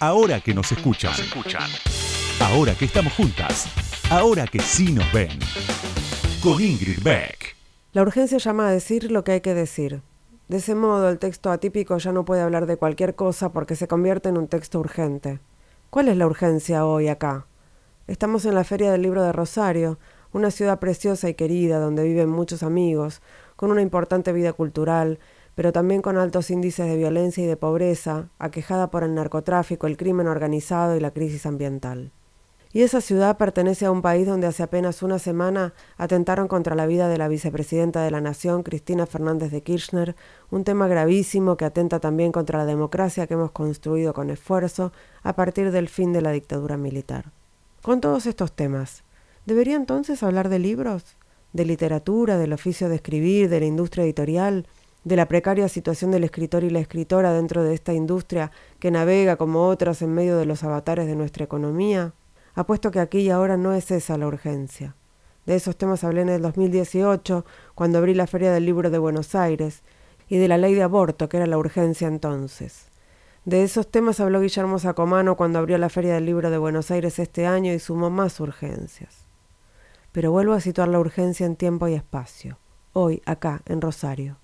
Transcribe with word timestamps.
Ahora 0.00 0.40
que 0.40 0.52
nos 0.52 0.70
escuchan. 0.72 1.12
Ahora 2.40 2.74
que 2.74 2.84
estamos 2.84 3.14
juntas. 3.14 3.66
Ahora 4.10 4.46
que 4.46 4.58
sí 4.60 4.92
nos 4.92 5.10
ven. 5.10 5.38
Con 6.42 6.62
Ingrid 6.62 7.02
Beck. 7.02 7.56
La 7.92 8.02
urgencia 8.02 8.36
llama 8.36 8.68
a 8.68 8.72
decir 8.72 9.10
lo 9.10 9.24
que 9.24 9.32
hay 9.32 9.40
que 9.40 9.54
decir. 9.54 10.02
De 10.48 10.58
ese 10.58 10.74
modo, 10.74 11.08
el 11.08 11.18
texto 11.18 11.50
atípico 11.50 11.96
ya 11.96 12.12
no 12.12 12.26
puede 12.26 12.42
hablar 12.42 12.66
de 12.66 12.76
cualquier 12.76 13.14
cosa 13.14 13.52
porque 13.52 13.74
se 13.74 13.88
convierte 13.88 14.28
en 14.28 14.36
un 14.36 14.48
texto 14.48 14.80
urgente. 14.80 15.40
¿Cuál 15.88 16.08
es 16.08 16.16
la 16.18 16.26
urgencia 16.26 16.84
hoy 16.84 17.08
acá? 17.08 17.46
Estamos 18.06 18.44
en 18.44 18.54
la 18.54 18.64
Feria 18.64 18.92
del 18.92 19.00
Libro 19.00 19.22
de 19.22 19.32
Rosario, 19.32 19.98
una 20.30 20.50
ciudad 20.50 20.78
preciosa 20.78 21.30
y 21.30 21.34
querida 21.34 21.80
donde 21.80 22.04
viven 22.04 22.28
muchos 22.28 22.62
amigos, 22.62 23.22
con 23.56 23.70
una 23.70 23.80
importante 23.80 24.34
vida 24.34 24.52
cultural, 24.52 25.20
pero 25.56 25.72
también 25.72 26.02
con 26.02 26.18
altos 26.18 26.50
índices 26.50 26.86
de 26.86 26.96
violencia 26.96 27.42
y 27.42 27.46
de 27.46 27.56
pobreza, 27.56 28.28
aquejada 28.38 28.90
por 28.90 29.02
el 29.02 29.14
narcotráfico, 29.14 29.86
el 29.86 29.96
crimen 29.96 30.28
organizado 30.28 30.94
y 30.94 31.00
la 31.00 31.12
crisis 31.12 31.46
ambiental. 31.46 32.12
Y 32.74 32.82
esa 32.82 33.00
ciudad 33.00 33.38
pertenece 33.38 33.86
a 33.86 33.90
un 33.90 34.02
país 34.02 34.26
donde 34.26 34.46
hace 34.46 34.62
apenas 34.62 35.02
una 35.02 35.18
semana 35.18 35.72
atentaron 35.96 36.46
contra 36.46 36.74
la 36.74 36.84
vida 36.84 37.08
de 37.08 37.16
la 37.16 37.26
vicepresidenta 37.26 38.02
de 38.02 38.10
la 38.10 38.20
Nación, 38.20 38.62
Cristina 38.62 39.06
Fernández 39.06 39.50
de 39.50 39.62
Kirchner, 39.62 40.14
un 40.50 40.62
tema 40.62 40.88
gravísimo 40.88 41.56
que 41.56 41.64
atenta 41.64 42.00
también 42.00 42.32
contra 42.32 42.58
la 42.58 42.66
democracia 42.66 43.26
que 43.26 43.32
hemos 43.32 43.52
construido 43.52 44.12
con 44.12 44.28
esfuerzo 44.28 44.92
a 45.22 45.34
partir 45.34 45.70
del 45.70 45.88
fin 45.88 46.12
de 46.12 46.20
la 46.20 46.32
dictadura 46.32 46.76
militar. 46.76 47.32
Con 47.80 48.02
todos 48.02 48.26
estos 48.26 48.52
temas, 48.52 49.04
¿debería 49.46 49.76
entonces 49.76 50.22
hablar 50.22 50.50
de 50.50 50.58
libros? 50.58 51.16
¿De 51.54 51.64
literatura, 51.64 52.36
del 52.36 52.52
oficio 52.52 52.90
de 52.90 52.96
escribir, 52.96 53.48
de 53.48 53.60
la 53.60 53.66
industria 53.66 54.04
editorial? 54.04 54.66
De 55.06 55.14
la 55.14 55.28
precaria 55.28 55.68
situación 55.68 56.10
del 56.10 56.24
escritor 56.24 56.64
y 56.64 56.70
la 56.70 56.80
escritora 56.80 57.32
dentro 57.32 57.62
de 57.62 57.74
esta 57.74 57.92
industria 57.92 58.50
que 58.80 58.90
navega 58.90 59.36
como 59.36 59.68
otras 59.68 60.02
en 60.02 60.12
medio 60.12 60.36
de 60.36 60.46
los 60.46 60.64
avatares 60.64 61.06
de 61.06 61.14
nuestra 61.14 61.44
economía? 61.44 62.12
Apuesto 62.56 62.90
que 62.90 62.98
aquí 62.98 63.20
y 63.20 63.30
ahora 63.30 63.56
no 63.56 63.72
es 63.72 63.92
esa 63.92 64.18
la 64.18 64.26
urgencia. 64.26 64.96
De 65.46 65.54
esos 65.54 65.76
temas 65.76 66.02
hablé 66.02 66.22
en 66.22 66.28
el 66.28 66.42
2018, 66.42 67.44
cuando 67.76 67.98
abrí 67.98 68.14
la 68.14 68.26
Feria 68.26 68.52
del 68.52 68.66
Libro 68.66 68.90
de 68.90 68.98
Buenos 68.98 69.36
Aires, 69.36 69.84
y 70.28 70.38
de 70.38 70.48
la 70.48 70.58
ley 70.58 70.74
de 70.74 70.82
aborto, 70.82 71.28
que 71.28 71.36
era 71.36 71.46
la 71.46 71.58
urgencia 71.58 72.08
entonces. 72.08 72.86
De 73.44 73.62
esos 73.62 73.88
temas 73.88 74.18
habló 74.18 74.40
Guillermo 74.40 74.80
Sacomano 74.80 75.36
cuando 75.36 75.60
abrió 75.60 75.78
la 75.78 75.88
Feria 75.88 76.14
del 76.14 76.26
Libro 76.26 76.50
de 76.50 76.58
Buenos 76.58 76.90
Aires 76.90 77.20
este 77.20 77.46
año 77.46 77.72
y 77.72 77.78
sumó 77.78 78.10
más 78.10 78.40
urgencias. 78.40 79.28
Pero 80.10 80.32
vuelvo 80.32 80.54
a 80.54 80.60
situar 80.60 80.88
la 80.88 80.98
urgencia 80.98 81.46
en 81.46 81.54
tiempo 81.54 81.86
y 81.86 81.94
espacio, 81.94 82.58
hoy, 82.92 83.22
acá, 83.24 83.62
en 83.66 83.80
Rosario. 83.80 84.38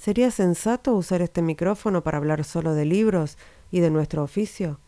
¿Sería 0.00 0.30
sensato 0.30 0.94
usar 0.94 1.20
este 1.20 1.42
micrófono 1.42 2.02
para 2.02 2.16
hablar 2.16 2.44
solo 2.44 2.72
de 2.72 2.86
libros 2.86 3.36
y 3.70 3.80
de 3.80 3.90
nuestro 3.90 4.22
oficio? 4.22 4.80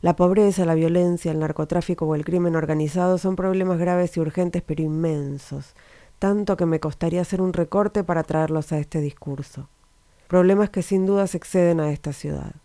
La 0.00 0.16
pobreza, 0.16 0.64
la 0.64 0.74
violencia, 0.74 1.30
el 1.30 1.38
narcotráfico 1.38 2.04
o 2.04 2.16
el 2.16 2.24
crimen 2.24 2.56
organizado 2.56 3.16
son 3.16 3.36
problemas 3.36 3.78
graves 3.78 4.16
y 4.16 4.20
urgentes 4.20 4.64
pero 4.66 4.82
inmensos, 4.82 5.76
tanto 6.18 6.56
que 6.56 6.66
me 6.66 6.80
costaría 6.80 7.20
hacer 7.20 7.42
un 7.42 7.52
recorte 7.52 8.02
para 8.02 8.24
traerlos 8.24 8.72
a 8.72 8.78
este 8.78 9.00
discurso. 9.00 9.68
Problemas 10.26 10.70
que 10.70 10.82
sin 10.82 11.06
duda 11.06 11.28
se 11.28 11.36
exceden 11.36 11.78
a 11.78 11.92
esta 11.92 12.12
ciudad 12.12 12.56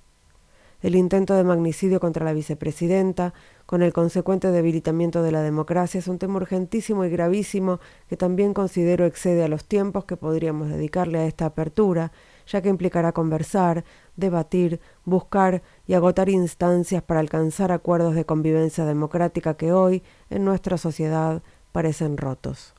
el 0.82 0.96
intento 0.96 1.36
de 1.36 1.44
magnicidio 1.44 2.00
contra 2.00 2.26
la 2.26 2.34
vicepresidenta, 2.34 3.34
con 3.66 3.84
el 3.84 3.94
consecuente 3.94 4.52
debilitamiento 4.52 5.24
de 5.24 5.32
la 5.32 5.42
democracia, 5.42 6.00
es 6.00 6.08
un 6.08 6.18
tema 6.18 6.38
urgentísimo 6.38 7.06
y 7.06 7.10
gravísimo 7.10 7.80
que 8.10 8.18
también 8.18 8.54
considero 8.54 9.06
excede 9.06 9.44
a 9.44 9.48
los 9.48 9.66
tiempos 9.66 10.06
que 10.06 10.18
podríamos 10.18 10.70
dedicarle 10.70 11.20
a 11.20 11.26
esta 11.26 11.46
apertura, 11.46 12.12
ya 12.48 12.62
que 12.62 12.70
implicará 12.70 13.12
conversar, 13.12 13.86
debatir, 14.16 14.82
buscar 15.06 15.62
y 15.88 15.94
agotar 15.94 16.30
instancias 16.30 17.04
para 17.04 17.20
alcanzar 17.20 17.72
acuerdos 17.72 18.16
de 18.16 18.26
convivencia 18.26 18.86
democrática 18.86 19.56
que 19.56 19.72
hoy, 19.72 20.04
en 20.30 20.44
nuestra 20.44 20.78
sociedad, 20.78 21.44
parecen 21.72 22.18
rotos. 22.18 22.74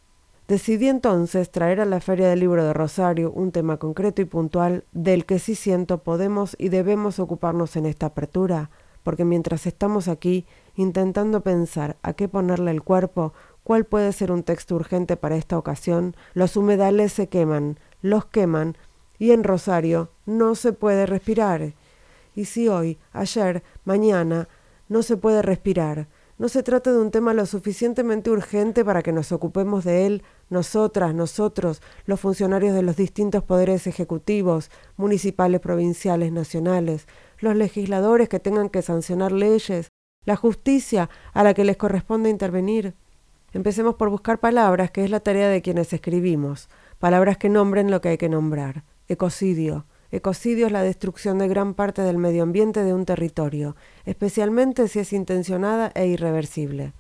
Decidí 0.53 0.87
entonces 0.87 1.51
traer 1.51 1.81
a 1.81 1.87
la 1.87 1.99
Feria 1.99 2.29
del 2.29 2.41
Libro 2.41 2.63
de 2.63 2.75
Rosario 2.75 3.33
un 3.33 3.53
tema 3.53 3.79
concreto 3.79 4.21
y 4.21 4.27
puntual 4.27 4.85
del 4.93 5.25
que 5.25 5.39
sí 5.39 5.55
siento 5.55 6.03
podemos 6.03 6.57
y 6.59 6.69
debemos 6.69 7.19
ocuparnos 7.21 7.75
en 7.77 7.87
esta 7.87 8.05
apertura, 8.05 8.69
porque 9.03 9.25
mientras 9.25 9.67
estamos 9.67 10.09
aquí 10.09 10.45
intentando 10.77 11.41
pensar 11.41 11.97
a 12.03 12.13
qué 12.13 12.29
ponerle 12.29 12.71
el 12.71 12.83
cuerpo, 12.83 13.33
cuál 13.65 13.87
puede 13.87 14.13
ser 14.13 14.31
un 14.31 14.43
texto 14.43 14.75
urgente 14.75 15.17
para 15.17 15.37
esta 15.37 15.57
ocasión, 15.57 16.15
los 16.35 16.55
humedales 16.55 17.15
se 17.15 17.29
queman, 17.29 17.81
los 18.03 18.27
queman, 18.27 18.77
y 19.19 19.31
en 19.31 19.45
Rosario 19.45 20.11
no 20.27 20.55
se 20.55 20.75
puede 20.75 21.07
respirar. 21.07 21.73
Y 22.35 22.45
si 22.45 22.69
hoy, 22.69 22.99
ayer, 23.15 23.63
mañana, 23.87 24.49
no 24.91 25.03
se 25.03 25.17
puede 25.17 25.41
respirar, 25.41 26.09
no 26.39 26.49
se 26.49 26.63
trata 26.63 26.93
de 26.93 26.99
un 26.99 27.11
tema 27.11 27.35
lo 27.35 27.47
suficientemente 27.47 28.31
urgente 28.31 28.85
para 28.85 29.03
que 29.03 29.13
nos 29.13 29.33
ocupemos 29.33 29.85
de 29.85 30.07
él, 30.07 30.23
nosotras, 30.51 31.15
nosotros, 31.15 31.83
los 32.07 32.21
funcionarios 32.21 32.75
de 32.75 32.83
los 32.83 32.97
distintos 32.97 33.45
poderes 33.45 33.87
ejecutivos, 33.87 34.71
municipales, 34.97 35.61
provinciales, 35.61 36.33
nacionales, 36.33 37.07
los 37.39 37.57
legisladores 37.57 38.29
que 38.29 38.41
tengan 38.41 38.71
que 38.71 38.83
sancionar 38.83 39.33
leyes, 39.33 39.89
la 40.25 40.37
justicia 40.37 41.11
a 41.33 41.45
la 41.45 41.55
que 41.55 41.65
les 41.65 41.77
corresponde 41.77 42.31
intervenir. 42.31 42.95
Empecemos 43.53 43.97
por 43.97 44.09
buscar 44.09 44.39
palabras, 44.41 44.91
que 44.91 45.05
es 45.05 45.11
la 45.11 45.21
tarea 45.21 45.49
de 45.49 45.61
quienes 45.61 45.93
escribimos, 45.93 46.69
palabras 46.99 47.37
que 47.37 47.51
nombren 47.51 47.91
lo 47.91 48.01
que 48.01 48.11
hay 48.11 48.19
que 48.19 48.29
nombrar. 48.29 48.85
Ecocidio, 49.09 49.85
Ecocidio 50.13 50.67
es 50.67 50.73
la 50.73 50.83
destrucción 50.83 51.39
de 51.39 51.49
gran 51.49 51.73
parte 51.73 52.03
del 52.03 52.19
medio 52.19 52.43
ambiente 52.43 52.85
de 52.85 52.93
un 52.93 53.07
territorio, 53.07 53.77
especialmente 54.05 54.87
si 54.87 54.99
es 54.99 55.15
intencionada 55.15 55.91
e 55.95 56.07
irreversible. 56.07 56.93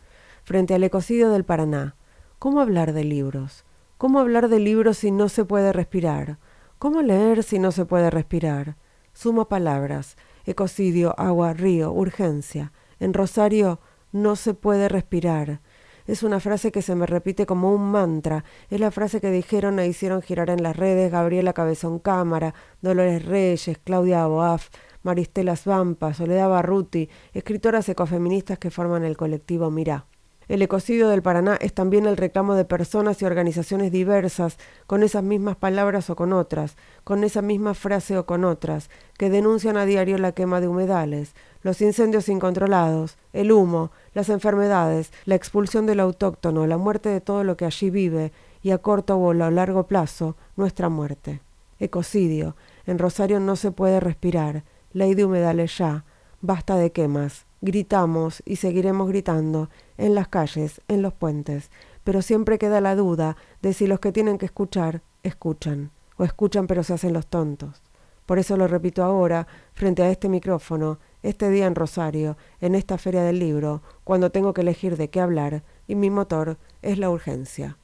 Frente 0.44 0.74
al 0.74 0.82
ecocidio 0.82 1.28
del 1.28 1.44
Paraná, 1.44 1.94
¿cómo 2.38 2.62
hablar 2.62 2.94
de 2.94 3.04
libros? 3.04 3.66
¿Cómo 3.98 4.18
hablar 4.18 4.48
de 4.48 4.60
libros 4.60 4.96
si 4.96 5.10
no 5.10 5.28
se 5.28 5.44
puede 5.44 5.74
respirar? 5.74 6.38
¿Cómo 6.78 7.02
leer 7.02 7.42
si 7.42 7.58
no 7.58 7.70
se 7.70 7.84
puede 7.84 8.08
respirar? 8.08 8.78
Sumo 9.12 9.46
palabras. 9.46 10.16
Ecocidio, 10.46 11.14
agua, 11.18 11.52
río, 11.52 11.92
urgencia. 11.92 12.72
En 12.98 13.12
Rosario 13.12 13.78
no 14.10 14.36
se 14.36 14.54
puede 14.54 14.88
respirar. 14.88 15.60
Es 16.06 16.22
una 16.22 16.40
frase 16.40 16.72
que 16.72 16.82
se 16.82 16.94
me 16.94 17.06
repite 17.06 17.46
como 17.46 17.72
un 17.72 17.90
mantra. 17.90 18.44
Es 18.70 18.80
la 18.80 18.90
frase 18.90 19.20
que 19.20 19.30
dijeron 19.30 19.78
e 19.78 19.86
hicieron 19.86 20.22
girar 20.22 20.50
en 20.50 20.62
las 20.62 20.76
redes 20.76 21.12
Gabriela 21.12 21.52
Cabezón 21.52 21.98
Cámara, 21.98 22.54
Dolores 22.80 23.24
Reyes, 23.24 23.78
Claudia 23.84 24.26
Boaf, 24.26 24.68
Maristela 25.02 25.56
Svampa, 25.56 26.14
Soledad 26.14 26.48
Barruti, 26.48 27.08
escritoras 27.32 27.88
ecofeministas 27.88 28.58
que 28.58 28.70
forman 28.70 29.04
el 29.04 29.16
colectivo 29.16 29.70
Mirá. 29.70 30.06
El 30.48 30.60
ecocidio 30.60 31.08
del 31.08 31.22
Paraná 31.22 31.56
es 31.60 31.72
también 31.72 32.04
el 32.04 32.16
reclamo 32.16 32.54
de 32.54 32.64
personas 32.64 33.22
y 33.22 33.24
organizaciones 33.24 33.92
diversas, 33.92 34.58
con 34.86 35.02
esas 35.02 35.22
mismas 35.22 35.56
palabras 35.56 36.10
o 36.10 36.16
con 36.16 36.32
otras, 36.32 36.76
con 37.04 37.22
esa 37.24 37.42
misma 37.42 37.74
frase 37.74 38.18
o 38.18 38.26
con 38.26 38.44
otras, 38.44 38.90
que 39.16 39.30
denuncian 39.30 39.76
a 39.76 39.86
diario 39.86 40.18
la 40.18 40.32
quema 40.32 40.60
de 40.60 40.68
humedales, 40.68 41.34
los 41.62 41.80
incendios 41.80 42.28
incontrolados, 42.28 43.16
el 43.32 43.52
humo, 43.52 43.90
las 44.14 44.28
enfermedades, 44.28 45.12
la 45.24 45.34
expulsión 45.34 45.86
del 45.86 46.00
autóctono, 46.00 46.66
la 46.66 46.76
muerte 46.76 47.08
de 47.08 47.20
todo 47.20 47.44
lo 47.44 47.56
que 47.56 47.64
allí 47.64 47.90
vive 47.90 48.32
y 48.62 48.70
a 48.70 48.78
corto 48.78 49.16
o 49.16 49.30
a 49.30 49.50
largo 49.50 49.86
plazo, 49.86 50.36
nuestra 50.56 50.88
muerte. 50.88 51.40
Ecocidio. 51.78 52.56
En 52.86 52.98
Rosario 52.98 53.40
no 53.40 53.56
se 53.56 53.72
puede 53.72 54.00
respirar. 54.00 54.64
Ley 54.92 55.14
de 55.14 55.24
humedales 55.24 55.76
ya. 55.78 56.04
Basta 56.40 56.76
de 56.76 56.92
quemas. 56.92 57.46
Gritamos 57.60 58.42
y 58.44 58.56
seguiremos 58.56 59.08
gritando 59.08 59.70
en 59.96 60.14
las 60.14 60.28
calles, 60.28 60.80
en 60.88 61.00
los 61.02 61.12
puentes, 61.12 61.70
pero 62.02 62.20
siempre 62.22 62.58
queda 62.58 62.80
la 62.80 62.96
duda 62.96 63.36
de 63.62 63.72
si 63.72 63.86
los 63.86 64.00
que 64.00 64.10
tienen 64.10 64.38
que 64.38 64.46
escuchar 64.46 65.02
escuchan, 65.22 65.92
o 66.16 66.24
escuchan 66.24 66.66
pero 66.66 66.82
se 66.82 66.94
hacen 66.94 67.12
los 67.12 67.28
tontos. 67.28 67.82
Por 68.26 68.38
eso 68.38 68.56
lo 68.56 68.66
repito 68.66 69.04
ahora, 69.04 69.46
frente 69.74 70.02
a 70.02 70.10
este 70.10 70.28
micrófono, 70.28 70.98
este 71.22 71.50
día 71.50 71.66
en 71.66 71.74
Rosario, 71.74 72.36
en 72.60 72.74
esta 72.74 72.98
feria 72.98 73.22
del 73.22 73.38
libro, 73.38 73.82
cuando 74.04 74.30
tengo 74.30 74.52
que 74.54 74.62
elegir 74.62 74.96
de 74.96 75.10
qué 75.10 75.20
hablar, 75.20 75.62
y 75.86 75.94
mi 75.94 76.10
motor 76.10 76.58
es 76.82 76.98
la 76.98 77.10
urgencia. 77.10 77.78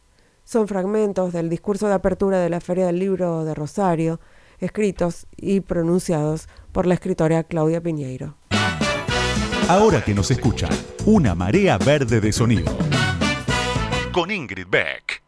Son 0.45 0.67
fragmentos 0.67 1.33
del 1.33 1.51
discurso 1.51 1.89
de 1.89 1.95
apertura 1.95 2.41
de 2.41 2.49
la 2.49 2.61
Feria 2.61 2.87
del 2.87 2.99
Libro 2.99 3.45
de 3.45 3.55
Rosario, 3.55 4.19
escritos 4.59 5.27
y 5.37 5.61
pronunciados 5.61 6.49
por 6.73 6.87
la 6.87 6.95
escritora 6.95 7.45
Claudia 7.45 7.83
Piñeiro. 7.83 8.37
Ahora 9.69 10.03
que 10.03 10.15
nos 10.15 10.31
escuchan, 10.31 10.71
una 11.05 11.35
marea 11.35 11.77
verde 11.77 12.21
de 12.21 12.33
sonido. 12.33 12.75
Con 14.13 14.31
Ingrid 14.31 14.67
Beck. 14.69 15.28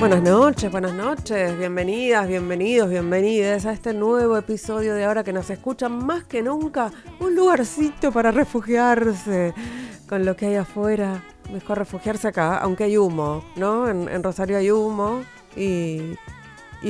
Buenas 0.00 0.22
noches, 0.22 0.72
buenas 0.72 0.94
noches, 0.94 1.58
bienvenidas, 1.58 2.26
bienvenidos, 2.26 2.88
bienvenidas 2.88 3.66
a 3.66 3.72
este 3.74 3.92
nuevo 3.92 4.38
episodio 4.38 4.94
de 4.94 5.04
Ahora 5.04 5.22
que 5.22 5.34
nos 5.34 5.50
escuchan 5.50 5.92
más 6.06 6.24
que 6.24 6.40
nunca, 6.40 6.90
un 7.18 7.36
lugarcito 7.36 8.10
para 8.10 8.30
refugiarse 8.30 9.52
con 10.08 10.24
lo 10.24 10.34
que 10.36 10.46
hay 10.46 10.54
afuera 10.54 11.22
mejor 11.52 11.76
refugiarse 11.76 12.28
acá, 12.28 12.56
aunque 12.56 12.84
hay 12.84 12.96
humo, 12.96 13.44
¿no? 13.56 13.90
En, 13.90 14.22
Rosario 14.22 14.56
hay 14.56 14.70
humo 14.70 15.20
y, 15.54 16.14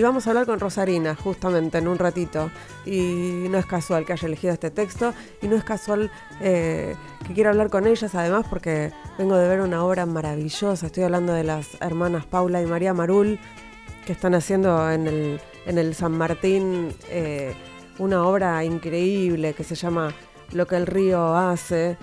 vamos 0.03 0.27
a 0.27 0.31
hablar 0.31 0.47
con 0.47 0.61
Rosarina 0.61 1.15
justamente 1.15 1.79
en 1.79 1.89
un 1.89 1.99
ratito. 1.99 2.51
Y 2.87 3.47
no 3.51 3.59
es 3.59 3.67
casual 3.67 4.07
que 4.07 4.13
haya 4.13 4.27
elegido 4.27 4.53
este 4.53 4.71
texto 4.71 5.13
y 5.43 5.49
no 5.49 5.57
es 5.57 5.65
casual 5.65 6.11
eh, 6.41 6.95
que 7.27 7.35
quiera 7.35 7.51
hablar 7.51 7.71
con 7.71 7.87
ellas, 7.87 8.15
además 8.15 8.47
porque 8.49 8.93
vengo 9.19 9.37
de 9.37 9.49
ver 9.49 9.61
una 9.61 9.85
obra 9.85 10.07
maravillosa. 10.07 10.87
Estoy 10.87 11.05
hablando 11.05 11.33
de 11.33 11.45
las 11.45 11.77
hermanas 11.81 12.25
Paula 12.27 12.63
y 12.63 12.67
María 12.67 12.95
Marul 12.95 13.39
que 14.07 14.13
están 14.13 14.35
haciendo 14.35 14.91
en 14.91 15.07
el, 15.07 15.41
en 15.67 15.79
el 15.79 15.95
San 15.95 16.13
Martín 16.13 16.95
eh, 17.09 17.55
una 17.99 18.25
obra 18.25 18.65
increíble 18.65 19.53
que 19.55 19.65
se 19.65 19.75
llama 19.75 20.15
Lo 20.53 20.67
que 20.67 20.77
el 20.77 20.87
río 20.87 21.37
hace 21.37 21.99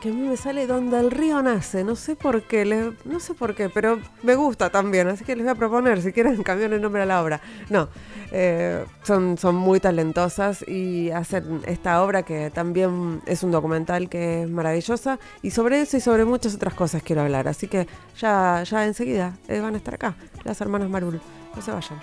que 0.00 0.10
a 0.10 0.12
mí 0.12 0.28
me 0.28 0.36
sale 0.36 0.66
donde 0.66 0.98
el 0.98 1.10
río 1.10 1.42
nace, 1.42 1.84
no 1.84 1.96
sé 1.96 2.14
por 2.14 2.42
qué, 2.42 2.92
no 3.04 3.20
sé 3.20 3.34
por 3.34 3.54
qué, 3.54 3.68
pero 3.68 4.00
me 4.22 4.34
gusta 4.34 4.70
también, 4.70 5.08
así 5.08 5.24
que 5.24 5.34
les 5.34 5.44
voy 5.44 5.52
a 5.52 5.54
proponer, 5.54 6.00
si 6.02 6.12
quieren 6.12 6.42
cambiar 6.44 6.72
el 6.72 6.80
nombre 6.80 7.02
a 7.02 7.06
la 7.06 7.22
obra. 7.22 7.40
No, 7.68 7.88
eh, 8.30 8.84
son, 9.02 9.38
son 9.38 9.56
muy 9.56 9.80
talentosas 9.80 10.64
y 10.66 11.10
hacen 11.10 11.62
esta 11.66 12.02
obra 12.02 12.22
que 12.22 12.50
también 12.50 13.20
es 13.26 13.42
un 13.42 13.50
documental 13.50 14.08
que 14.08 14.42
es 14.42 14.50
maravillosa 14.50 15.18
y 15.42 15.50
sobre 15.50 15.80
eso 15.80 15.96
y 15.96 16.00
sobre 16.00 16.24
muchas 16.24 16.54
otras 16.54 16.74
cosas 16.74 17.02
quiero 17.02 17.22
hablar, 17.22 17.48
así 17.48 17.66
que 17.66 17.86
ya, 18.18 18.62
ya 18.62 18.86
enseguida 18.86 19.36
eh, 19.48 19.60
van 19.60 19.74
a 19.74 19.78
estar 19.78 19.94
acá, 19.94 20.16
las 20.44 20.60
hermanas 20.60 20.88
Marul, 20.88 21.20
no 21.54 21.62
se 21.62 21.72
vayan. 21.72 21.98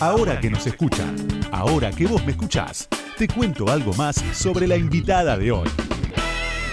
Ahora 0.00 0.38
que 0.38 0.48
nos 0.48 0.64
escuchan, 0.64 1.16
ahora 1.50 1.90
que 1.90 2.06
vos 2.06 2.24
me 2.24 2.30
escuchás, 2.30 2.88
te 3.16 3.26
cuento 3.26 3.68
algo 3.68 3.92
más 3.94 4.16
sobre 4.32 4.68
la 4.68 4.76
invitada 4.76 5.36
de 5.36 5.50
hoy. 5.50 5.68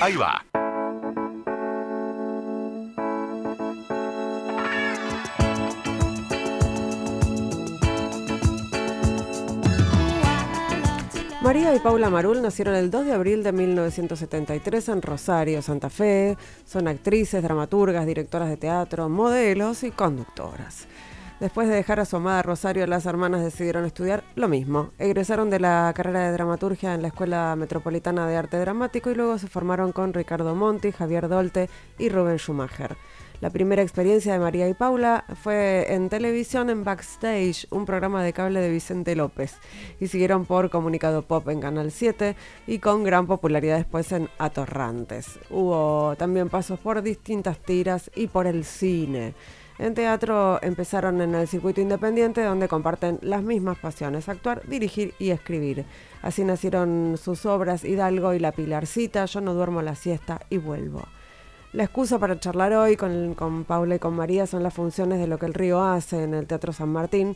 Ahí 0.05 0.15
va. 0.17 0.39
María 11.41 11.73
y 11.73 11.79
Paula 11.79 12.11
Marul 12.11 12.43
nacieron 12.43 12.75
el 12.75 12.91
2 12.91 13.05
de 13.07 13.13
abril 13.13 13.41
de 13.41 13.51
1973 13.51 14.89
en 14.89 15.01
Rosario, 15.01 15.63
Santa 15.63 15.89
Fe. 15.89 16.37
Son 16.67 16.87
actrices, 16.87 17.41
dramaturgas, 17.41 18.05
directoras 18.05 18.49
de 18.49 18.57
teatro, 18.57 19.09
modelos 19.09 19.83
y 19.83 19.89
conductoras. 19.89 20.85
Después 21.39 21.67
de 21.67 21.75
dejar 21.75 21.99
a 21.99 22.05
su 22.05 22.15
amada 22.15 22.41
Rosario, 22.43 22.87
las 22.87 23.05
hermanas 23.05 23.43
decidieron 23.43 23.83
estudiar 23.83 24.23
lo 24.35 24.47
mismo. 24.47 24.91
Egresaron 24.97 25.49
de 25.49 25.59
la 25.59 25.91
carrera 25.93 26.21
de 26.21 26.31
dramaturgia 26.31 26.93
en 26.93 27.01
la 27.01 27.09
Escuela 27.09 27.53
Metropolitana 27.57 28.25
de 28.25 28.37
Arte 28.37 28.57
Dramático 28.57 29.11
y 29.11 29.15
luego 29.15 29.37
se 29.37 29.47
formaron 29.47 29.91
con 29.91 30.13
Ricardo 30.13 30.55
Monti, 30.55 30.93
Javier 30.93 31.27
Dolte 31.27 31.69
y 31.99 32.07
Rubén 32.07 32.37
Schumacher. 32.37 32.95
La 33.41 33.49
primera 33.49 33.81
experiencia 33.81 34.31
de 34.31 34.39
María 34.39 34.69
y 34.69 34.73
Paula 34.73 35.25
fue 35.43 35.93
en 35.93 36.07
televisión 36.07 36.69
en 36.69 36.85
Backstage, 36.85 37.67
un 37.69 37.85
programa 37.85 38.23
de 38.23 38.31
cable 38.31 38.61
de 38.61 38.71
Vicente 38.71 39.13
López, 39.13 39.55
y 39.99 40.07
siguieron 40.07 40.45
por 40.45 40.69
Comunicado 40.69 41.23
Pop 41.23 41.49
en 41.49 41.59
Canal 41.59 41.91
7 41.91 42.37
y 42.65 42.79
con 42.79 43.03
gran 43.03 43.27
popularidad 43.27 43.75
después 43.75 44.09
en 44.13 44.29
Atorrantes. 44.37 45.37
Hubo 45.49 46.15
también 46.17 46.47
pasos 46.47 46.79
por 46.79 47.01
distintas 47.01 47.59
tiras 47.59 48.09
y 48.15 48.27
por 48.27 48.47
el 48.47 48.63
cine. 48.63 49.33
En 49.77 49.93
teatro 49.93 50.59
empezaron 50.61 51.19
en 51.19 51.35
el 51.35 51.47
circuito 51.49 51.81
independiente 51.81 52.41
donde 52.43 52.69
comparten 52.69 53.19
las 53.21 53.43
mismas 53.43 53.77
pasiones, 53.77 54.29
actuar, 54.29 54.61
dirigir 54.67 55.13
y 55.19 55.31
escribir. 55.31 55.85
Así 56.21 56.45
nacieron 56.45 57.17
sus 57.21 57.45
obras 57.45 57.83
Hidalgo 57.83 58.33
y 58.33 58.39
La 58.39 58.53
Pilarcita, 58.53 59.25
Yo 59.25 59.41
no 59.41 59.53
duermo 59.53 59.81
la 59.81 59.95
siesta 59.95 60.39
y 60.49 60.57
vuelvo. 60.57 61.03
La 61.73 61.83
excusa 61.83 62.19
para 62.19 62.39
charlar 62.39 62.71
hoy 62.71 62.95
con, 62.95 63.33
con 63.33 63.65
Paula 63.65 63.95
y 63.95 63.99
con 63.99 64.15
María 64.15 64.47
son 64.47 64.63
las 64.63 64.73
funciones 64.73 65.19
de 65.19 65.27
lo 65.27 65.37
que 65.37 65.45
el 65.45 65.53
río 65.53 65.83
hace 65.83 66.23
en 66.23 66.33
el 66.33 66.47
Teatro 66.47 66.71
San 66.71 66.87
Martín, 66.87 67.35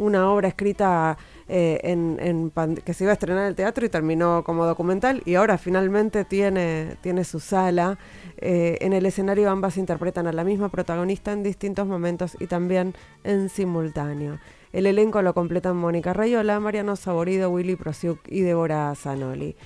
una 0.00 0.30
obra 0.30 0.48
escrita 0.48 1.18
eh, 1.46 1.78
en, 1.84 2.50
que 2.84 2.94
se 2.94 3.04
iba 3.04 3.12
a 3.12 3.14
estrenar 3.14 3.42
en 3.42 3.48
el 3.48 3.54
teatro 3.54 3.84
y 3.84 3.88
terminó 3.88 4.42
como 4.44 4.64
documental 4.64 5.22
y 5.26 5.34
ahora 5.34 5.58
finalmente 5.58 6.24
tiene, 6.24 6.96
tiene 7.02 7.22
su 7.24 7.38
sala. 7.38 7.98
Eh, 8.38 8.78
en 8.80 8.94
el 8.94 9.04
escenario 9.04 9.50
ambas 9.50 9.76
interpretan 9.76 10.26
a 10.26 10.32
la 10.32 10.42
misma 10.42 10.70
protagonista 10.70 11.32
en 11.32 11.42
distintos 11.42 11.86
momentos 11.86 12.36
y 12.40 12.46
también 12.46 12.94
en 13.24 13.50
simultáneo. 13.50 14.38
El 14.72 14.86
elenco 14.86 15.20
lo 15.20 15.34
completan 15.34 15.76
Mónica 15.76 16.12
Rayola, 16.12 16.58
Mariano 16.60 16.96
Saborido, 16.96 17.50
Willy 17.50 17.76
Prosiuk 17.76 18.20
y 18.28 18.40
Débora 18.40 18.94
Zanoli. 18.94 19.56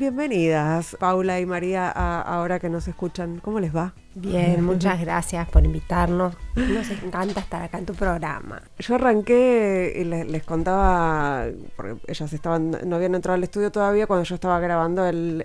Bienvenidas, 0.00 0.96
Paula 0.98 1.40
y 1.40 1.44
María, 1.44 1.90
ahora 1.90 2.58
que 2.58 2.70
nos 2.70 2.88
escuchan. 2.88 3.38
¿Cómo 3.38 3.60
les 3.60 3.76
va? 3.76 3.92
Bien, 4.14 4.64
muchas 4.64 4.98
gracias 4.98 5.46
por 5.50 5.62
invitarnos. 5.62 6.34
Nos 6.56 6.90
encanta 6.90 7.40
estar 7.40 7.62
acá 7.62 7.76
en 7.76 7.84
tu 7.84 7.92
programa. 7.92 8.62
Yo 8.78 8.94
arranqué 8.94 9.92
y 9.94 10.04
les, 10.04 10.42
contaba, 10.44 11.44
porque 11.76 11.96
ellas 12.06 12.32
estaban, 12.32 12.78
no 12.86 12.96
habían 12.96 13.14
entrado 13.14 13.34
al 13.34 13.44
estudio 13.44 13.70
todavía 13.70 14.06
cuando 14.06 14.24
yo 14.24 14.36
estaba 14.36 14.58
grabando 14.58 15.04
el, 15.04 15.44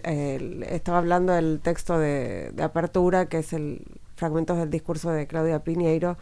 estaba 0.70 1.00
hablando 1.00 1.34
del 1.34 1.60
texto 1.60 2.00
de, 2.00 2.52
de 2.54 2.64
apertura, 2.64 3.26
que 3.26 3.40
es 3.40 3.52
el 3.52 3.84
fragmentos 4.16 4.58
del 4.58 4.70
discurso 4.70 5.12
de 5.12 5.28
Claudia 5.28 5.66
Piñeiro 5.66 6.16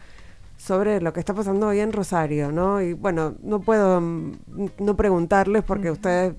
sobre 0.56 1.00
lo 1.00 1.12
que 1.12 1.20
está 1.20 1.34
pasando 1.34 1.68
hoy 1.68 1.80
en 1.80 1.92
Rosario, 1.92 2.50
¿no? 2.50 2.80
Y 2.80 2.94
bueno, 2.94 3.34
no 3.42 3.60
puedo 3.60 4.00
mm, 4.00 4.32
no 4.78 4.96
preguntarles 4.96 5.62
porque 5.62 5.90
ustedes 5.90 6.34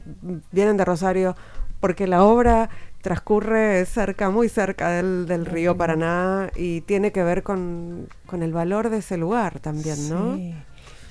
vienen 0.51 0.77
de 0.77 0.83
Rosario 0.83 1.36
porque 1.80 2.07
la 2.07 2.24
obra 2.24 2.69
transcurre 3.01 3.86
cerca, 3.86 4.30
muy 4.30 4.50
cerca 4.50 4.89
del, 4.89 5.45
río 5.45 5.77
Paraná 5.77 6.50
y 6.56 6.81
tiene 6.81 7.12
que 7.12 7.24
ver 7.24 7.44
con, 7.44 8.07
el 8.31 8.51
valor 8.51 8.89
de 8.89 8.98
ese 8.98 9.18
lugar 9.18 9.60
también, 9.60 10.10
¿no? 10.10 10.36
Sí. 10.36 10.56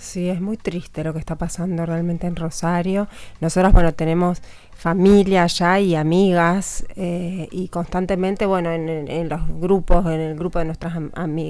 Sí, 0.04 0.28
es 0.28 0.40
muy 0.40 0.58
triste 0.58 1.02
lo 1.02 1.14
que 1.14 1.18
está 1.18 1.36
pasando 1.36 1.86
realmente 1.86 2.26
en 2.26 2.36
Rosario. 2.36 3.08
Nosotros, 3.40 3.72
bueno, 3.72 3.94
tenemos 3.94 4.42
familia 4.76 5.44
allá 5.44 5.80
y 5.80 5.94
amigas 5.94 6.84
eh, 6.94 7.48
y 7.50 7.68
constantemente, 7.68 8.44
bueno, 8.44 8.70
en, 8.70 9.28
los 9.30 9.40
grupos, 9.60 10.04
en 10.06 10.20
el 10.20 10.36
grupo 10.36 10.58
de 10.58 10.66
nuestras 10.66 10.94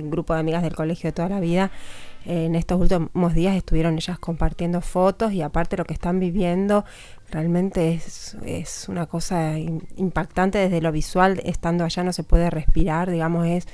grupo 0.05 0.35
de 0.35 0.41
amigas 0.41 0.63
del 0.63 0.77
colegio 0.77 1.09
de 1.09 1.13
toda 1.13 1.29
la 1.29 1.41
vida, 1.41 1.73
en 2.27 2.55
estos 2.55 2.81
últimos 2.81 3.35
días 3.35 3.57
estuvieron 3.57 3.97
ellas 3.97 4.19
compartiendo 4.19 4.81
fotos 4.81 5.33
y 5.33 5.43
aparte 5.43 5.77
lo 5.77 5.85
que 5.85 5.93
están 5.93 6.21
viviendo 6.21 6.85
realmente 7.31 7.95
es, 7.95 8.37
es 8.45 8.89
una 8.89 9.07
cosa 9.07 9.59
impactante 9.59 10.59
desde 10.59 10.81
lo 10.81 10.93
visual, 10.93 11.41
estando 11.45 11.85
allá 11.85 12.05
no 12.05 12.13
se 12.13 12.23
puede 12.23 12.51
respirar, 12.51 13.11
digamos, 13.11 13.47
es 13.47 13.67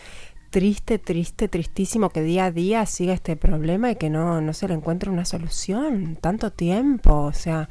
triste, 0.51 0.99
triste, 0.99 1.49
tristísimo 1.49 2.11
que 2.11 2.23
día 2.23 2.47
a 2.47 2.51
día 2.51 2.85
siga 2.85 3.15
este 3.15 3.37
problema 3.37 3.93
y 3.93 3.97
que 3.97 4.11
no, 4.11 4.41
no 4.41 4.53
se 4.53 4.69
le 4.69 4.75
encuentre 4.75 5.11
una 5.11 5.25
solución, 5.25 6.19
tanto 6.21 6.51
tiempo, 6.51 7.23
o 7.23 7.33
sea, 7.33 7.69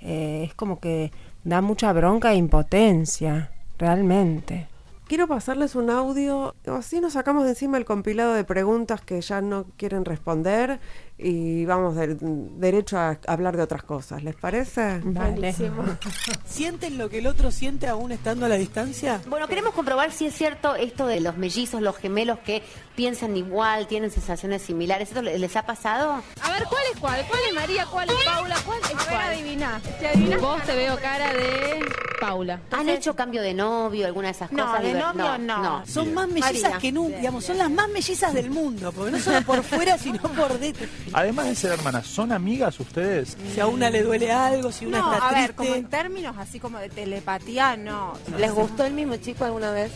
eh, 0.00 0.44
es 0.46 0.54
como 0.54 0.80
que 0.80 1.10
da 1.44 1.60
mucha 1.60 1.92
bronca 1.92 2.32
e 2.32 2.36
impotencia, 2.36 3.50
realmente. 3.78 4.68
Quiero 5.08 5.26
pasarles 5.26 5.74
un 5.74 5.90
audio, 5.90 6.54
así 6.66 7.00
nos 7.00 7.14
sacamos 7.14 7.42
de 7.42 7.50
encima 7.50 7.78
el 7.78 7.84
compilado 7.84 8.32
de 8.32 8.44
preguntas 8.44 9.00
que 9.00 9.20
ya 9.20 9.40
no 9.40 9.64
quieren 9.76 10.04
responder 10.04 10.78
y 11.22 11.64
vamos 11.66 11.96
derecho 11.96 12.98
a 12.98 13.18
hablar 13.26 13.56
de 13.56 13.62
otras 13.62 13.82
cosas. 13.82 14.22
¿Les 14.22 14.34
parece? 14.34 15.00
Vale. 15.04 15.54
¿Sienten 16.46 16.98
lo 16.98 17.08
que 17.10 17.18
el 17.18 17.26
otro 17.26 17.50
siente 17.50 17.88
aún 17.88 18.12
estando 18.12 18.46
a 18.46 18.48
la 18.48 18.56
distancia? 18.56 19.20
Bueno, 19.28 19.46
queremos 19.48 19.74
comprobar 19.74 20.12
si 20.12 20.26
es 20.26 20.34
cierto 20.34 20.74
esto 20.74 21.06
de 21.06 21.20
los 21.20 21.36
mellizos, 21.36 21.82
los 21.82 21.96
gemelos 21.96 22.38
que 22.40 22.62
piensan 22.96 23.36
igual, 23.36 23.86
tienen 23.86 24.10
sensaciones 24.10 24.62
similares. 24.62 25.08
¿Esto 25.08 25.22
les 25.22 25.56
ha 25.56 25.64
pasado? 25.64 26.22
A 26.42 26.50
ver, 26.50 26.64
¿cuál 26.64 26.82
es 26.92 27.00
cuál? 27.00 27.24
¿Cuál 27.28 27.40
es 27.48 27.54
María? 27.54 27.86
¿Cuál 27.86 28.08
es 28.10 28.16
Paula? 28.24 28.56
¿Cuál 28.64 28.78
es 28.80 28.90
a 28.90 29.10
cuál? 29.10 29.20
adivina. 29.30 29.80
¿Te 29.98 30.36
Vos 30.36 30.62
te 30.62 30.74
veo 30.74 30.98
cara 31.00 31.32
de 31.32 31.84
Paula. 32.20 32.60
¿Han 32.70 32.88
hecho 32.88 33.16
cambio 33.16 33.42
de 33.42 33.54
novio, 33.54 34.06
alguna 34.06 34.28
de 34.28 34.32
esas 34.32 34.50
cosas? 34.50 34.82
De 34.82 34.92
novio 34.92 35.38
no, 35.38 35.82
Son 35.86 36.12
más 36.12 36.28
mellizas 36.28 36.78
que 36.78 36.92
nunca, 36.92 37.16
digamos, 37.16 37.44
son 37.44 37.58
las 37.58 37.70
más 37.70 37.88
mellizas 37.88 38.34
del 38.34 38.50
mundo, 38.50 38.92
porque 38.92 39.12
no 39.12 39.18
solo 39.18 39.42
por 39.42 39.62
fuera, 39.62 39.96
sino 39.98 40.20
por 40.20 40.58
dentro. 40.58 40.86
Además 41.12 41.46
de 41.46 41.54
ser 41.54 41.72
hermanas, 41.72 42.06
¿son 42.06 42.32
amigas 42.32 42.78
ustedes? 42.78 43.36
Si 43.52 43.60
a 43.60 43.66
una 43.66 43.90
le 43.90 44.02
duele 44.02 44.30
algo, 44.30 44.70
si 44.70 44.86
una 44.86 44.98
no, 44.98 45.12
está 45.12 45.28
a 45.28 45.32
ver, 45.32 45.54
como 45.54 45.74
en 45.74 45.86
términos 45.86 46.36
así 46.38 46.60
como 46.60 46.78
de 46.78 46.88
telepatía, 46.88 47.76
no. 47.76 48.14
¿Les 48.38 48.52
gustó 48.52 48.84
el 48.84 48.94
mismo 48.94 49.16
chico 49.16 49.44
alguna 49.44 49.72
vez? 49.72 49.92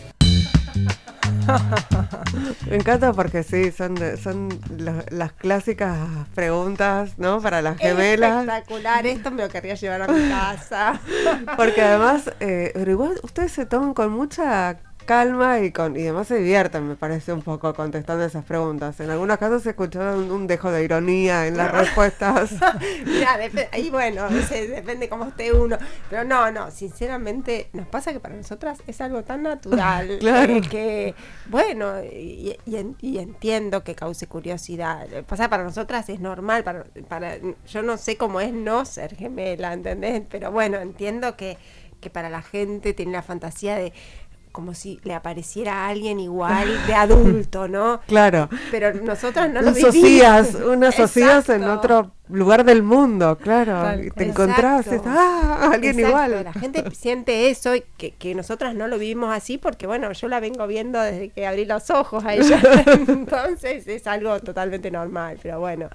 Me 2.68 2.76
encanta 2.76 3.12
porque 3.12 3.42
sí, 3.42 3.70
son, 3.70 3.96
son 4.22 4.48
las 5.10 5.32
clásicas 5.32 5.98
preguntas, 6.34 7.18
¿no? 7.18 7.40
Para 7.40 7.62
las 7.62 7.78
gemelas. 7.78 8.40
Espectacular, 8.40 9.06
esto 9.06 9.30
me 9.30 9.42
lo 9.42 9.48
querría 9.48 9.74
llevar 9.74 10.02
a 10.02 10.08
mi 10.08 10.28
casa. 10.28 11.00
porque 11.56 11.82
además, 11.82 12.30
eh, 12.40 12.72
pero 12.74 12.90
igual 12.90 13.20
ustedes 13.22 13.52
se 13.52 13.66
toman 13.66 13.94
con 13.94 14.10
mucha 14.12 14.78
calma 15.04 15.60
y 15.60 15.70
con 15.72 15.96
y 15.96 16.02
además 16.02 16.28
se 16.28 16.36
divierten, 16.38 16.88
me 16.88 16.96
parece 16.96 17.32
un 17.32 17.42
poco 17.42 17.72
contestando 17.74 18.24
esas 18.24 18.44
preguntas. 18.44 18.98
En 19.00 19.10
algunos 19.10 19.38
casos 19.38 19.62
se 19.62 19.70
escuchó 19.70 20.00
un, 20.00 20.30
un 20.30 20.46
dejo 20.46 20.70
de 20.70 20.82
ironía 20.84 21.46
en 21.46 21.56
las 21.56 21.70
respuestas. 21.78 22.52
Mira, 23.06 23.38
ahí 23.72 23.90
bueno, 23.90 24.28
veces 24.28 24.70
depende 24.70 25.08
cómo 25.08 25.26
esté 25.26 25.52
uno. 25.52 25.76
Pero 26.10 26.24
no, 26.24 26.50
no, 26.50 26.70
sinceramente 26.70 27.68
nos 27.72 27.86
pasa 27.86 28.12
que 28.12 28.20
para 28.20 28.34
nosotras 28.34 28.78
es 28.86 29.00
algo 29.00 29.22
tan 29.22 29.42
natural 29.42 30.16
Claro. 30.20 30.52
eh, 30.54 30.60
que, 30.62 31.14
bueno, 31.46 32.02
y, 32.02 32.56
y 32.66 32.76
en- 32.76 32.96
y 33.00 33.18
entiendo 33.18 33.84
que 33.84 33.94
cause 33.94 34.26
curiosidad. 34.26 35.06
Pasa 35.26 35.48
para 35.48 35.64
nosotras 35.64 36.08
es 36.08 36.20
normal, 36.20 36.64
para, 36.64 36.84
para 37.08 37.36
yo 37.66 37.82
no 37.82 37.96
sé 37.96 38.16
cómo 38.16 38.40
es 38.40 38.52
no 38.52 38.84
ser 38.84 39.14
gemela, 39.16 39.72
¿entendés? 39.72 40.22
Pero 40.30 40.50
bueno, 40.50 40.78
entiendo 40.78 41.36
que, 41.36 41.58
que 42.00 42.10
para 42.10 42.28
la 42.30 42.42
gente 42.42 42.92
tiene 42.92 43.12
la 43.12 43.22
fantasía 43.22 43.76
de 43.76 43.92
como 44.54 44.72
si 44.72 45.00
le 45.02 45.14
apareciera 45.14 45.88
alguien 45.88 46.20
igual 46.20 46.86
de 46.86 46.94
adulto, 46.94 47.66
¿no? 47.66 48.00
Claro. 48.06 48.48
Pero 48.70 48.94
nosotras 48.94 49.52
no 49.52 49.60
lo 49.60 49.72
vivimos. 49.72 50.54
unas 50.54 50.94
socias 50.94 51.48
en 51.48 51.64
otro 51.64 52.12
lugar 52.28 52.64
del 52.64 52.82
mundo, 52.82 53.36
claro. 53.36 53.72
Tal 53.82 54.06
y 54.06 54.10
te 54.10 54.24
encontrás, 54.24 54.86
es, 54.86 55.02
ah, 55.04 55.70
alguien 55.72 55.98
Exacto, 55.98 56.08
igual. 56.08 56.44
La 56.44 56.52
gente 56.52 56.84
siente 56.94 57.50
eso 57.50 57.74
y 57.74 57.82
que, 57.96 58.12
que 58.12 58.34
nosotras 58.34 58.74
no 58.74 58.88
lo 58.88 58.98
vivimos 58.98 59.34
así 59.34 59.58
porque, 59.58 59.86
bueno, 59.86 60.10
yo 60.12 60.28
la 60.28 60.40
vengo 60.40 60.66
viendo 60.66 61.00
desde 61.00 61.30
que 61.30 61.46
abrí 61.46 61.64
los 61.64 61.90
ojos 61.90 62.24
a 62.24 62.34
ella. 62.34 62.60
Entonces 62.86 63.86
es 63.86 64.06
algo 64.06 64.38
totalmente 64.40 64.90
normal, 64.90 65.38
pero 65.42 65.60
bueno, 65.60 65.88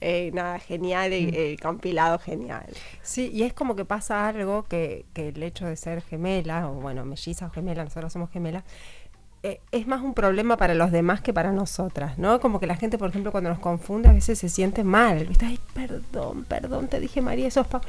eh, 0.00 0.30
nada, 0.32 0.58
genial, 0.58 1.12
el, 1.12 1.34
el 1.34 1.60
compilado 1.60 2.18
genial. 2.18 2.66
Sí, 3.02 3.30
y 3.32 3.42
es 3.42 3.52
como 3.52 3.76
que 3.76 3.84
pasa 3.84 4.28
algo 4.28 4.64
que, 4.64 5.04
que 5.12 5.28
el 5.28 5.42
hecho 5.42 5.66
de 5.66 5.76
ser 5.76 6.02
gemela, 6.02 6.70
o 6.70 6.74
bueno, 6.74 7.04
melliza 7.04 7.46
o 7.46 7.50
gemela, 7.50 7.84
nosotros 7.84 8.12
somos 8.12 8.30
gemelas, 8.30 8.64
eh, 9.42 9.60
es 9.72 9.86
más 9.86 10.02
un 10.02 10.14
problema 10.14 10.56
para 10.56 10.74
los 10.74 10.90
demás 10.92 11.20
que 11.20 11.32
para 11.32 11.52
nosotras, 11.52 12.18
¿no? 12.18 12.40
Como 12.40 12.58
que 12.60 12.66
la 12.66 12.76
gente, 12.76 12.98
por 12.98 13.10
ejemplo, 13.10 13.30
cuando 13.32 13.50
nos 13.50 13.58
confunde, 13.60 14.08
a 14.08 14.12
veces 14.12 14.38
se 14.38 14.48
siente 14.48 14.82
mal, 14.84 15.26
¿viste? 15.26 15.46
Ay, 15.46 15.60
perdón, 15.74 16.44
perdón, 16.48 16.88
te 16.88 16.98
dije 17.00 17.20
María, 17.22 17.46
eso 17.48 17.60
es 17.60 17.66
pa-". 17.68 17.80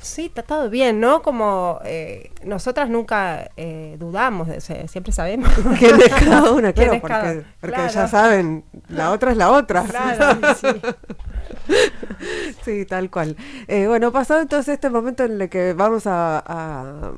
Sí, 0.00 0.26
está 0.26 0.42
todo 0.44 0.70
bien, 0.70 1.00
¿no? 1.00 1.22
Como 1.22 1.80
eh, 1.84 2.30
nosotras 2.44 2.88
nunca 2.88 3.50
eh, 3.56 3.96
dudamos, 3.98 4.46
de, 4.46 4.58
o 4.58 4.60
sea, 4.60 4.86
siempre 4.86 5.12
sabemos 5.12 5.50
¿Quién 5.78 5.96
es 6.00 6.14
cada 6.14 6.50
una? 6.52 6.72
Claro, 6.72 6.92
es 6.94 7.02
cada- 7.02 7.20
porque, 7.22 7.44
porque 7.60 7.74
claro. 7.76 7.92
ya 7.92 8.06
saben, 8.06 8.64
la 8.88 9.10
otra 9.12 9.32
es 9.32 9.36
la 9.36 9.50
otra. 9.50 9.82
Claro, 9.84 10.38
sí. 10.54 10.68
Sí, 12.64 12.84
tal 12.86 13.10
cual. 13.10 13.36
Eh, 13.68 13.86
bueno, 13.86 14.12
pasado 14.12 14.40
entonces 14.40 14.74
este 14.74 14.90
momento 14.90 15.24
en 15.24 15.40
el 15.40 15.48
que 15.48 15.72
vamos 15.72 16.06
a, 16.06 16.38
a- 16.46 17.12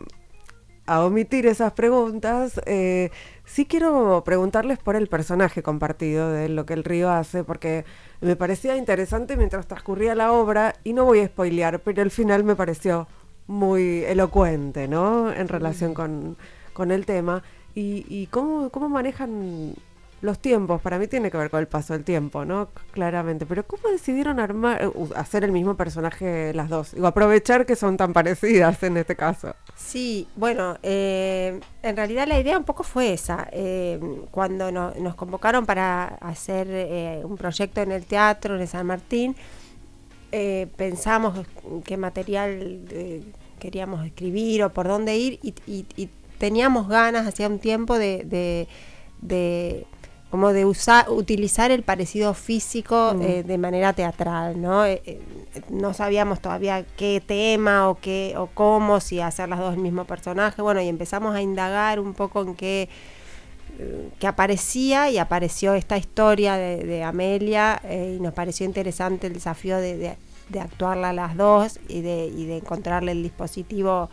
a 0.86 1.04
omitir 1.04 1.46
esas 1.46 1.72
preguntas, 1.72 2.60
eh, 2.64 3.10
sí 3.48 3.66
quiero 3.66 4.22
preguntarles 4.24 4.78
por 4.78 4.94
el 4.94 5.08
personaje 5.08 5.62
compartido 5.62 6.30
de 6.30 6.48
lo 6.48 6.66
que 6.66 6.74
el 6.74 6.84
río 6.84 7.10
hace, 7.10 7.44
porque 7.44 7.84
me 8.20 8.36
parecía 8.36 8.76
interesante 8.76 9.36
mientras 9.36 9.66
transcurría 9.66 10.14
la 10.14 10.32
obra, 10.32 10.74
y 10.84 10.92
no 10.92 11.04
voy 11.04 11.20
a 11.20 11.26
spoilear, 11.26 11.80
pero 11.80 12.02
el 12.02 12.10
final 12.10 12.44
me 12.44 12.54
pareció 12.54 13.08
muy 13.46 14.04
elocuente, 14.04 14.86
¿no? 14.86 15.32
En 15.32 15.48
relación 15.48 15.94
con, 15.94 16.36
con 16.72 16.92
el 16.92 17.06
tema. 17.06 17.42
Y, 17.74 18.04
y 18.08 18.26
cómo, 18.26 18.70
cómo 18.70 18.88
manejan 18.88 19.74
los 20.20 20.40
tiempos, 20.40 20.80
para 20.82 20.98
mí 20.98 21.06
tiene 21.06 21.30
que 21.30 21.36
ver 21.38 21.48
con 21.48 21.60
el 21.60 21.68
paso 21.68 21.92
del 21.92 22.02
tiempo, 22.02 22.44
¿no? 22.44 22.68
Claramente. 22.90 23.46
Pero 23.46 23.64
¿cómo 23.66 23.88
decidieron 23.88 24.40
armar, 24.40 24.82
eh, 24.82 24.90
hacer 25.14 25.44
el 25.44 25.52
mismo 25.52 25.76
personaje 25.76 26.52
las 26.54 26.68
dos? 26.68 26.92
Digo, 26.92 27.06
aprovechar 27.06 27.64
que 27.66 27.76
son 27.76 27.96
tan 27.96 28.12
parecidas 28.12 28.82
en 28.82 28.96
este 28.96 29.14
caso. 29.14 29.54
Sí, 29.76 30.26
bueno, 30.34 30.76
eh, 30.82 31.60
en 31.82 31.96
realidad 31.96 32.26
la 32.26 32.40
idea 32.40 32.58
un 32.58 32.64
poco 32.64 32.82
fue 32.82 33.12
esa. 33.12 33.48
Eh, 33.52 34.00
cuando 34.32 34.72
no- 34.72 34.92
nos 34.98 35.14
convocaron 35.14 35.66
para 35.66 36.06
hacer 36.20 37.24
un 37.24 37.36
proyecto 37.36 37.80
en 37.82 37.92
el 37.92 38.04
teatro, 38.04 38.56
en 38.56 38.62
el 38.62 38.68
San 38.68 38.86
Martín, 38.86 39.36
pensamos 40.76 41.46
qué 41.84 41.96
material 41.96 42.82
queríamos 43.60 44.04
escribir 44.04 44.64
o 44.64 44.70
por 44.72 44.86
dónde 44.88 45.16
ir 45.16 45.38
y, 45.42 45.54
y- 45.66 45.86
y 45.96 46.10
teníamos 46.38 46.88
ganas 46.88 47.26
hacía 47.26 47.48
un 47.48 47.58
tiempo 47.58 47.98
de- 47.98 48.66
como 50.30 50.52
de 50.52 50.64
usar 50.66 51.08
utilizar 51.10 51.70
el 51.70 51.82
parecido 51.82 52.34
físico 52.34 53.12
Mm. 53.14 53.22
eh, 53.22 53.42
de 53.44 53.58
manera 53.58 53.92
teatral 53.94 54.60
no 54.60 54.84
Eh, 54.84 55.00
eh, 55.06 55.20
no 55.70 55.94
sabíamos 55.94 56.40
todavía 56.40 56.84
qué 56.96 57.22
tema 57.24 57.88
o 57.88 57.94
qué 57.96 58.34
o 58.36 58.46
cómo 58.52 59.00
si 59.00 59.20
hacer 59.20 59.48
las 59.48 59.58
dos 59.58 59.74
el 59.74 59.80
mismo 59.80 60.04
personaje 60.04 60.60
bueno 60.62 60.80
y 60.82 60.88
empezamos 60.88 61.34
a 61.34 61.40
indagar 61.40 61.98
un 62.00 62.12
poco 62.14 62.42
en 62.42 62.54
qué 62.54 62.88
eh, 63.78 64.08
que 64.18 64.26
aparecía 64.26 65.10
y 65.10 65.18
apareció 65.18 65.74
esta 65.74 65.96
historia 65.96 66.56
de, 66.56 66.84
de 66.84 67.02
Amelia 67.04 67.80
y 67.90 68.20
nos 68.20 68.34
pareció 68.34 68.66
interesante 68.66 69.26
el 69.28 69.32
desafío 69.34 69.76
de, 69.78 69.96
de- 69.96 70.16
de 70.50 70.60
actuarla 70.60 71.12
las 71.12 71.36
dos 71.36 71.78
y 71.88 72.00
de, 72.00 72.26
y 72.34 72.46
de 72.46 72.56
encontrarle 72.56 73.12
el 73.12 73.22
dispositivo 73.22 74.08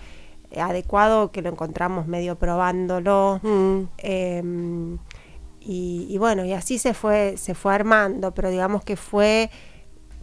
adecuado 0.57 1.31
que 1.31 1.41
lo 1.41 1.49
encontramos 1.49 2.07
medio 2.07 2.35
probándolo 2.35 3.39
Mm. 3.41 4.95
Y, 5.67 6.15
bueno, 6.19 6.45
y 6.45 6.53
así 6.53 6.77
se 6.77 6.93
fue, 6.93 7.37
se 7.37 7.55
fue 7.55 7.73
armando, 7.73 8.31
pero 8.35 8.51
digamos 8.51 8.83
que 8.83 8.95
fue, 8.95 9.49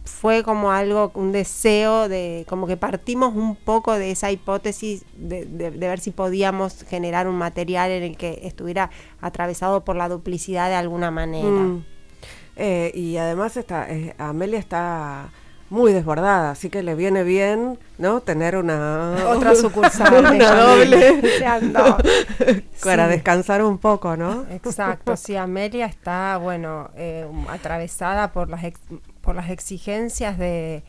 fue 0.05 0.41
como 0.41 0.71
algo, 0.71 1.11
un 1.15 1.33
deseo 1.33 2.07
de, 2.07 2.45
como 2.47 2.65
que 2.65 2.77
partimos 2.77 3.35
un 3.35 3.55
poco 3.57 3.91
de 3.93 4.11
esa 4.11 4.31
hipótesis 4.31 5.03
de, 5.17 5.45
de- 5.45 5.71
de 5.71 5.87
ver 5.87 5.99
si 5.99 6.11
podíamos 6.11 6.83
generar 6.83 7.27
un 7.27 7.35
material 7.35 7.91
en 7.91 8.03
el 8.03 8.15
que 8.17 8.39
estuviera 8.43 8.89
atravesado 9.19 9.83
por 9.83 9.97
la 9.97 10.07
duplicidad 10.07 10.69
de 10.69 10.75
alguna 10.75 11.11
manera. 11.11 11.49
Mm. 11.49 11.85
Eh, 12.55 12.91
y 12.95 13.17
además 13.17 13.57
está, 13.57 13.89
eh, 13.91 14.13
Amelia 14.17 14.59
está 14.59 15.31
muy 15.69 15.91
desbordada, 15.93 16.51
así 16.51 16.69
que 16.69 16.83
le 16.83 16.93
viene 16.95 17.23
bien, 17.23 17.79
¿no? 17.97 18.21
Tener 18.21 18.55
una 18.57 19.15
Otra 19.29 19.55
sucursal 19.55 20.11
de 20.11 20.19
una 20.35 20.55
doble 20.55 21.21
para 22.83 23.05
Sí. 23.05 23.11
descansar 23.11 23.63
un 23.63 23.77
poco, 23.77 24.15
¿no? 24.17 24.45
Exacto, 24.51 25.15
sí, 25.17 25.35
Amelia 25.35 25.85
está, 25.85 26.37
bueno, 26.37 26.89
eh, 26.95 27.25
atravesada 27.49 28.31
por 28.31 28.49
las, 28.49 28.63
ex- 28.63 28.79
por 29.21 29.35
las 29.35 29.49
exigencias 29.49 30.37
de, 30.37 30.83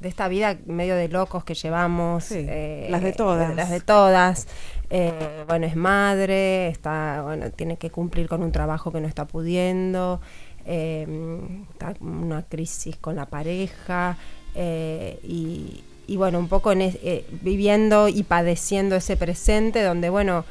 de 0.00 0.08
esta 0.08 0.28
vida 0.28 0.56
medio 0.66 0.96
de 0.96 1.08
locos 1.08 1.44
que 1.44 1.54
llevamos. 1.54 2.24
Sí, 2.24 2.44
eh, 2.48 2.88
las 2.90 3.02
de 3.02 3.12
todas. 3.12 3.54
Las 3.54 3.70
de 3.70 3.80
todas. 3.80 4.48
Eh, 4.90 5.44
bueno, 5.48 5.66
es 5.66 5.74
madre, 5.76 6.68
está, 6.68 7.22
bueno, 7.24 7.50
tiene 7.50 7.76
que 7.76 7.90
cumplir 7.90 8.28
con 8.28 8.42
un 8.42 8.52
trabajo 8.52 8.92
que 8.92 9.00
no 9.00 9.08
está 9.08 9.24
pudiendo, 9.24 10.20
eh, 10.66 11.02
en 11.02 11.66
una 12.06 12.42
crisis 12.42 12.96
con 12.96 13.16
la 13.16 13.26
pareja 13.26 14.16
eh, 14.54 15.18
y, 15.22 15.82
y 16.06 16.16
bueno, 16.16 16.38
un 16.38 16.48
poco 16.48 16.72
en 16.72 16.82
es- 16.82 16.98
eh, 17.02 17.24
viviendo 17.42 18.08
y 18.08 18.22
padeciendo 18.22 18.96
ese 18.96 19.16
presente 19.16 19.82
donde, 19.82 20.10
bueno, 20.10 20.44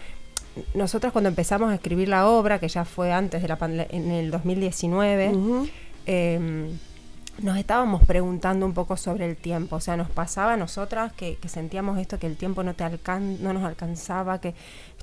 nosotros 0.73 1.11
cuando 1.11 1.27
empezamos 1.29 1.69
a 1.71 1.75
escribir 1.75 2.07
la 2.07 2.27
obra, 2.29 2.59
que 2.59 2.67
ya 2.69 2.85
fue 2.85 3.11
antes 3.11 3.41
de 3.41 3.47
la 3.47 3.57
pandemia, 3.57 3.87
en 3.89 4.09
el 4.11 4.31
2019, 4.31 5.29
Ujú. 5.29 5.67
eh, 6.05 6.69
nos 7.39 7.57
estábamos 7.57 8.05
preguntando 8.05 8.65
un 8.65 8.73
poco 8.73 8.95
sobre 8.95 9.29
el 9.29 9.35
tiempo. 9.35 9.75
O 9.75 9.79
sea, 9.81 9.97
nos 9.97 10.09
pasaba 10.09 10.53
a 10.53 10.57
nosotras 10.57 11.11
que, 11.11 11.35
que 11.35 11.49
sentíamos 11.49 11.99
esto, 11.99 12.17
que 12.17 12.27
el 12.27 12.37
tiempo 12.37 12.63
no, 12.63 12.73
te 12.75 12.85
alcan 12.85 13.43
no 13.43 13.51
nos 13.51 13.65
alcanzaba, 13.65 14.39
que 14.39 14.53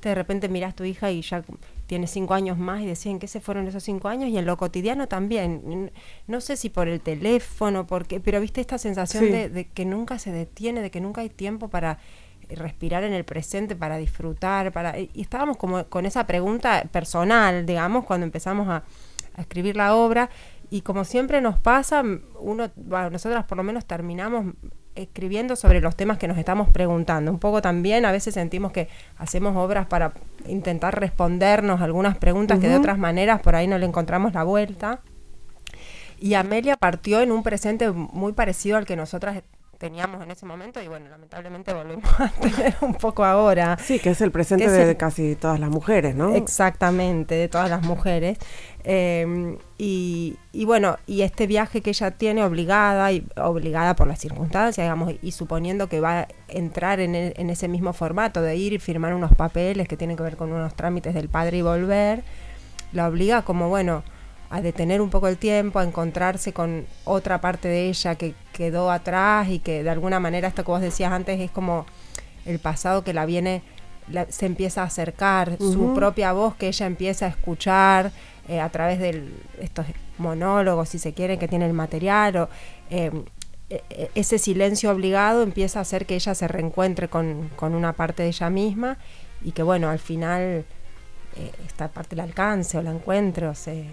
de 0.02 0.14
repente 0.14 0.48
mirás 0.48 0.74
tu 0.74 0.84
hija 0.84 1.10
y 1.10 1.20
ya 1.20 1.44
tiene 1.92 2.06
cinco 2.06 2.32
años 2.32 2.56
más 2.56 2.80
y 2.80 2.86
decían 2.86 3.18
que 3.18 3.28
se 3.28 3.38
fueron 3.38 3.68
esos 3.68 3.82
cinco 3.82 4.08
años 4.08 4.30
y 4.30 4.38
en 4.38 4.46
lo 4.46 4.56
cotidiano 4.56 5.08
también. 5.08 5.92
No 6.26 6.40
sé 6.40 6.56
si 6.56 6.70
por 6.70 6.88
el 6.88 7.02
teléfono, 7.02 7.86
porque, 7.86 8.18
pero 8.18 8.40
viste 8.40 8.62
esta 8.62 8.78
sensación 8.78 9.24
Sí. 9.24 9.30
de, 9.30 9.50
de 9.50 9.66
que 9.68 9.84
nunca 9.84 10.18
se 10.18 10.32
detiene, 10.32 10.80
de 10.80 10.90
que 10.90 11.02
nunca 11.02 11.20
hay 11.20 11.28
tiempo 11.28 11.68
para 11.68 11.98
respirar 12.48 13.04
en 13.04 13.12
el 13.12 13.24
presente, 13.24 13.76
para 13.76 13.98
disfrutar, 13.98 14.72
para 14.72 14.98
y 14.98 15.10
estábamos 15.20 15.58
como 15.58 15.84
con 15.84 16.06
esa 16.06 16.26
pregunta 16.26 16.82
personal, 16.90 17.66
digamos, 17.66 18.06
cuando 18.06 18.24
empezamos 18.24 18.68
a, 18.68 18.84
a 19.36 19.40
escribir 19.42 19.76
la 19.76 19.94
obra 19.94 20.30
y 20.70 20.80
como 20.80 21.04
siempre 21.04 21.42
nos 21.42 21.58
pasa, 21.58 22.02
uno, 22.40 22.70
bueno, 22.74 23.10
nosotras 23.10 23.44
por 23.44 23.58
lo 23.58 23.64
menos 23.64 23.84
terminamos 23.84 24.54
escribiendo 24.94 25.56
sobre 25.56 25.80
los 25.80 25.96
temas 25.96 26.18
que 26.18 26.28
nos 26.28 26.38
estamos 26.38 26.68
preguntando. 26.68 27.30
Un 27.30 27.38
poco 27.38 27.62
también 27.62 28.04
a 28.04 28.12
veces 28.12 28.34
sentimos 28.34 28.72
que 28.72 28.88
hacemos 29.16 29.56
obras 29.56 29.86
para 29.86 30.12
intentar 30.46 30.98
respondernos 30.98 31.80
algunas 31.80 32.18
preguntas 32.18 32.58
que 32.58 32.68
de 32.68 32.76
otras 32.76 32.98
maneras 32.98 33.40
por 33.40 33.54
ahí 33.54 33.66
no 33.66 33.78
le 33.78 33.86
encontramos 33.86 34.34
la 34.34 34.44
vuelta. 34.44 35.00
Y 36.20 36.34
Amelia 36.34 36.76
partió 36.76 37.20
en 37.20 37.32
un 37.32 37.42
presente 37.42 37.90
muy 37.90 38.32
parecido 38.32 38.76
al 38.76 38.86
que 38.86 38.96
nosotras 38.96 39.42
teníamos 39.82 40.22
en 40.22 40.30
ese 40.30 40.46
momento 40.46 40.80
y 40.80 40.86
bueno, 40.86 41.08
lamentablemente 41.10 41.74
volvemos 41.74 42.08
a 42.20 42.28
tener 42.40 42.76
un 42.82 42.94
poco 42.94 43.24
ahora. 43.24 43.76
Sí, 43.82 43.98
que 43.98 44.10
es 44.10 44.20
el 44.20 44.30
presente 44.30 44.70
de 44.70 44.90
el- 44.90 44.96
casi 44.96 45.34
todas 45.34 45.58
las 45.58 45.70
mujeres, 45.70 46.14
¿no? 46.14 46.36
Exactamente, 46.36 47.34
de 47.34 47.48
todas 47.48 47.68
las 47.68 47.82
mujeres. 47.82 48.38
Eh, 48.84 49.56
y, 49.78 50.36
y 50.52 50.64
bueno, 50.66 50.98
y 51.08 51.22
este 51.22 51.48
viaje 51.48 51.80
que 51.80 51.90
ella 51.90 52.12
tiene 52.12 52.44
obligada, 52.44 53.10
y 53.10 53.26
obligada 53.36 53.96
por 53.96 54.06
las 54.06 54.20
circunstancias, 54.20 54.84
digamos, 54.84 55.14
y 55.20 55.32
suponiendo 55.32 55.88
que 55.88 55.98
va 56.00 56.20
a 56.20 56.28
entrar 56.46 57.00
en, 57.00 57.16
e- 57.16 57.34
en 57.36 57.50
ese 57.50 57.66
mismo 57.66 57.92
formato 57.92 58.40
de 58.40 58.54
ir 58.54 58.72
y 58.74 58.78
firmar 58.78 59.14
unos 59.14 59.34
papeles 59.34 59.88
que 59.88 59.96
tienen 59.96 60.16
que 60.16 60.22
ver 60.22 60.36
con 60.36 60.52
unos 60.52 60.74
trámites 60.76 61.12
del 61.14 61.28
padre 61.28 61.58
y 61.58 61.62
volver, 61.62 62.22
la 62.92 63.08
obliga 63.08 63.42
como, 63.42 63.68
bueno, 63.68 64.04
a 64.52 64.60
detener 64.60 65.00
un 65.00 65.08
poco 65.08 65.28
el 65.28 65.38
tiempo, 65.38 65.78
a 65.78 65.84
encontrarse 65.84 66.52
con 66.52 66.84
otra 67.04 67.40
parte 67.40 67.68
de 67.68 67.88
ella 67.88 68.16
que 68.16 68.34
quedó 68.52 68.90
atrás 68.90 69.48
y 69.48 69.58
que 69.60 69.82
de 69.82 69.88
alguna 69.90 70.20
manera, 70.20 70.46
esto 70.46 70.62
que 70.62 70.70
vos 70.70 70.80
decías 70.82 71.10
antes, 71.10 71.40
es 71.40 71.50
como 71.50 71.86
el 72.44 72.58
pasado 72.58 73.02
que 73.02 73.14
la 73.14 73.24
viene, 73.24 73.62
la- 74.08 74.26
se 74.30 74.44
empieza 74.46 74.82
a 74.82 74.86
acercar, 74.86 75.56
su 75.58 75.94
propia 75.94 76.32
voz 76.32 76.54
que 76.56 76.68
ella 76.68 76.84
empieza 76.86 77.24
a 77.26 77.28
escuchar 77.30 78.12
eh, 78.46 78.60
a 78.60 78.68
través 78.68 78.98
de 78.98 79.24
estos 79.60 79.86
monólogos, 80.18 80.90
si 80.90 80.98
se 80.98 81.14
quiere, 81.14 81.38
que 81.38 81.48
tiene 81.48 81.64
el 81.64 81.72
material, 81.72 82.36
o 82.36 82.48
eh, 82.90 83.10
e- 83.70 83.82
e- 83.88 84.10
ese 84.14 84.36
silencio 84.38 84.90
obligado 84.90 85.42
empieza 85.42 85.78
a 85.78 85.82
hacer 85.82 86.04
que 86.04 86.14
ella 86.14 86.34
se 86.34 86.46
reencuentre 86.46 87.08
con, 87.08 87.48
con 87.56 87.74
una 87.74 87.94
parte 87.94 88.22
de 88.24 88.28
ella 88.28 88.50
misma 88.50 88.98
y 89.42 89.52
que 89.52 89.62
bueno, 89.62 89.88
al 89.88 89.98
final 89.98 90.66
eh, 91.36 91.50
esta 91.66 91.88
parte 91.88 92.16
la 92.16 92.24
alcance 92.24 92.76
o 92.76 92.82
la 92.82 92.90
encuentre 92.90 93.46
o 93.46 93.54
se... 93.54 93.86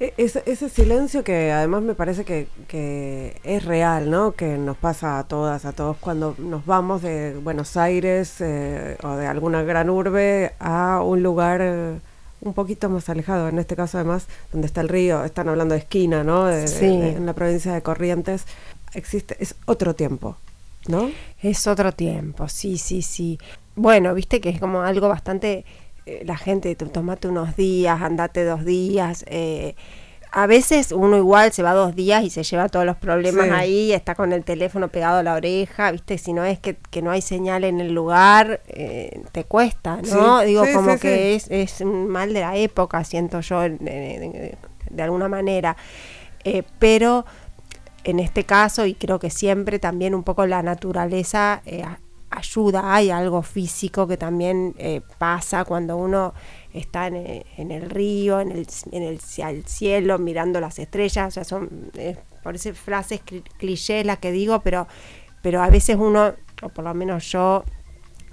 E- 0.00 0.14
Ese, 0.16 0.42
ese 0.46 0.68
silencio 0.68 1.24
que 1.24 1.52
además 1.52 1.82
me 1.82 1.94
parece 1.94 2.24
que, 2.24 2.48
que 2.68 3.40
es 3.44 3.64
real, 3.64 4.10
¿no? 4.10 4.32
Que 4.32 4.56
nos 4.58 4.76
pasa 4.76 5.18
a 5.18 5.24
todas, 5.24 5.64
a 5.64 5.72
todos 5.72 5.96
cuando 5.98 6.34
nos 6.38 6.64
vamos 6.66 7.02
de 7.02 7.34
Buenos 7.34 7.76
Aires 7.76 8.36
eh, 8.40 8.96
o 9.02 9.16
de 9.16 9.26
alguna 9.26 9.62
gran 9.62 9.90
urbe 9.90 10.52
a 10.58 11.00
un 11.02 11.22
lugar 11.22 11.60
eh, 11.62 11.98
un 12.40 12.52
poquito 12.54 12.88
más 12.88 13.08
alejado. 13.08 13.48
En 13.48 13.58
este 13.58 13.76
caso 13.76 13.98
además, 13.98 14.26
donde 14.52 14.66
está 14.66 14.80
el 14.80 14.88
río, 14.88 15.24
están 15.24 15.48
hablando 15.48 15.74
de 15.74 15.80
esquina, 15.80 16.22
¿no? 16.24 16.44
De- 16.46 16.60
de- 16.62 16.68
Sí. 16.68 16.86
de- 17.00 17.12
en 17.16 17.26
la 17.26 17.32
provincia 17.32 17.72
de 17.72 17.82
Corrientes. 17.82 18.44
Existe, 18.94 19.36
es 19.40 19.54
otro 19.66 19.94
tiempo, 19.94 20.36
¿no? 20.88 21.10
Es 21.42 21.66
otro 21.66 21.92
tiempo, 21.92 22.48
sí, 22.48 22.78
sí, 22.78 23.02
sí. 23.02 23.38
Bueno, 23.74 24.14
viste 24.14 24.40
que 24.40 24.48
es 24.50 24.58
como 24.60 24.80
algo 24.82 25.08
bastante... 25.08 25.64
eh, 26.06 26.22
la 26.24 26.36
gente, 26.36 26.74
"Tú 26.76 26.86
tomate 26.88 27.28
unos 27.28 27.56
días, 27.56 28.00
andate 28.00 28.44
dos 28.44 28.64
días. 28.64 29.24
eh, 29.28 29.74
a 30.32 30.46
veces 30.46 30.92
uno 30.92 31.16
igual 31.16 31.52
se 31.52 31.62
va 31.62 31.72
dos 31.72 31.94
días 31.96 32.22
y 32.22 32.28
se 32.30 32.42
lleva 32.42 32.68
todos 32.68 32.84
los 32.84 32.96
problemas 32.96 33.46
Sí. 33.46 33.50
ahí, 33.52 33.92
está 33.92 34.14
con 34.14 34.32
el 34.34 34.44
teléfono 34.44 34.88
pegado 34.88 35.18
a 35.18 35.22
la 35.22 35.32
oreja, 35.34 35.92
viste, 35.92 36.18
si 36.18 36.32
no 36.34 36.44
es 36.44 36.58
que, 36.58 36.76
que 36.90 37.00
no 37.00 37.10
hay 37.10 37.22
señal 37.22 37.64
en 37.64 37.80
el 37.80 37.92
lugar, 37.94 38.60
eh, 38.66 39.22
te 39.32 39.44
cuesta, 39.44 40.00
¿no? 40.02 40.40
Sí, 40.40 40.46
Digo, 40.46 40.64
sí, 40.66 40.72
como 40.74 40.98
que 40.98 41.36
Es, 41.36 41.46
es 41.50 41.80
un 41.80 42.08
mal 42.08 42.34
de 42.34 42.40
la 42.40 42.56
época, 42.56 43.02
siento 43.04 43.40
yo, 43.40 43.64
en- 43.64 43.78
de 43.78 45.02
alguna 45.02 45.28
manera. 45.28 45.76
Eh, 46.44 46.64
pero 46.78 47.24
en 48.04 48.18
este 48.20 48.44
caso, 48.44 48.84
y 48.84 48.94
creo 48.94 49.18
que 49.18 49.30
siempre 49.30 49.78
también 49.78 50.14
un 50.14 50.22
poco 50.22 50.44
la 50.46 50.62
naturaleza 50.62 51.62
eh, 51.64 51.82
ayuda, 52.36 52.94
hay 52.94 53.10
algo 53.10 53.42
físico 53.42 54.06
que 54.06 54.16
también 54.16 54.74
eh, 54.78 55.00
pasa 55.18 55.64
cuando 55.64 55.96
uno 55.96 56.34
está 56.72 57.06
en 57.06 57.16
el, 57.16 57.46
en 57.56 57.70
el 57.70 57.88
río, 57.90 58.40
en 58.40 58.52
el, 58.52 58.66
en 58.92 59.02
el 59.02 59.20
cielo, 59.66 60.18
mirando 60.18 60.60
las 60.60 60.78
estrellas, 60.78 61.28
o 61.28 61.30
sea, 61.30 61.44
son, 61.44 61.90
eh, 61.94 62.16
parece 62.42 62.74
frases 62.74 63.20
cli- 63.24 63.42
clichés 63.58 64.04
las 64.04 64.18
que 64.18 64.30
digo, 64.32 64.60
pero, 64.60 64.86
pero 65.42 65.62
a 65.62 65.70
veces 65.70 65.96
uno, 65.98 66.34
o 66.62 66.68
por 66.68 66.84
lo 66.84 66.92
menos 66.94 67.30
yo, 67.32 67.64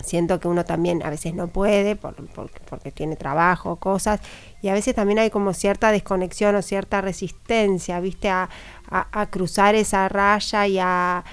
siento 0.03 0.39
que 0.39 0.50
uno 0.50 0.65
también 0.65 1.01
a 1.03 1.10
veces 1.10 1.33
no 1.33 1.48
puede 1.48 1.95
por- 1.95 2.15
por- 2.31 2.51
porque 2.69 2.91
tiene 2.91 3.15
trabajo, 3.15 3.77
cosas, 3.77 4.19
y 4.62 4.67
a 4.67 4.74
veces 4.74 4.95
también 4.95 5.19
hay 5.19 5.29
como 5.29 5.53
cierta 5.53 5.91
desconexión 5.91 6.55
o 6.55 6.62
cierta 6.62 7.00
resistencia, 7.01 8.00
viste, 8.01 8.29
a, 8.29 8.50
a- 8.89 9.07
a 9.22 9.25
cruzar 9.29 9.75
esa 9.75 10.10
raya 10.10 10.67
y 10.67 10.77
a, 10.79 11.24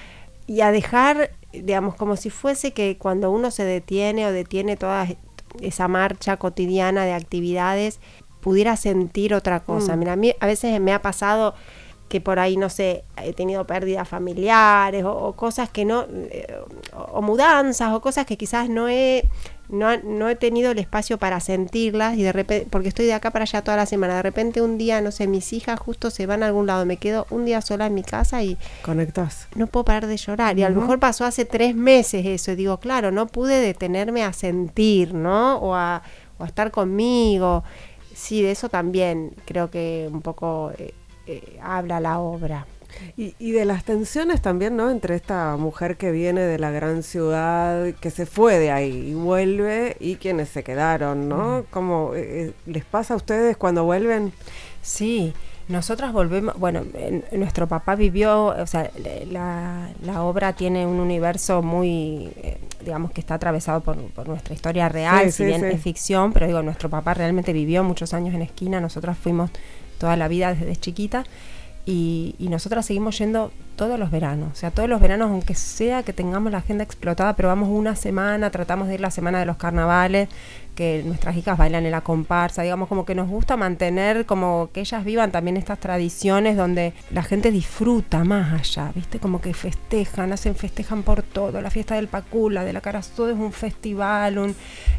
y 0.47 0.61
a 0.61 0.71
dejar, 0.71 1.31
digamos, 1.53 1.95
como 1.95 2.15
si 2.15 2.29
fuese 2.29 2.73
que 2.73 2.97
cuando 2.97 3.31
uno 3.31 3.51
se 3.51 3.63
detiene 3.63 4.25
o 4.25 4.31
detiene 4.31 4.77
toda 4.77 5.07
esa 5.61 5.87
marcha 5.87 6.37
cotidiana 6.37 7.05
de 7.05 7.13
actividades, 7.13 7.99
pudiera 8.41 8.75
sentir 8.77 9.33
otra 9.33 9.61
cosa. 9.61 9.95
Mm. 9.95 9.99
Mira, 9.99 10.13
a 10.13 10.15
mí 10.15 10.33
a 10.39 10.45
veces 10.47 10.79
me 10.79 10.93
ha 10.93 11.01
pasado 11.01 11.53
que 12.09 12.19
por 12.19 12.39
ahí, 12.39 12.57
no 12.57 12.69
sé, 12.69 13.05
he 13.23 13.31
tenido 13.31 13.65
pérdidas 13.65 14.07
familiares 14.07 15.05
o, 15.05 15.13
o 15.13 15.33
cosas 15.33 15.69
que 15.69 15.85
no, 15.85 16.05
eh, 16.09 16.45
o, 16.93 17.19
o 17.19 17.21
mudanzas 17.21 17.93
o 17.93 18.01
cosas 18.01 18.25
que 18.25 18.37
quizás 18.37 18.67
no 18.67 18.89
he, 18.89 19.29
no, 19.71 19.97
no 20.03 20.29
he 20.29 20.35
tenido 20.35 20.71
el 20.71 20.79
espacio 20.79 21.17
para 21.17 21.39
sentirlas 21.39 22.17
y 22.17 22.23
de 22.23 22.31
repente, 22.31 22.67
porque 22.69 22.89
estoy 22.89 23.05
de 23.05 23.13
acá 23.13 23.31
para 23.31 23.43
allá 23.43 23.61
toda 23.63 23.77
la 23.77 23.85
semana, 23.85 24.15
de 24.17 24.21
repente 24.21 24.61
un 24.61 24.77
día, 24.77 25.01
no 25.01 25.11
sé, 25.11 25.27
mis 25.27 25.53
hijas 25.53 25.79
justo 25.79 26.11
se 26.11 26.25
van 26.25 26.43
a 26.43 26.47
algún 26.47 26.67
lado, 26.67 26.85
me 26.85 26.97
quedo 26.97 27.25
un 27.29 27.45
día 27.45 27.61
sola 27.61 27.85
en 27.87 27.93
mi 27.93 28.03
casa 28.03 28.43
y 28.43 28.57
Conectás. 28.83 29.47
no 29.55 29.67
puedo 29.67 29.85
parar 29.85 30.07
de 30.07 30.17
llorar. 30.17 30.59
Y 30.59 30.63
a 30.63 30.69
lo 30.69 30.81
mejor 30.81 30.99
pasó 30.99 31.25
hace 31.25 31.45
tres 31.45 31.75
meses 31.75 32.25
eso. 32.25 32.51
Y 32.51 32.55
digo, 32.55 32.79
claro, 32.79 33.11
no 33.11 33.27
pude 33.27 33.59
detenerme 33.61 34.23
a 34.23 34.33
sentir, 34.33 35.13
¿no? 35.13 35.57
O 35.57 35.73
a, 35.75 36.01
o 36.37 36.43
a 36.43 36.47
estar 36.47 36.71
conmigo. 36.71 37.63
Sí, 38.13 38.41
de 38.41 38.51
eso 38.51 38.69
también 38.69 39.33
creo 39.45 39.71
que 39.71 40.09
un 40.11 40.21
poco 40.21 40.71
eh, 40.77 40.93
eh, 41.27 41.59
habla 41.61 41.99
la 41.99 42.19
obra. 42.19 42.65
Y, 43.17 43.35
y 43.39 43.51
de 43.51 43.65
las 43.65 43.83
tensiones 43.83 44.41
también, 44.41 44.75
¿no? 44.75 44.89
Entre 44.89 45.15
esta 45.15 45.55
mujer 45.57 45.97
que 45.97 46.11
viene 46.11 46.41
de 46.41 46.59
la 46.59 46.71
gran 46.71 47.03
ciudad, 47.03 47.93
que 47.99 48.09
se 48.11 48.25
fue 48.25 48.59
de 48.59 48.71
ahí 48.71 49.09
y 49.11 49.13
vuelve, 49.13 49.97
y 49.99 50.15
quienes 50.15 50.49
se 50.49 50.63
quedaron, 50.63 51.27
¿no? 51.29 51.65
¿Cómo 51.71 52.11
eh, 52.15 52.53
les 52.65 52.85
pasa 52.85 53.13
a 53.13 53.17
ustedes 53.17 53.57
cuando 53.57 53.83
vuelven? 53.83 54.31
Sí, 54.81 55.33
nosotras 55.67 56.11
volvemos, 56.11 56.57
bueno, 56.59 56.83
en- 56.95 57.23
nuestro 57.39 57.67
papá 57.67 57.95
vivió, 57.95 58.47
o 58.47 58.67
sea, 58.67 58.89
la, 59.29 59.89
la 60.03 60.23
obra 60.23 60.53
tiene 60.53 60.85
un 60.85 60.99
universo 60.99 61.61
muy, 61.61 62.31
eh, 62.37 62.57
digamos 62.83 63.11
que 63.11 63.21
está 63.21 63.35
atravesado 63.35 63.81
por, 63.81 63.95
por 64.11 64.27
nuestra 64.27 64.53
historia 64.53 64.89
real, 64.89 65.25
Sí, 65.27 65.31
si 65.31 65.37
sí, 65.37 65.45
bien 65.45 65.61
sí. 65.61 65.67
es 65.67 65.81
ficción, 65.81 66.33
pero 66.33 66.47
digo, 66.47 66.61
nuestro 66.61 66.89
papá 66.89 67.13
realmente 67.13 67.53
vivió 67.53 67.83
muchos 67.83 68.13
años 68.13 68.33
en 68.35 68.41
esquina, 68.41 68.81
nosotras 68.81 69.17
fuimos 69.17 69.49
toda 69.97 70.17
la 70.17 70.27
vida 70.27 70.53
desde 70.55 70.75
chiquita 70.75 71.23
y, 71.85 72.35
y 72.39 72.49
nosotras 72.49 72.85
seguimos 72.85 73.17
yendo 73.17 73.51
todos 73.75 73.97
los 73.97 74.11
veranos, 74.11 74.51
o 74.51 74.55
sea, 74.55 74.69
todos 74.69 74.87
los 74.87 75.01
veranos, 75.01 75.31
aunque 75.31 75.55
sea 75.55 76.03
que 76.03 76.13
tengamos 76.13 76.51
la 76.51 76.59
agenda 76.59 76.83
explotada, 76.83 77.35
pero 77.35 77.49
vamos 77.49 77.69
una 77.69 77.95
semana, 77.95 78.51
tratamos 78.51 78.87
de 78.87 78.95
ir 78.95 79.01
la 79.01 79.09
semana 79.09 79.39
de 79.39 79.45
los 79.45 79.57
carnavales, 79.57 80.29
que 80.75 81.03
nuestras 81.05 81.35
hijas 81.35 81.57
bailan 81.57 81.85
en 81.85 81.91
la 81.91 82.01
comparsa, 82.01 82.61
digamos 82.61 82.87
como 82.87 83.05
que 83.05 83.15
nos 83.15 83.27
gusta 83.27 83.57
mantener 83.57 84.25
como 84.25 84.69
que 84.71 84.81
ellas 84.81 85.03
vivan 85.03 85.31
también 85.31 85.57
estas 85.57 85.79
tradiciones 85.79 86.55
donde 86.55 86.93
la 87.11 87.23
gente 87.23 87.51
disfruta 87.51 88.23
más 88.23 88.53
allá, 88.53 88.91
¿viste? 88.95 89.19
Como 89.19 89.41
que 89.41 89.53
festejan, 89.53 90.31
hacen, 90.31 90.55
festejan 90.55 91.03
por 91.03 91.23
todo, 91.23 91.61
la 91.61 91.69
fiesta 91.69 91.95
del 91.95 92.07
Pacula, 92.07 92.63
de 92.63 92.73
la 92.73 92.81
Cara 92.81 93.01
todo 93.15 93.31
es 93.31 93.37
un 93.37 93.51
festival, 93.51 94.37
un, 94.37 94.55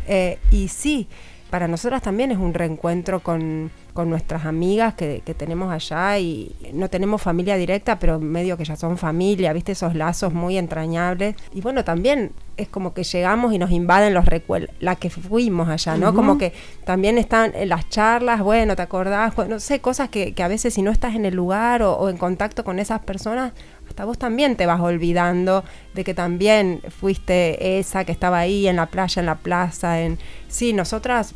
eh, 0.06 0.38
y 0.50 0.68
sí, 0.68 1.08
para 1.52 1.68
nosotras 1.68 2.00
también 2.00 2.32
es 2.32 2.38
un 2.38 2.54
reencuentro 2.54 3.20
con, 3.20 3.70
con 3.92 4.08
nuestras 4.08 4.46
amigas 4.46 4.94
que, 4.94 5.20
que 5.22 5.34
tenemos 5.34 5.70
allá 5.70 6.18
y 6.18 6.56
no 6.72 6.88
tenemos 6.88 7.20
familia 7.20 7.58
directa, 7.58 7.98
pero 7.98 8.18
medio 8.18 8.56
que 8.56 8.64
ya 8.64 8.74
son 8.74 8.96
familia, 8.96 9.52
viste 9.52 9.72
esos 9.72 9.94
lazos 9.94 10.32
muy 10.32 10.56
entrañables. 10.56 11.36
Y 11.52 11.60
bueno, 11.60 11.84
también 11.84 12.32
es 12.56 12.68
como 12.68 12.94
que 12.94 13.04
llegamos 13.04 13.52
y 13.52 13.58
nos 13.58 13.70
invaden 13.70 14.14
los 14.14 14.24
recuerdos, 14.24 14.74
la 14.80 14.96
que 14.96 15.10
fuimos 15.10 15.68
allá, 15.68 15.98
¿no? 15.98 16.14
Como 16.14 16.38
que 16.38 16.54
también 16.86 17.18
están 17.18 17.52
en 17.54 17.68
las 17.68 17.86
charlas, 17.90 18.40
bueno, 18.40 18.74
¿te 18.74 18.80
acordás? 18.80 19.36
No 19.46 19.60
sé, 19.60 19.80
cosas 19.80 20.08
que, 20.08 20.32
que 20.32 20.42
a 20.42 20.48
veces 20.48 20.72
si 20.72 20.80
no 20.80 20.90
estás 20.90 21.14
en 21.14 21.26
el 21.26 21.34
lugar 21.34 21.82
o, 21.82 21.92
o 21.96 22.08
en 22.08 22.16
contacto 22.16 22.64
con 22.64 22.78
esas 22.78 23.00
personas, 23.00 23.52
hasta 23.86 24.06
vos 24.06 24.16
también 24.16 24.56
te 24.56 24.64
vas 24.64 24.80
olvidando 24.80 25.64
de 25.92 26.02
que 26.02 26.14
también 26.14 26.80
fuiste 26.98 27.78
esa 27.78 28.06
que 28.06 28.12
estaba 28.12 28.38
ahí 28.38 28.66
en 28.66 28.76
la 28.76 28.86
playa, 28.86 29.20
en 29.20 29.26
la 29.26 29.34
plaza, 29.34 30.00
en... 30.00 30.18
Sí, 30.48 30.72
nosotras 30.72 31.34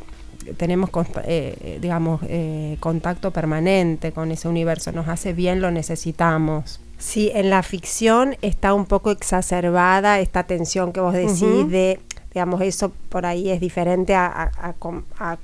tenemos, 0.57 0.89
consta- 0.89 1.23
eh, 1.25 1.77
digamos, 1.81 2.21
eh, 2.27 2.77
contacto 2.79 3.31
permanente 3.31 4.11
con 4.11 4.31
ese 4.31 4.47
universo, 4.47 4.91
nos 4.91 5.07
hace 5.07 5.33
bien, 5.33 5.61
lo 5.61 5.71
necesitamos. 5.71 6.79
Sí, 6.97 7.31
en 7.35 7.49
la 7.51 7.61
ficción 7.63 8.35
está 8.41 8.73
un 8.73 8.85
poco 8.85 9.11
exacerbada 9.11 10.19
esta 10.19 10.43
tensión 10.43 10.91
que 10.93 10.99
vos 10.99 11.13
decís 11.13 11.69
de, 11.69 11.99
digamos, 12.33 12.61
eso 12.61 12.91
por 13.09 13.25
ahí 13.27 13.49
es 13.51 13.59
diferente 13.59 14.15
a, 14.15 14.51
a- 14.59 15.37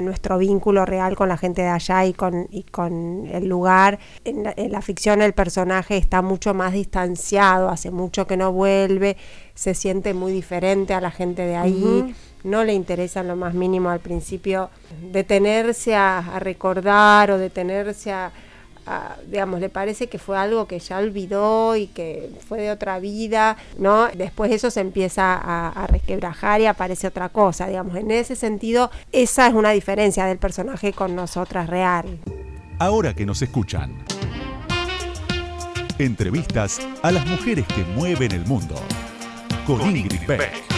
nuestro 0.00 0.38
vínculo 0.38 0.86
real 0.86 1.14
con 1.14 1.28
la 1.28 1.36
gente 1.36 1.60
de 1.62 1.68
allá 1.68 2.06
y 2.06 2.14
con, 2.14 2.48
y 2.50 2.62
con 2.62 3.26
el 3.26 3.46
lugar. 3.46 3.98
En 4.24 4.44
la, 4.44 4.54
en 4.56 4.72
la 4.72 4.80
ficción 4.80 5.20
el 5.20 5.34
personaje 5.34 5.96
está 5.98 6.22
mucho 6.22 6.54
más 6.54 6.72
distanciado, 6.72 7.68
hace 7.68 7.90
mucho 7.90 8.26
que 8.26 8.36
no 8.38 8.52
vuelve, 8.52 9.16
se 9.54 9.74
siente 9.74 10.14
muy 10.14 10.32
diferente 10.32 10.94
a 10.94 11.00
la 11.02 11.10
gente 11.10 11.42
de 11.42 11.56
ahí. 11.56 12.14
No 12.44 12.62
le 12.64 12.72
interesa 12.74 13.22
lo 13.22 13.36
más 13.36 13.54
mínimo 13.54 13.90
al 13.90 14.00
principio 14.00 14.70
detenerse 15.10 15.94
a, 15.96 16.18
a 16.18 16.38
recordar 16.38 17.30
o 17.30 17.38
detenerse 17.38 18.12
a, 18.12 18.30
a- 18.86 19.16
digamos, 19.26 19.60
le 19.60 19.70
parece 19.70 20.08
que 20.08 20.18
fue 20.18 20.36
algo 20.36 20.66
que 20.66 20.78
ya 20.78 20.98
olvidó 20.98 21.74
y 21.74 21.86
que 21.88 22.30
fue 22.46 22.60
de 22.60 22.70
otra 22.70 22.98
vida, 22.98 23.56
¿no? 23.78 24.08
Después 24.08 24.52
eso 24.52 24.70
se 24.70 24.80
empieza 24.80 25.34
a, 25.34 25.68
a 25.70 25.86
resquebrajar 25.86 26.60
y 26.60 26.66
aparece 26.66 27.06
otra 27.06 27.30
cosa, 27.30 27.66
digamos. 27.66 27.96
En 27.96 28.10
ese 28.10 28.36
sentido, 28.36 28.90
esa 29.10 29.46
es 29.46 29.54
una 29.54 29.70
diferencia 29.70 30.26
del 30.26 30.36
personaje 30.38 30.92
con 30.92 31.16
nosotras 31.16 31.68
real. 31.70 32.18
Ahora 32.78 33.14
que 33.14 33.24
nos 33.24 33.40
escuchan. 33.40 34.04
Entrevistas 35.98 36.80
a 37.02 37.10
las 37.12 37.24
mujeres 37.26 37.64
que 37.68 37.84
mueven 37.96 38.32
el 38.32 38.44
mundo. 38.46 38.74
Con, 39.66 39.96
Ingrid 39.96 40.26
Beck. 40.26 40.73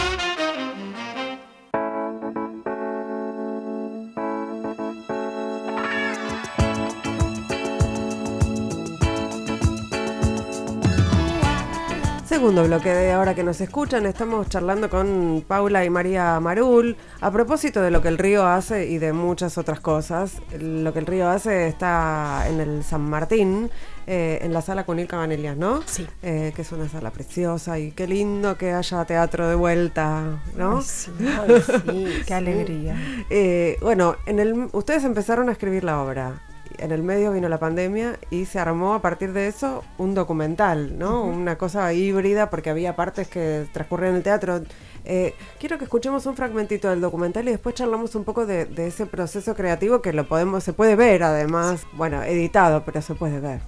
Segundo 12.37 12.65
bloque 12.65 12.93
de 12.93 13.11
ahora 13.13 13.33
que 13.33 13.41
nos 13.43 13.59
escuchan, 13.61 14.05
estamos 14.05 14.47
charlando 14.47 14.91
con 14.91 15.43
Paula 15.47 15.83
y 15.83 15.89
María 15.89 16.39
Marul 16.39 16.95
a 17.19 17.31
propósito 17.31 17.81
de 17.81 17.89
lo 17.89 18.03
que 18.03 18.09
el 18.09 18.19
río 18.19 18.45
hace 18.45 18.85
y 18.85 18.99
de 18.99 19.11
muchas 19.11 19.57
otras 19.57 19.79
cosas. 19.79 20.33
Lo 20.59 20.93
que 20.93 20.99
el 20.99 21.07
río 21.07 21.27
hace 21.27 21.67
está 21.67 22.45
en 22.47 22.59
el 22.59 22.83
San 22.83 23.01
Martín, 23.01 23.71
eh, 24.05 24.37
en 24.43 24.53
la 24.53 24.61
sala 24.61 24.85
Cunil 24.85 25.07
Cabanellas, 25.07 25.57
¿no? 25.57 25.81
Sí. 25.87 26.05
Eh, 26.21 26.53
que 26.55 26.61
es 26.61 26.71
una 26.71 26.87
sala 26.87 27.09
preciosa 27.09 27.79
y 27.79 27.91
qué 27.91 28.05
lindo 28.05 28.55
que 28.55 28.71
haya 28.71 29.03
teatro 29.05 29.49
de 29.49 29.55
vuelta, 29.55 30.39
¿no? 30.55 30.77
Ay, 30.77 30.83
sí, 30.85 31.11
ay, 31.19 31.63
sí, 31.65 32.23
qué 32.27 32.33
alegría. 32.35 33.25
Eh, 33.31 33.79
bueno, 33.81 34.15
en 34.27 34.37
el, 34.37 34.69
ustedes 34.73 35.03
empezaron 35.05 35.49
a 35.49 35.53
escribir 35.53 35.83
la 35.83 36.03
obra. 36.03 36.46
En 36.77 36.91
el 36.91 37.03
medio 37.03 37.31
vino 37.31 37.49
la 37.49 37.59
pandemia 37.59 38.19
y 38.29 38.45
se 38.45 38.59
armó 38.59 38.93
a 38.93 39.01
partir 39.01 39.33
de 39.33 39.47
eso 39.47 39.83
un 39.97 40.13
documental, 40.13 40.97
¿no? 40.97 41.23
Una 41.23 41.57
cosa 41.57 41.91
híbrida 41.93 42.49
porque 42.49 42.69
había 42.69 42.95
partes 42.95 43.27
que 43.27 43.67
transcurrían 43.73 44.11
en 44.11 44.17
el 44.17 44.23
teatro. 44.23 44.61
Eh, 45.05 45.35
quiero 45.59 45.77
que 45.77 45.85
escuchemos 45.85 46.25
un 46.25 46.35
fragmentito 46.35 46.89
del 46.89 47.01
documental 47.01 47.47
y 47.47 47.51
después 47.51 47.75
charlamos 47.75 48.15
un 48.15 48.23
poco 48.23 48.45
de, 48.45 48.65
de 48.65 48.87
ese 48.87 49.05
proceso 49.05 49.55
creativo 49.55 50.01
que 50.01 50.13
lo 50.13 50.27
podemos, 50.27 50.63
se 50.63 50.73
puede 50.73 50.95
ver 50.95 51.23
además, 51.23 51.85
bueno, 51.93 52.21
editado, 52.23 52.83
pero 52.83 53.01
se 53.01 53.15
puede 53.15 53.39
ver. 53.39 53.61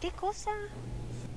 ¿Qué 0.00 0.10
cosa? 0.10 0.50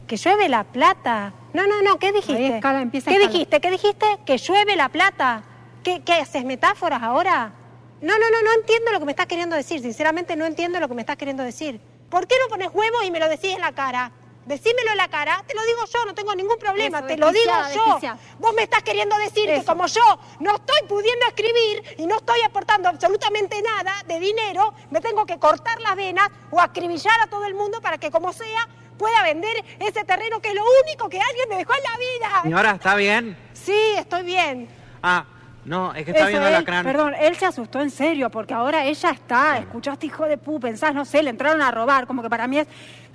Que 0.08 0.18
llueve 0.18 0.50
la 0.50 0.64
plata. 0.64 1.34
No, 1.54 1.68
no, 1.68 1.84
no, 1.84 2.00
¿qué 2.00 2.12
dijiste? 2.12 2.46
Ahí 2.46 2.52
escala, 2.54 2.90
¿Qué 2.92 3.20
dijiste? 3.20 3.60
¿Qué 3.60 3.72
dijiste? 3.72 4.06
Que 4.26 4.38
llueve 4.38 4.76
la 4.76 4.90
plata. 4.90 5.44
¿Qué, 5.84 6.02
qué 6.04 6.14
haces 6.14 6.44
metáforas 6.44 7.04
ahora? 7.04 7.54
No, 8.02 8.18
no, 8.18 8.30
no, 8.30 8.42
no 8.42 8.54
entiendo 8.54 8.92
lo 8.92 9.00
que 9.00 9.06
me 9.06 9.12
estás 9.12 9.28
queriendo 9.28 9.56
decir. 9.56 9.82
Sinceramente 9.82 10.36
no 10.36 10.46
entiendo 10.46 10.80
lo 10.80 10.88
que 10.88 10.94
me 10.94 11.02
estás 11.02 11.18
queriendo 11.18 11.44
decir. 11.44 11.82
¿Por 12.10 12.28
qué 12.28 12.36
no 12.42 12.48
pones 12.48 12.70
huevo 12.74 13.04
y 13.04 13.12
me 13.12 13.20
lo 13.20 13.30
decís 13.30 13.54
en 13.54 13.62
la 13.62 13.74
cara? 13.74 14.12
Decímelo 14.46 14.92
en 14.92 14.98
la 14.98 15.10
cara, 15.10 15.44
te 15.46 15.54
lo 15.54 15.64
digo 15.64 15.86
yo, 15.94 16.06
no 16.06 16.16
tengo 16.16 16.34
ningún 16.34 16.58
problema, 16.58 17.00
Eso, 17.00 17.08
te 17.08 17.18
lo 17.18 17.32
digo 17.32 17.54
yo. 17.72 18.00
Vos 18.40 18.54
me 18.56 18.64
estás 18.64 18.82
queriendo 18.82 19.16
decir 19.18 19.46
que 19.46 19.64
como 19.64 19.86
yo 19.86 20.02
no 20.40 20.56
estoy 20.56 20.88
pudiendo 20.88 21.28
escribir 21.28 21.84
y 22.00 22.08
no 22.08 22.18
estoy 22.18 22.42
aportando 22.42 22.90
absolutamente 22.90 23.62
nada 23.62 23.94
de 24.08 24.20
dinero, 24.20 24.74
me 24.90 25.02
tengo 25.02 25.28
que 25.28 25.38
cortar 25.38 25.80
las 25.82 25.96
venas 25.96 26.30
o 26.50 26.60
acribillar 26.60 27.22
a 27.22 27.28
todo 27.28 27.46
el 27.46 27.54
mundo 27.54 27.80
para 27.80 28.00
que 28.00 28.10
como 28.10 28.34
sea 28.34 28.68
pueda 28.98 29.22
vender 29.22 29.64
ese 29.80 30.04
terreno 30.04 30.42
que 30.42 30.50
es 30.50 30.56
lo 30.56 30.64
único 30.84 31.10
que 31.10 31.22
alguien 31.22 31.48
me 31.48 31.58
dejó 31.58 31.74
en 31.76 31.84
la 31.84 31.98
vida. 31.98 32.42
Señora, 32.42 32.72
¿está 32.72 32.96
bien? 32.96 33.38
Sí, 33.54 33.94
estoy 33.98 34.24
bien. 34.24 34.68
Ah, 35.04 35.26
no, 35.70 35.94
es 35.94 36.04
que 36.04 36.12
está 36.12 36.24
Eso, 36.24 36.30
viendo 36.30 36.48
el 36.48 36.56
él- 36.56 36.62
acrán. 36.62 36.84
Perdón, 36.84 37.14
él 37.20 37.36
se 37.38 37.46
asustó 37.46 37.80
en 37.80 37.92
serio, 37.92 38.30
porque 38.32 38.54
ahora 38.56 38.84
ella 38.86 39.12
está, 39.12 39.60
escuchaste 39.60 40.08
hijo 40.08 40.26
de 40.26 40.38
pu, 40.38 40.60
pensás, 40.60 40.96
no 40.96 41.06
sé, 41.06 41.22
le 41.22 41.30
entraron 41.30 41.62
a 41.62 41.70
robar, 41.70 42.08
como 42.08 42.24
que 42.24 42.30
para 42.30 42.48
mí 42.48 42.58
es, 42.58 42.68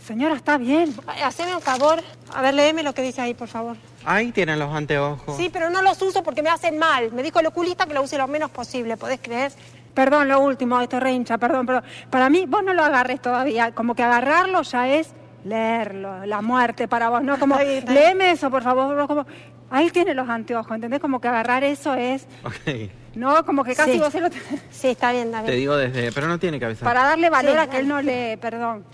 señora, 0.02 0.36
está 0.36 0.56
bien. 0.56 0.94
Haceme 1.24 1.54
un 1.56 1.60
favor. 1.60 2.00
A 2.32 2.40
ver, 2.42 2.54
léeme 2.54 2.84
lo 2.84 2.94
que 2.94 3.02
dice 3.02 3.20
ahí, 3.20 3.34
por 3.34 3.48
favor. 3.48 3.76
Ahí 4.04 4.30
tienen 4.30 4.58
los 4.60 4.72
anteojos. 4.72 5.36
Sí, 5.36 5.50
pero 5.52 5.68
no 5.68 5.82
los 5.82 6.00
uso 6.00 6.22
porque 6.22 6.42
me 6.42 6.50
hacen 6.50 6.78
mal. 6.78 7.10
Me 7.12 7.22
dijo 7.24 7.40
el 7.40 7.46
oculista 7.46 7.86
que 7.86 7.94
lo 7.94 8.02
use 8.02 8.16
lo 8.16 8.28
menos 8.28 8.50
posible, 8.50 8.96
¿podés 8.96 9.18
creer? 9.20 9.50
Perdón, 9.92 10.28
lo 10.28 10.38
último, 10.40 10.80
esto 10.80 11.00
re 11.00 11.12
hincha, 11.12 11.38
perdón, 11.38 11.66
perdón. 11.66 11.84
Para 12.10 12.30
mí, 12.30 12.46
vos 12.46 12.62
no 12.64 12.72
lo 12.72 12.84
agarres 12.84 13.20
todavía, 13.20 13.72
como 13.72 13.94
que 13.94 14.02
agarrarlo 14.04 14.62
ya 14.62 14.88
es 14.88 15.12
leerlo, 15.44 16.24
la 16.24 16.40
muerte 16.40 16.88
para 16.88 17.10
vos, 17.10 17.22
¿no? 17.22 17.38
Como, 17.38 17.58
léeme 17.58 18.30
eso, 18.30 18.50
por 18.50 18.62
favor, 18.62 18.96
vos 18.96 19.06
como, 19.06 19.26
ahí 19.74 19.90
tiene 19.90 20.14
los 20.14 20.28
anteojos, 20.28 20.72
¿entendés? 20.74 21.00
Como 21.00 21.20
que 21.20 21.28
agarrar 21.28 21.64
eso 21.64 21.94
es, 21.94 22.26
Ok. 22.44 22.90
¿no? 23.14 23.44
Como 23.44 23.64
que 23.64 23.74
casi 23.74 23.92
Sí. 23.94 23.98
vos 23.98 24.10
se 24.12 24.20
lo... 24.20 24.28
Sí, 24.70 24.88
está 24.88 25.12
bien, 25.12 25.26
está 25.28 25.42
Te 25.44 25.52
digo 25.52 25.76
desde... 25.76 26.12
Pero 26.12 26.28
no 26.28 26.38
tiene 26.38 26.64
avisar. 26.64 26.84
Para 26.84 27.04
darle 27.04 27.28
valor 27.30 27.52
Sí, 27.54 27.58
a 27.58 27.66
que 27.68 27.78
él 27.78 27.88
no 27.88 28.00
lee, 28.00 28.36
perdón. 28.40 28.84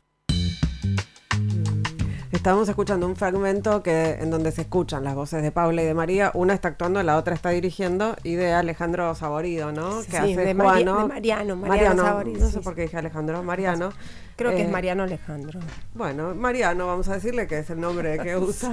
Estábamos 2.32 2.68
escuchando 2.68 3.06
un 3.06 3.16
fragmento 3.16 3.82
que 3.82 4.12
en 4.20 4.30
donde 4.30 4.50
se 4.52 4.62
escuchan 4.62 5.04
las 5.04 5.14
voces 5.14 5.42
de 5.42 5.50
Paula 5.52 5.82
y 5.82 5.84
de 5.84 5.92
María. 5.94 6.30
Una 6.32 6.54
está 6.54 6.68
actuando, 6.68 7.02
la 7.02 7.16
otra 7.18 7.34
está 7.34 7.50
dirigiendo 7.50 8.16
y 8.22 8.34
de 8.34 8.52
Alejandro 8.54 9.14
Saborido, 9.14 9.72
¿no? 9.72 10.00
Sí, 10.02 10.10
que 10.10 10.16
hace 10.16 10.36
de 10.36 10.54
Mari- 10.54 10.84
Juano. 10.84 11.02
de 11.02 11.08
Mariano, 11.14 11.56
Mariano 11.56 12.02
Saborido, 12.02 12.38
No 12.40 12.46
sí, 12.46 12.52
sé 12.52 12.58
sí. 12.58 12.64
por 12.64 12.74
qué 12.74 12.82
dije 12.82 12.96
Alejandro, 12.96 13.42
Mariano. 13.42 13.92
Creo 14.36 14.52
que 14.52 14.58
Eh, 14.62 14.64
es 14.66 14.70
Mariano 14.70 15.02
Alejandro. 15.02 15.60
Bueno, 15.92 16.34
Mariano, 16.34 16.86
vamos 16.86 17.08
a 17.08 17.14
decirle 17.14 17.46
que 17.46 17.58
es 17.58 17.68
el 17.68 17.80
nombre 17.80 18.18
que 18.20 18.36
usa 18.38 18.72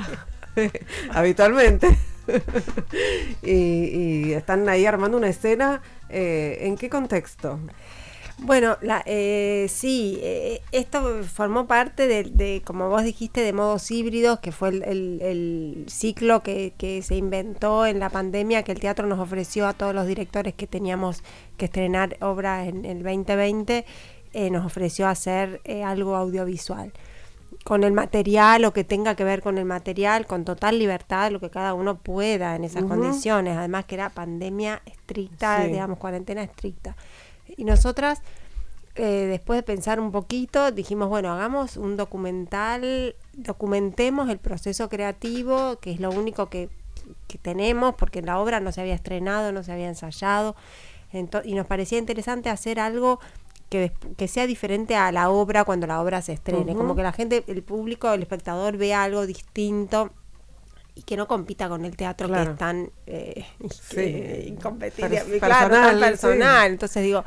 habitualmente. 1.11 1.97
y, 3.41 4.33
están 4.33 4.67
ahí 4.69 4.85
armando 4.85 5.17
una 5.17 5.29
escena. 5.29 5.81
eh, 6.09 6.59
¿En 6.61 6.75
qué 6.75 6.89
contexto? 6.89 7.59
Bueno, 8.39 8.77
la, 8.81 9.01
eh, 9.07 9.65
sí, 9.67 10.19
eh, 10.21 10.61
esto 10.71 11.23
formó 11.23 11.65
parte 11.65 12.07
de, 12.07 12.61
como 12.63 12.87
vos 12.87 13.03
dijiste, 13.03 13.41
de 13.41 13.51
modos 13.51 13.89
híbridos, 13.89 14.39
que 14.39 14.51
fue 14.51 14.69
el 14.69 15.85
ciclo 15.87 16.43
que, 16.43 16.73
que 16.77 17.01
se 17.01 17.15
inventó 17.15 17.87
en 17.87 17.99
la 17.99 18.11
pandemia, 18.11 18.61
que 18.61 18.73
el 18.73 18.79
teatro 18.79 19.07
nos 19.07 19.19
ofreció 19.19 19.65
a 19.67 19.73
todos 19.73 19.95
los 19.95 20.05
directores 20.05 20.53
que 20.53 20.67
teníamos 20.67 21.23
que 21.57 21.65
estrenar 21.65 22.15
obras 22.21 22.67
en 22.67 22.85
el 22.85 23.01
2020, 23.01 23.85
eh, 24.33 24.51
nos 24.51 24.65
ofreció 24.65 25.07
hacer 25.07 25.61
eh, 25.63 25.83
algo 25.83 26.15
audiovisual. 26.15 26.91
Con 27.63 27.83
el 27.83 27.91
material 27.91 28.63
o 28.65 28.71
que 28.73 28.83
tenga 28.83 29.15
que 29.15 29.23
ver 29.23 29.41
con 29.41 29.57
el 29.57 29.65
material, 29.65 30.25
con 30.25 30.45
total 30.45 30.79
libertad, 30.79 31.31
lo 31.31 31.39
que 31.39 31.49
cada 31.49 31.73
uno 31.73 31.97
pueda 31.97 32.55
en 32.55 32.63
esas 32.63 32.83
condiciones. 32.85 33.57
Además 33.57 33.85
que 33.85 33.95
era 33.95 34.09
pandemia 34.09 34.81
estricta, 34.85 35.63
Sí. 35.63 35.71
digamos, 35.71 35.97
cuarentena 35.97 36.43
estricta. 36.43 36.95
Y 37.57 37.65
nosotras, 37.65 38.21
eh, 38.95 39.27
después 39.29 39.57
de 39.57 39.63
pensar 39.63 39.99
un 39.99 40.11
poquito, 40.11 40.71
dijimos, 40.71 41.09
bueno, 41.09 41.31
hagamos 41.33 41.75
un 41.75 41.97
documental, 41.97 43.15
documentemos 43.33 44.29
el 44.29 44.37
proceso 44.37 44.87
creativo, 44.87 45.77
que 45.79 45.91
es 45.91 45.99
lo 45.99 46.09
único 46.09 46.49
que, 46.49 46.69
que 47.27 47.37
tenemos, 47.37 47.95
porque 47.95 48.21
la 48.21 48.39
obra 48.39 48.59
no 48.59 48.71
se 48.71 48.81
había 48.81 48.95
estrenado, 48.95 49.51
no 49.51 49.63
se 49.63 49.71
había 49.73 49.87
ensayado, 49.87 50.55
y 51.43 51.53
nos 51.53 51.65
parecía 51.67 51.97
interesante 51.99 52.49
hacer 52.49 52.79
algo 52.79 53.19
que, 53.69 53.91
que 54.17 54.27
sea 54.27 54.47
diferente 54.47 54.95
a 54.95 55.11
la 55.11 55.29
obra 55.29 55.63
cuando 55.63 55.87
la 55.87 56.01
obra 56.01 56.21
se 56.21 56.33
estrene, 56.33 56.75
como 56.75 56.95
que 56.95 57.03
la 57.03 57.11
gente, 57.11 57.43
el 57.47 57.63
público, 57.63 58.11
el 58.13 58.21
espectador 58.21 58.77
vea 58.77 59.03
algo 59.03 59.25
distinto 59.25 60.09
y 60.95 61.03
que 61.03 61.15
no 61.17 61.27
compita 61.27 61.69
con 61.69 61.85
el 61.85 61.95
teatro 61.95 62.27
que 62.27 62.33
Claro. 62.33 62.51
es 62.53 62.57
tan 62.57 62.89
eh, 63.05 63.45
Sí. 63.69 64.45
incompetible, 64.47 65.09
Per- 65.21 65.39
claro, 65.39 65.69
personal, 65.69 65.95
sí. 65.95 66.01
personal. 66.01 66.71
Entonces 66.71 67.03
digo, 67.03 67.23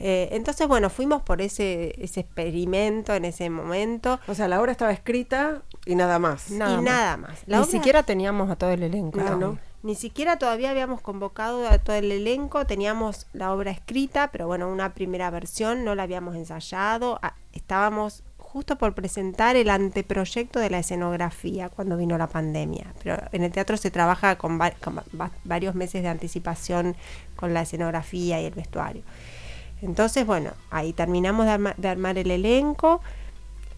eh, 0.00 0.30
entonces 0.32 0.66
bueno, 0.66 0.90
fuimos 0.90 1.22
por 1.22 1.40
ese, 1.40 1.94
ese 2.02 2.20
experimento 2.20 3.14
en 3.14 3.24
ese 3.26 3.48
momento. 3.50 4.18
O 4.26 4.34
sea, 4.34 4.48
la 4.48 4.60
obra 4.60 4.72
estaba 4.72 4.90
escrita 4.92 5.62
y 5.86 5.94
nada 5.94 6.18
más. 6.18 6.50
y 6.50 6.54
nada 6.54 7.16
más. 7.16 7.40
La 7.46 7.58
Ni 7.58 7.62
obra- 7.64 7.70
siquiera 7.70 8.02
teníamos 8.02 8.50
a 8.50 8.56
todo 8.56 8.70
el 8.70 8.82
elenco. 8.82 9.20
No. 9.20 9.58
Ni 9.84 9.94
siquiera 9.94 10.38
todavía 10.38 10.70
habíamos 10.70 11.02
convocado 11.02 11.68
a 11.68 11.76
todo 11.76 11.94
el 11.96 12.10
elenco, 12.10 12.64
teníamos 12.64 13.26
la 13.34 13.52
obra 13.52 13.70
escrita, 13.70 14.30
pero 14.32 14.46
bueno, 14.46 14.66
una 14.72 14.94
primera 14.94 15.28
versión, 15.28 15.84
no 15.84 15.94
la 15.94 16.04
habíamos 16.04 16.36
ensayado, 16.36 17.20
estábamos 17.52 18.22
justo 18.38 18.78
por 18.78 18.94
presentar 18.94 19.56
el 19.56 19.68
anteproyecto 19.68 20.58
de 20.58 20.70
la 20.70 20.78
escenografía 20.78 21.68
cuando 21.68 21.98
vino 21.98 22.16
la 22.16 22.28
pandemia, 22.28 22.94
pero 23.02 23.18
en 23.32 23.42
el 23.44 23.52
teatro 23.52 23.76
se 23.76 23.90
trabaja 23.90 24.38
con, 24.38 24.58
va- 24.58 24.70
con 24.70 24.96
va- 24.96 25.30
varios 25.44 25.74
meses 25.74 26.02
de 26.02 26.08
anticipación 26.08 26.96
con 27.36 27.52
la 27.52 27.60
escenografía 27.60 28.40
y 28.40 28.46
el 28.46 28.54
vestuario. 28.54 29.02
Entonces, 29.82 30.24
bueno, 30.24 30.52
ahí 30.70 30.94
terminamos 30.94 31.44
de, 31.44 31.52
arma- 31.52 31.74
de 31.76 31.88
armar 31.88 32.16
el 32.16 32.30
elenco, 32.30 33.02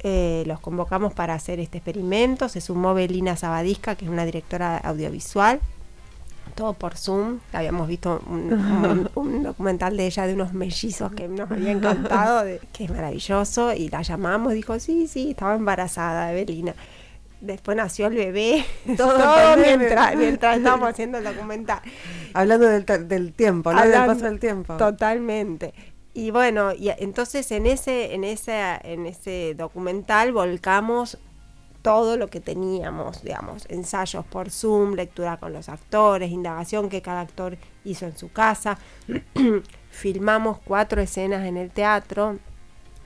eh, 0.05 0.45
los 0.47 0.61
convocamos 0.61 1.14
para 1.14 1.35
hacer 1.35 1.59
este 1.59 1.79
experimento, 1.79 2.49
se 2.49 2.61
sumó 2.61 2.95
Belina 2.95 3.35
Sabadisca, 3.35 3.97
que 3.97 4.05
es 4.05 4.11
una 4.12 4.25
directora 4.25 4.77
audiovisual, 4.77 5.59
todo 6.55 6.73
por 6.75 6.97
Zoom. 6.97 7.41
Habíamos 7.53 7.89
visto 7.89 8.23
un, 8.29 8.53
un- 8.55 9.11
un 9.15 9.43
documental 9.43 9.97
de 9.97 10.07
ella 10.07 10.27
de 10.27 10.35
unos 10.35 10.53
mellizos 10.53 11.13
que 11.13 11.29
nos 11.29 11.51
había 11.51 11.73
encantado, 11.73 12.45
de- 12.45 12.61
que 12.73 12.85
es 12.85 12.91
maravilloso, 12.91 13.73
y 13.75 13.89
la 13.89 14.03
llamamos, 14.03 14.53
dijo, 14.55 14.79
sí, 14.79 15.07
sí, 15.09 15.31
estaba 15.31 15.55
embarazada 15.55 16.33
Belina. 16.33 16.75
Después 17.41 17.77
nació 17.77 18.07
el 18.07 18.15
bebé, 18.15 18.65
Todo 18.97 19.13
todo, 19.19 19.57
mientras, 19.59 20.17
mientras 20.17 20.57
estábamos 20.57 20.89
haciendo 20.89 21.19
el 21.19 21.25
documental. 21.25 21.81
Hablando 22.33 22.67
del, 22.67 22.85
del 23.09 23.33
tiempo, 23.35 23.73
¿no? 23.73 23.81
Del 23.83 23.93
Hablando- 23.95 24.15
paso 24.15 24.25
del 24.25 24.41
tiempo. 24.41 24.77
Totalmente. 24.77 25.75
Y 26.15 26.31
bueno, 26.31 26.73
y 26.73 26.89
entonces 26.99 27.51
en 27.53 27.67
ese, 27.67 28.15
en 28.15 28.25
ese, 28.25 28.59
en 28.85 29.05
ese 29.05 29.55
documental 29.55 30.33
volcamos 30.33 31.19
todo 31.87 32.16
lo 32.16 32.27
que 32.27 32.40
teníamos, 32.40 33.22
digamos, 33.22 33.64
ensayos 33.68 34.25
por 34.25 34.51
Zoom, 34.51 34.94
lectura 34.94 35.37
con 35.37 35.53
los 35.53 35.68
actores, 35.68 36.33
indagación 36.33 36.88
que 36.88 37.01
cada 37.01 37.20
actor 37.20 37.57
hizo 37.85 38.07
en 38.07 38.18
su 38.18 38.33
casa. 38.33 38.77
Filmamos 39.90 40.59
cuatro 40.64 41.01
escenas 41.01 41.46
en 41.46 41.57
el 41.57 41.70
teatro. 41.70 42.38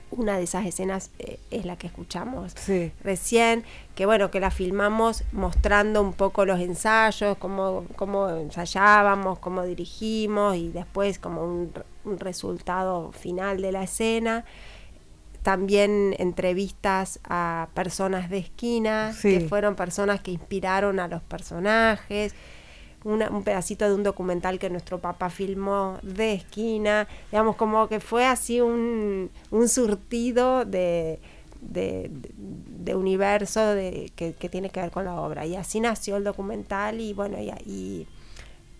Una 0.09 0.37
de 0.37 0.43
esas 0.45 0.65
escenas 0.65 1.11
eh, 1.19 1.39
es 1.51 1.63
la 1.65 1.75
que 1.77 1.85
escuchamos 1.85 2.53
Sí. 2.55 2.91
recién, 3.03 3.63
que 3.93 4.07
bueno, 4.07 4.31
que 4.31 4.39
la 4.39 4.49
filmamos 4.49 5.25
mostrando 5.31 6.01
un 6.01 6.13
poco 6.13 6.43
los 6.45 6.59
ensayos, 6.59 7.37
cómo, 7.37 7.85
cómo 7.95 8.29
ensayábamos, 8.29 9.37
cómo 9.37 9.61
dirigimos 9.61 10.55
y 10.55 10.69
después 10.69 11.19
como 11.19 11.43
un 11.43 11.71
resultado 12.17 13.11
final 13.11 13.61
de 13.61 13.71
la 13.73 13.83
escena. 13.83 14.43
También 15.43 16.15
entrevistas 16.19 17.19
a 17.23 17.69
personas 17.73 18.29
de 18.29 18.37
esquina, 18.39 19.11
Sí. 19.13 19.39
que 19.39 19.47
fueron 19.47 19.75
personas 19.75 20.21
que 20.21 20.31
inspiraron 20.31 20.99
a 20.99 21.07
los 21.07 21.21
personajes. 21.23 22.33
Una- 23.03 23.29
un 23.31 23.43
pedacito 23.43 23.87
de 23.87 23.95
un 23.95 24.03
documental 24.03 24.59
que 24.59 24.69
nuestro 24.69 24.99
papá 24.99 25.31
filmó 25.31 25.97
de 26.03 26.33
esquina, 26.33 27.07
digamos 27.31 27.55
como 27.55 27.87
que 27.87 27.99
fue 27.99 28.25
así 28.27 28.61
un, 28.61 29.31
un 29.49 29.67
surtido 29.67 30.65
de, 30.65 31.19
de, 31.61 32.11
de- 32.37 32.93
universo 32.95 33.59
de, 33.73 34.11
que, 34.15 34.33
que 34.33 34.49
tiene 34.49 34.69
que 34.69 34.81
ver 34.81 34.91
con 34.91 35.05
la 35.05 35.19
obra. 35.19 35.47
Y 35.47 35.55
así 35.55 35.79
nació 35.79 36.17
el 36.17 36.23
documental 36.23 37.01
y 37.01 37.13
bueno, 37.13 37.39
y, 37.39 37.49
y- 37.65 38.07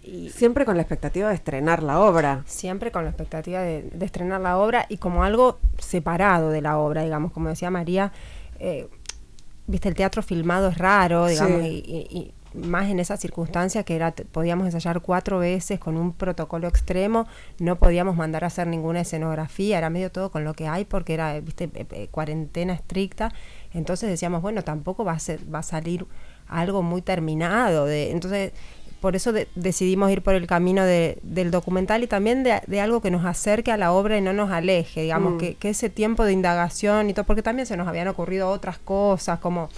y 0.04 0.30
Siempre 0.30 0.66
con 0.66 0.76
la 0.76 0.82
expectativa 0.82 1.30
de 1.30 1.36
estrenar 1.36 1.84
la 1.84 2.00
obra. 2.00 2.42
siempre 2.46 2.92
con 2.92 3.04
la 3.04 3.10
expectativa 3.12 3.60
de, 3.62 3.84
de 3.84 4.06
estrenar 4.06 4.42
la 4.42 4.58
obra 4.58 4.86
y 4.90 4.98
como 4.98 5.24
algo 5.24 5.60
separado 5.78 6.50
de 6.50 6.62
la 6.62 6.78
obra, 6.80 7.04
digamos, 7.04 7.32
como 7.32 7.50
decía 7.50 7.70
María, 7.70 8.12
eh, 8.60 8.88
viste, 9.68 9.90
el 9.90 9.96
teatro 9.96 10.24
filmado 10.24 10.70
es 10.70 10.78
raro, 10.78 11.28
digamos, 11.28 11.62
Sí. 11.62 11.84
y, 11.86 12.08
y- 12.18 12.18
y 12.18 12.34
más 12.54 12.90
en 12.90 13.00
esa 13.00 13.16
circunstancia 13.16 13.84
que 13.84 13.96
era, 13.96 14.12
podíamos 14.12 14.66
ensayar 14.66 15.00
cuatro 15.00 15.40
veces 15.40 15.80
con 15.80 15.96
un 15.96 16.12
protocolo 16.12 16.68
extremo, 16.68 17.26
no 17.60 17.78
podíamos 17.78 18.18
mandar 18.18 18.44
a 18.44 18.48
hacer 18.48 18.68
ninguna 18.68 19.00
escenografía, 19.02 19.78
era 19.78 19.90
medio 19.90 20.12
todo 20.12 20.32
con 20.32 20.44
lo 20.44 20.54
que 20.54 20.68
hay 20.68 20.84
porque 20.84 21.14
era, 21.14 21.40
viste, 21.40 21.70
eh, 21.74 21.86
eh, 21.92 22.08
cuarentena 22.12 22.74
estricta, 22.74 23.32
entonces 23.74 24.10
decíamos, 24.10 24.42
bueno, 24.42 24.64
tampoco 24.64 25.06
va 25.06 25.14
a, 25.14 25.20
ser, 25.20 25.40
va 25.54 25.60
a 25.60 25.64
salir 25.64 26.06
algo 26.50 26.82
muy 26.84 27.02
terminado, 27.02 27.86
de, 27.86 28.12
entonces 28.12 28.52
por 29.02 29.16
eso 29.16 29.34
de- 29.34 29.48
decidimos 29.56 30.12
ir 30.12 30.22
por 30.22 30.36
el 30.36 30.48
camino 30.48 30.86
de- 30.86 31.18
del 31.24 31.52
documental 31.52 32.04
y 32.04 32.08
también 32.08 32.44
de, 32.44 32.62
de 32.68 32.80
algo 32.80 33.02
que 33.02 33.12
nos 33.12 33.26
acerque 33.26 33.72
a 33.72 33.78
la 33.78 33.92
obra 33.92 34.18
y 34.18 34.22
no 34.22 34.32
nos 34.32 34.52
aleje, 34.52 35.02
digamos, 35.02 35.34
Mm. 35.34 35.38
que, 35.40 35.56
que 35.56 35.70
ese 35.70 35.90
tiempo 35.90 36.24
de 36.24 36.34
indagación 36.34 37.10
y 37.10 37.14
todo, 37.14 37.26
porque 37.26 37.42
también 37.42 37.66
se 37.66 37.76
nos 37.76 37.88
habían 37.88 38.08
ocurrido 38.08 38.50
otras 38.50 38.78
cosas, 38.78 39.40
como 39.40 39.70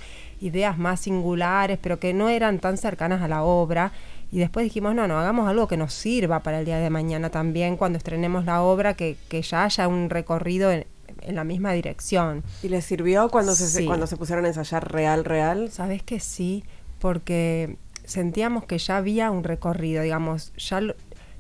ideas 0.42 0.78
más 0.78 1.00
singulares, 1.00 1.80
pero 1.82 2.00
que 2.00 2.14
no 2.14 2.28
eran 2.30 2.60
tan 2.60 2.78
cercanas 2.78 3.22
a 3.22 3.28
la 3.28 3.44
obra. 3.44 3.92
Y 4.32 4.40
después 4.40 4.64
dijimos, 4.66 4.94
no, 4.96 5.08
no, 5.08 5.18
hagamos 5.20 5.48
algo 5.48 5.68
que 5.68 5.78
nos 5.78 5.94
sirva 5.94 6.42
para 6.42 6.60
el 6.60 6.66
día 6.66 6.80
de 6.80 6.90
mañana 6.90 7.30
también, 7.30 7.78
cuando 7.78 7.98
estrenemos 7.98 8.44
la 8.46 8.62
obra, 8.62 8.96
que, 8.96 9.16
que 9.30 9.42
ya 9.42 9.64
haya 9.64 9.88
un 9.88 10.10
recorrido 10.10 10.72
en, 10.72 10.86
en 11.22 11.36
la 11.36 11.44
misma 11.46 11.72
dirección. 11.72 12.44
¿Y 12.64 12.68
les 12.70 12.84
sirvió 12.84 13.30
cuando 13.30 13.54
se, 13.56 13.86
cuando 13.86 14.06
se 14.08 14.18
pusieron 14.18 14.44
a 14.44 14.50
ensayar 14.50 14.92
real, 14.92 15.24
real? 15.24 15.70
Sabes 15.72 16.04
que 16.04 16.20
sí, 16.20 16.64
porque 17.00 17.78
sentíamos 18.06 18.66
que 18.66 18.78
ya 18.78 18.98
había 18.98 19.32
un 19.32 19.44
recorrido, 19.44 20.04
digamos, 20.04 20.54
ya 20.58 20.82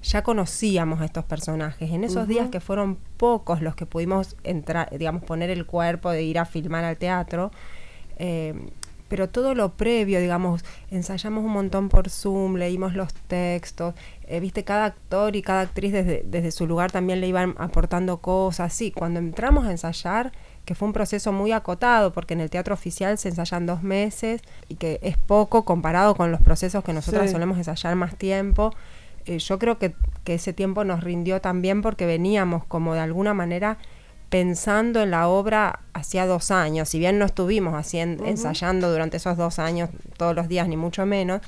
ya 0.03 0.21
conocíamos 0.21 1.01
a 1.01 1.05
estos 1.05 1.23
personajes. 1.23 1.89
En 1.91 2.03
esos 2.03 2.27
días 2.27 2.49
que 2.49 2.59
fueron 2.59 2.97
pocos 3.17 3.61
los 3.61 3.75
que 3.75 3.85
pudimos 3.85 4.35
entrar, 4.43 4.89
digamos, 4.97 5.23
poner 5.23 5.49
el 5.49 5.65
cuerpo 5.65 6.11
de 6.11 6.23
ir 6.23 6.39
a 6.39 6.45
filmar 6.45 6.83
al 6.83 6.97
teatro, 6.97 7.51
eh, 8.17 8.53
pero 9.07 9.29
todo 9.29 9.55
lo 9.55 9.73
previo, 9.73 10.19
digamos, 10.19 10.65
ensayamos 10.91 11.43
un 11.45 11.51
montón 11.51 11.87
por 11.87 12.09
Zoom, 12.09 12.55
leímos 12.55 12.95
los 12.95 13.13
textos, 13.13 13.93
eh, 14.27 14.39
viste, 14.39 14.63
cada 14.63 14.85
actor 14.85 15.35
y 15.35 15.41
cada 15.41 15.61
actriz 15.61 15.93
desde, 15.93 16.23
desde 16.25 16.51
su 16.51 16.67
lugar 16.67 16.91
también 16.91 17.21
le 17.21 17.27
iban 17.27 17.55
aportando 17.57 18.17
cosas. 18.17 18.73
Sí, 18.73 18.91
cuando 18.91 19.19
entramos 19.19 19.65
a 19.65 19.71
ensayar, 19.71 20.33
que 20.65 20.75
fue 20.75 20.87
un 20.87 20.93
proceso 20.93 21.31
muy 21.31 21.51
acotado, 21.51 22.13
porque 22.13 22.33
en 22.33 22.39
el 22.41 22.49
teatro 22.49 22.73
oficial 22.73 23.17
se 23.17 23.29
ensayan 23.29 23.65
dos 23.65 23.83
meses 23.83 24.41
y 24.69 24.75
que 24.75 24.99
es 25.03 25.17
poco 25.17 25.65
comparado 25.65 26.15
con 26.15 26.31
los 26.31 26.41
procesos 26.41 26.83
que 26.83 26.93
nosotros 26.93 27.25
Sí. 27.25 27.31
solemos 27.31 27.57
ensayar 27.57 27.95
más 27.95 28.15
tiempo. 28.15 28.73
Eh, 29.25 29.39
yo 29.39 29.59
creo 29.59 29.77
que, 29.77 29.93
que 30.23 30.35
ese 30.35 30.53
tiempo 30.53 30.83
nos 30.83 31.03
rindió 31.03 31.41
también 31.41 31.81
porque 31.81 32.05
veníamos 32.05 32.63
como 32.65 32.93
de 32.93 33.01
alguna 33.01 33.33
manera 33.33 33.77
pensando 34.29 35.03
en 35.03 35.11
la 35.11 35.27
obra 35.27 35.81
hacía 35.93 36.25
dos 36.25 36.49
años, 36.49 36.89
si 36.89 36.97
bien 36.97 37.19
no 37.19 37.25
estuvimos 37.25 37.75
haciendo, 37.75 38.25
ensayando 38.25 38.91
durante 38.91 39.17
esos 39.17 39.37
dos 39.37 39.59
años 39.59 39.89
todos 40.17 40.35
los 40.35 40.47
días, 40.47 40.67
ni 40.67 40.75
mucho 40.75 41.05
menos, 41.05 41.41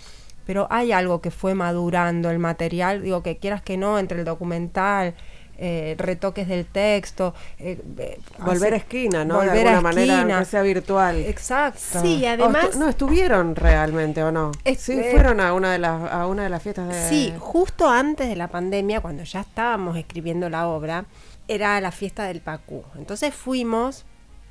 pero 0.45 0.67
hay 0.69 0.91
algo 0.91 1.19
que 1.19 1.31
fue 1.31 1.55
madurando 1.55 2.29
el 2.29 2.37
material, 2.37 3.01
digo 3.01 3.23
que 3.23 3.37
quieras 3.37 3.63
que 3.63 3.77
no, 3.77 3.97
entre 3.97 4.19
el 4.19 4.25
documental, 4.25 5.15
eh, 5.57 5.95
retoques 5.97 6.47
del 6.47 6.65
texto, 6.65 7.33
eh, 7.59 7.79
eh, 7.97 8.19
Volver 8.39 8.73
a 8.73 8.77
esquina, 8.77 9.23
¿no? 9.25 9.35
Volver 9.35 9.53
de 9.53 9.59
alguna 9.61 9.77
a 9.77 9.81
manera, 9.81 10.15
esquina. 10.19 10.45
sea 10.45 10.61
virtual. 10.61 11.17
Exacto. 11.17 12.01
Sí, 12.01 12.23
¿O 12.25 12.29
además... 12.29 12.65
estu- 12.71 12.75
no 12.75 12.89
estuvieron 12.89 13.55
realmente 13.55 14.23
o 14.23 14.31
no? 14.31 14.51
Es- 14.63 14.79
sí, 14.81 14.99
fueron 15.11 15.39
a 15.39 15.53
una 15.53 15.71
de 15.71 15.79
las 15.79 16.11
a 16.11 16.27
una 16.27 16.43
de 16.43 16.49
las 16.49 16.61
fiestas 16.61 16.87
de 16.89 17.09
Sí, 17.09 17.33
justo 17.39 17.89
antes 17.89 18.27
de 18.29 18.35
la 18.35 18.47
pandemia, 18.49 18.99
cuando 19.01 19.23
ya 19.23 19.41
estábamos 19.41 19.97
escribiendo 19.97 20.49
la 20.49 20.67
obra, 20.67 21.05
era 21.47 21.79
la 21.81 21.91
fiesta 21.91 22.25
del 22.25 22.41
Pacú. 22.41 22.83
Entonces 22.97 23.33
fuimos, 23.33 24.05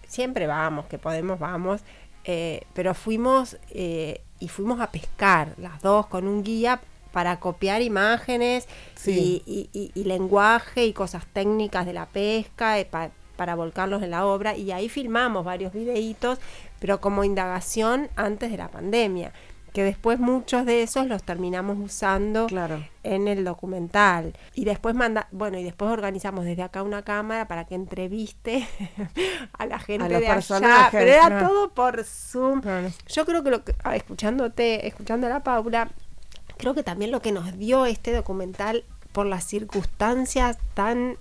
siempre 0.06 0.46
vamos, 0.46 0.86
que 0.86 0.98
podemos, 0.98 1.38
vamos, 1.38 1.80
eh, 2.24 2.62
pero 2.72 2.94
fuimos 2.94 3.58
eh, 3.70 4.20
y 4.40 4.48
fuimos 4.48 4.80
a 4.80 4.90
pescar, 4.90 5.54
las 5.58 5.80
dos, 5.82 6.06
con 6.06 6.26
un 6.28 6.42
guía 6.42 6.80
para 7.14 7.40
copiar 7.40 7.80
imágenes 7.80 8.68
Sí. 8.96 9.42
y, 9.46 9.68
y- 9.72 9.80
y- 9.80 9.92
y 9.98 10.04
lenguaje 10.04 10.84
y 10.84 10.92
cosas 10.92 11.24
técnicas 11.32 11.86
de 11.86 11.92
la 11.94 12.06
pesca 12.06 12.78
eh, 12.78 12.84
pa- 12.84 13.10
para 13.36 13.54
volcarlos 13.54 14.02
en 14.02 14.10
la 14.10 14.26
obra. 14.26 14.56
Y 14.56 14.70
ahí 14.72 14.88
filmamos 14.88 15.44
varios 15.44 15.72
videitos, 15.72 16.38
pero 16.80 17.00
como 17.00 17.24
indagación 17.24 18.08
antes 18.16 18.50
de 18.50 18.56
la 18.58 18.68
pandemia, 18.68 19.32
que 19.72 19.82
después 19.82 20.20
muchos 20.20 20.64
de 20.66 20.82
esos 20.84 21.06
los 21.08 21.24
terminamos 21.24 21.76
usando 21.80 22.46
Claro. 22.46 22.84
en 23.02 23.26
el 23.26 23.42
documental. 23.44 24.32
Y 24.54 24.64
después 24.64 24.94
manda, 24.94 25.26
bueno, 25.32 25.58
y 25.58 25.64
después 25.64 25.90
organizamos 25.90 26.44
desde 26.44 26.62
acá 26.62 26.84
una 26.84 27.02
cámara 27.02 27.48
para 27.48 27.64
que 27.64 27.74
entreviste 27.74 28.68
a 29.58 29.66
la 29.66 29.80
gente 29.80 30.04
A 30.04 30.08
los 30.08 30.20
de 30.20 30.28
allá. 30.28 30.88
Pero 30.92 31.10
era 31.10 31.40
todo 31.48 31.70
por 31.70 32.04
Zoom. 32.04 32.62
Yo 33.08 33.24
creo 33.26 33.42
que 33.42 33.50
lo 33.50 33.64
que, 33.64 33.74
ah, 33.82 33.96
escuchándote, 33.96 34.86
escuchando 34.86 35.26
a 35.26 35.30
la 35.30 35.42
Paula, 35.42 35.90
creo 36.56 36.74
que 36.74 36.82
también 36.82 37.10
lo 37.10 37.20
que 37.20 37.32
nos 37.32 37.58
dio 37.58 37.86
este 37.86 38.12
documental 38.12 38.84
por 39.12 39.26
las 39.26 39.44
circunstancias 39.44 40.58
tan 40.74 41.16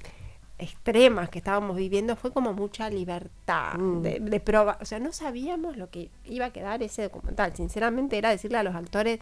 extremas 0.58 1.30
que 1.30 1.39
estábamos 1.39 1.76
viviendo 1.76 2.15
fue 2.15 2.32
como 2.32 2.54
mucha 2.54 2.89
libertad 2.89 3.78
Mm. 3.78 4.02
de, 4.02 4.19
de 4.19 4.58
o 4.58 4.86
sea, 4.86 5.00
no 5.00 5.12
sabíamos 5.12 5.78
lo 5.78 5.89
que 5.89 6.10
iba 6.26 6.46
a 6.46 6.50
quedar 6.52 6.82
ese 6.84 7.04
documental, 7.04 7.56
sinceramente 7.56 8.17
era 8.17 8.30
decirle 8.30 8.58
a 8.58 8.63
los 8.63 8.76
actores 8.76 9.19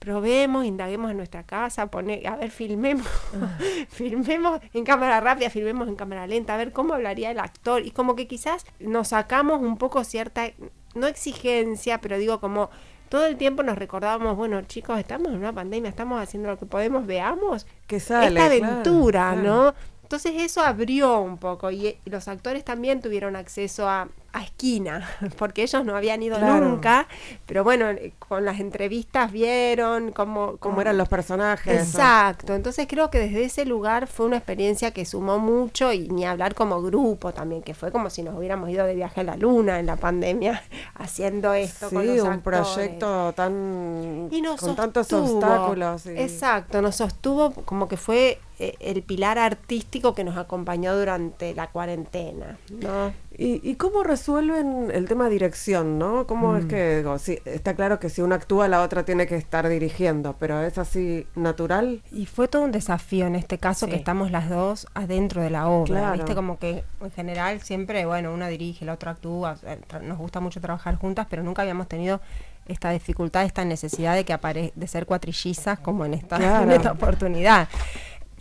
probemos, 0.00 0.64
indaguemos 0.64 1.10
en 1.10 1.18
nuestra 1.18 1.42
casa, 1.44 1.88
pone, 1.88 2.22
a 2.26 2.34
ver, 2.34 2.50
filmemos, 2.50 3.06
filmemos 3.90 4.60
en 4.72 4.84
cámara 4.84 5.20
rápida, 5.20 5.50
filmemos 5.50 5.88
en 5.88 5.94
cámara 5.94 6.26
lenta, 6.26 6.54
a 6.54 6.56
ver 6.56 6.72
cómo 6.72 6.94
hablaría 6.94 7.30
el 7.30 7.38
actor. 7.38 7.84
Y 7.86 7.90
como 7.90 8.16
que 8.16 8.26
quizás 8.26 8.64
nos 8.80 9.08
sacamos 9.08 9.60
un 9.60 9.76
poco 9.76 10.02
cierta, 10.02 10.50
no 10.94 11.06
exigencia, 11.06 12.00
pero 12.00 12.16
digo 12.16 12.40
como 12.40 12.70
todo 13.10 13.26
el 13.26 13.36
tiempo 13.36 13.62
nos 13.64 13.76
recordábamos, 13.76 14.36
bueno 14.36 14.62
chicos, 14.62 14.98
estamos 14.98 15.28
en 15.28 15.36
una 15.36 15.52
pandemia, 15.52 15.90
estamos 15.90 16.22
haciendo 16.22 16.48
lo 16.48 16.58
que 16.58 16.64
podemos, 16.64 17.06
veamos 17.06 17.66
Que 17.88 17.98
sale, 17.98 18.28
esta 18.28 18.48
claro, 18.48 18.64
aventura, 18.64 19.32
claro. 19.32 19.42
¿no? 19.42 19.74
Entonces 20.04 20.32
eso 20.36 20.62
abrió 20.62 21.20
un 21.20 21.36
poco 21.36 21.72
y, 21.72 21.98
y 22.04 22.10
los 22.10 22.28
actores 22.28 22.64
también 22.64 23.00
tuvieron 23.02 23.34
acceso 23.34 23.88
a, 23.88 24.08
a 24.32 24.42
esquina, 24.44 25.08
porque 25.38 25.62
ellos 25.62 25.84
no 25.84 25.96
habían 25.96 26.22
ido 26.22 26.38
Claro. 26.38 26.68
nunca, 26.68 27.06
pero 27.46 27.64
bueno, 27.64 27.86
con 28.18 28.44
las 28.44 28.60
entrevistas 28.60 29.32
vieron 29.32 30.12
cómo, 30.12 30.56
cómo 30.58 30.80
eran 30.80 30.96
los 30.98 31.08
personajes. 31.08 31.82
Exacto, 31.88 32.54
entonces 32.54 32.86
creo 32.88 33.10
que 33.10 33.18
desde 33.18 33.44
ese 33.44 33.64
lugar 33.64 34.06
fue 34.06 34.26
una 34.26 34.36
experiencia 34.36 34.92
que 34.92 35.04
sumó 35.04 35.38
mucho 35.38 35.92
y 35.92 36.08
ni 36.08 36.24
hablar 36.24 36.54
como 36.54 36.80
grupo 36.82 37.32
también, 37.32 37.62
que 37.62 37.74
fue 37.74 37.90
como 37.90 38.08
si 38.10 38.22
nos 38.22 38.36
hubiéramos 38.36 38.70
ido 38.70 38.86
de 38.86 38.94
viaje 38.94 39.20
a 39.20 39.24
la 39.24 39.36
luna 39.36 39.78
en 39.80 39.86
la 39.86 39.96
pandemia 39.96 40.62
haciendo 40.94 41.52
esto 41.54 41.88
Sí, 41.88 41.94
con 41.96 42.06
los 42.06 42.20
un 42.24 42.32
actores. 42.32 42.60
proyecto 42.68 43.32
tan 43.34 44.28
Y 44.30 44.42
con 44.56 44.76
tantos 44.76 45.12
obstáculos. 45.12 46.06
y- 46.06 46.10
Exacto, 46.10 46.80
nos 46.82 46.96
sostuvo 46.96 47.50
como 47.64 47.88
que 47.88 47.96
fue 47.96 48.38
eh, 48.58 48.74
el 48.80 49.02
pilar 49.02 49.38
artístico 49.38 50.14
que 50.14 50.22
nos 50.22 50.36
acompañó 50.36 50.94
durante 50.96 51.54
la 51.54 51.68
cuarentena, 51.68 52.58
¿no? 52.70 53.12
¿Y, 53.42 53.58
y 53.66 53.76
cómo 53.76 54.02
resuelven 54.02 54.90
el 54.92 55.08
tema 55.08 55.30
dirección, 55.30 55.98
no? 55.98 56.26
¿Cómo 56.26 56.56
es 56.58 56.66
Mm. 56.66 56.68
que, 56.68 56.96
digo, 56.98 57.18
sí, 57.18 57.38
está 57.46 57.74
claro 57.74 57.98
que 57.98 58.10
si 58.10 58.20
uno 58.20 58.34
actúa, 58.34 58.68
la 58.68 58.82
otra 58.82 59.06
tiene 59.06 59.26
que 59.26 59.36
estar 59.36 59.66
dirigiendo, 59.66 60.36
pero 60.38 60.60
es 60.62 60.76
así 60.76 61.26
natural? 61.36 62.02
Y 62.12 62.26
fue 62.26 62.48
todo 62.48 62.60
un 62.60 62.70
desafío 62.70 63.26
en 63.26 63.36
este 63.36 63.56
caso 63.56 63.86
Sí. 63.86 63.92
que 63.92 63.96
estamos 63.96 64.30
las 64.30 64.50
dos 64.50 64.86
adentro 64.92 65.40
de 65.40 65.48
la 65.48 65.68
obra. 65.68 65.86
Claro. 66.00 66.12
Viste, 66.18 66.34
como 66.34 66.58
que 66.58 66.84
en 67.00 67.10
general 67.12 67.62
siempre, 67.62 68.04
bueno, 68.04 68.34
una 68.34 68.48
dirige, 68.48 68.84
la 68.84 68.92
otra 68.92 69.12
actúa. 69.12 69.56
Nos 70.02 70.18
gusta 70.18 70.40
mucho 70.40 70.60
trabajar 70.60 70.96
juntas, 70.96 71.26
pero 71.30 71.42
nunca 71.42 71.62
habíamos 71.62 71.88
tenido 71.88 72.20
esta 72.66 72.90
dificultad, 72.90 73.44
esta 73.46 73.64
necesidad 73.64 74.16
de 74.16 74.24
que 74.26 74.34
apare 74.34 74.72
de 74.76 74.86
ser 74.86 75.06
cuatrillizas 75.06 75.78
como 75.78 76.04
en 76.04 76.12
esta, 76.12 76.36
Claro. 76.36 76.64
en 76.64 76.72
esta 76.72 76.92
oportunidad. 76.92 77.68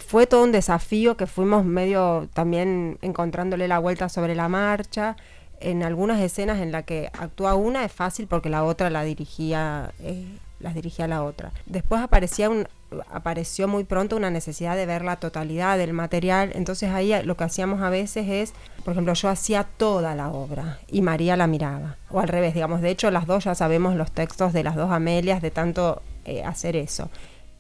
Fue 0.10 0.26
todo 0.26 0.44
un 0.44 0.52
desafío 0.52 1.16
que 1.18 1.28
fuimos 1.28 1.66
medio 1.66 2.30
también 2.34 2.98
encontrándole 3.04 3.68
la 3.68 3.78
vuelta 3.78 4.10
sobre 4.10 4.34
la 4.34 4.50
marcha. 4.50 5.16
En 5.60 5.84
algunas 5.84 6.20
escenas 6.20 6.62
en 6.62 6.72
las 6.72 6.86
que 6.86 7.12
actúa 7.14 7.54
una 7.54 7.86
es 7.86 7.92
fácil 7.92 8.26
porque 8.26 8.50
la 8.50 8.64
otra 8.64 8.90
la 8.90 9.04
dirigía, 9.04 9.92
eh, 10.02 10.26
las 10.60 10.74
dirigía 10.74 11.08
la 11.08 11.22
otra. 11.22 11.52
Después 11.68 12.02
aparecía 12.02 12.50
un, 12.50 12.68
apareció 13.12 13.68
muy 13.68 13.84
pronto 13.84 14.16
una 14.16 14.32
necesidad 14.32 14.76
de 14.76 14.88
ver 14.88 15.06
la 15.06 15.18
totalidad 15.18 15.78
del 15.78 15.94
material. 15.94 16.54
Entonces 16.56 16.90
ahí 16.90 17.14
lo 17.24 17.38
que 17.38 17.44
hacíamos 17.44 17.84
a 17.84 17.92
veces 17.92 18.28
es, 18.30 18.54
por 18.84 18.94
ejemplo, 18.94 19.14
yo 19.14 19.30
hacía 19.30 19.64
toda 19.64 20.16
la 20.16 20.30
obra 20.30 20.80
y 20.88 21.04
María 21.04 21.38
la 21.38 21.46
miraba. 21.46 21.98
O 22.10 22.20
al 22.20 22.30
revés, 22.30 22.56
digamos. 22.56 22.82
De 22.82 22.90
hecho, 22.90 23.12
las 23.12 23.28
dos 23.28 23.44
ya 23.44 23.54
sabemos 23.54 23.94
los 23.96 24.12
textos 24.12 24.54
de 24.54 24.64
las 24.64 24.76
dos 24.76 24.90
Amelias 24.90 25.44
de 25.44 25.52
tanto 25.52 26.02
eh, 26.26 26.44
hacer 26.44 26.76
eso. 26.76 27.12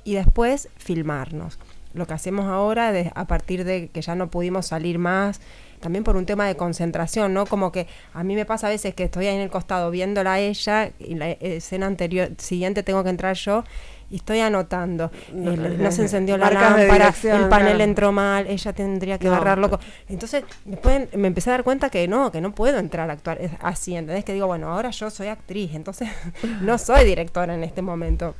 Y 0.03 0.15
después 0.15 0.69
filmarnos. 0.77 1.59
Lo 1.93 2.06
que 2.06 2.13
hacemos 2.13 2.45
ahora, 2.45 2.91
de- 2.91 3.12
a 3.15 3.25
partir 3.25 3.63
de 3.63 3.88
que 3.89 4.02
ya 4.02 4.15
no 4.15 4.30
pudimos 4.30 4.67
salir 4.67 4.99
más, 4.99 5.41
también 5.80 6.04
por 6.04 6.17
un 6.17 6.25
tema 6.25 6.45
de 6.45 6.56
concentración, 6.56 7.34
¿no? 7.34 7.45
Como 7.45 7.71
que 7.71 7.88
a 8.13 8.23
mí 8.23 8.36
me 8.36 8.45
pasa 8.45 8.67
a 8.67 8.69
veces 8.69 8.93
que 8.93 9.06
estoy 9.06 9.28
ahí 9.28 9.36
en 9.36 9.41
el 9.41 9.49
costado 9.49 9.89
viéndola 9.91 10.34
a 10.34 10.39
ella 10.39 10.91
y 10.99 11.15
la 11.15 11.30
escena 11.32 11.86
anterior, 11.88 12.30
siguiente 12.38 12.84
tengo 12.84 13.04
que 13.04 13.10
entrar 13.10 13.36
yo 13.36 13.63
y 14.12 14.17
estoy 14.17 14.39
anotando. 14.39 15.10
No, 15.34 15.52
El- 15.54 15.82
no 15.82 15.91
se 15.91 16.02
encendió 16.02 16.38
la 16.38 16.52
lámpara, 16.52 17.13
el 17.23 17.47
panel 17.47 17.49
claro. 17.78 17.84
entró 17.84 18.12
mal, 18.12 18.45
ella 18.47 18.73
tendría 18.73 19.17
que 19.17 19.25
No. 19.28 19.36
agarrarlo. 19.36 19.80
Entonces, 20.10 20.43
después 20.65 21.08
me 21.15 21.28
empecé 21.28 21.49
a 21.49 21.54
dar 21.54 21.63
cuenta 21.63 21.89
que 21.89 22.08
no, 22.08 22.32
que 22.32 22.41
no 22.41 22.54
puedo 22.54 22.78
entrar 22.78 23.10
a 23.10 23.13
actuar 23.13 23.39
es 23.41 23.52
así, 23.62 23.95
¿entendés? 23.95 24.25
Que 24.25 24.34
digo, 24.34 24.47
bueno, 24.47 24.67
ahora 24.71 24.89
yo 24.91 25.10
soy 25.10 25.28
actriz, 25.28 25.73
entonces 25.73 26.10
no 26.62 26.78
soy 26.78 27.06
directora 27.06 27.54
en 27.56 27.63
este 27.63 27.82
momento. 27.82 28.36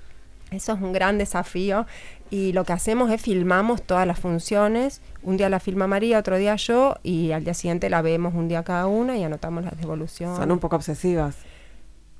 Eso 0.52 0.74
es 0.74 0.82
un 0.82 0.94
gran 0.94 1.18
desafío 1.18 1.86
y 2.32 2.54
lo 2.54 2.64
que 2.64 2.74
hacemos 2.74 3.12
es 3.12 3.22
filmamos 3.22 3.82
todas 3.84 4.08
las 4.08 4.20
funciones. 4.20 5.02
Un 5.24 5.38
día 5.38 5.50
la 5.50 5.60
filma 5.60 5.86
María, 5.88 6.18
otro 6.20 6.38
día 6.38 6.56
yo 6.56 6.96
y 7.04 7.32
al 7.32 7.44
día 7.44 7.54
siguiente 7.54 7.90
la 7.90 8.02
vemos 8.02 8.34
un 8.34 8.48
día 8.48 8.64
cada 8.64 8.88
una 8.88 9.16
y 9.18 9.24
anotamos 9.24 9.64
las 9.64 9.78
devoluciones. 9.78 10.38
Son 10.38 10.52
un 10.52 10.60
poco 10.60 10.76
obsesivas. 10.78 11.36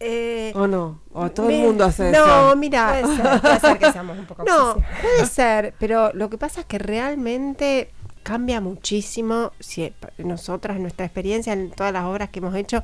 Eh, 0.02 0.54
¿O 0.56 0.65
no? 0.68 1.02
¿O 1.12 1.30
todo 1.30 1.48
me- 1.48 1.60
el 1.60 1.65
mundo 1.68 1.84
hace 1.86 2.12
no, 2.12 2.48
eso? 2.50 2.56
mira, 2.56 3.00
puede 3.02 3.15
ser, 3.18 3.42
puede 3.42 3.60
ser 3.60 3.78
que 3.80 3.92
seamos 3.92 4.18
un 4.18 4.26
poco 4.26 4.44
No, 4.48 4.72
obsesivas. 4.72 5.02
puede 5.02 5.26
ser, 5.26 5.74
pero 5.78 6.13
lo 6.13 6.30
que 6.30 6.38
pasa 6.38 6.62
es 6.62 6.65
que 6.68 6.78
realmente 6.80 7.92
cambia 8.24 8.62
muchísimo 8.62 9.52
si 9.60 9.92
nosotras, 10.20 10.80
nuestra 10.80 11.06
experiencia 11.06 11.52
en 11.52 11.72
todas 11.72 11.92
las 11.92 12.06
obras 12.06 12.30
que 12.30 12.39
hemos 12.39 12.56
hecho, 12.56 12.82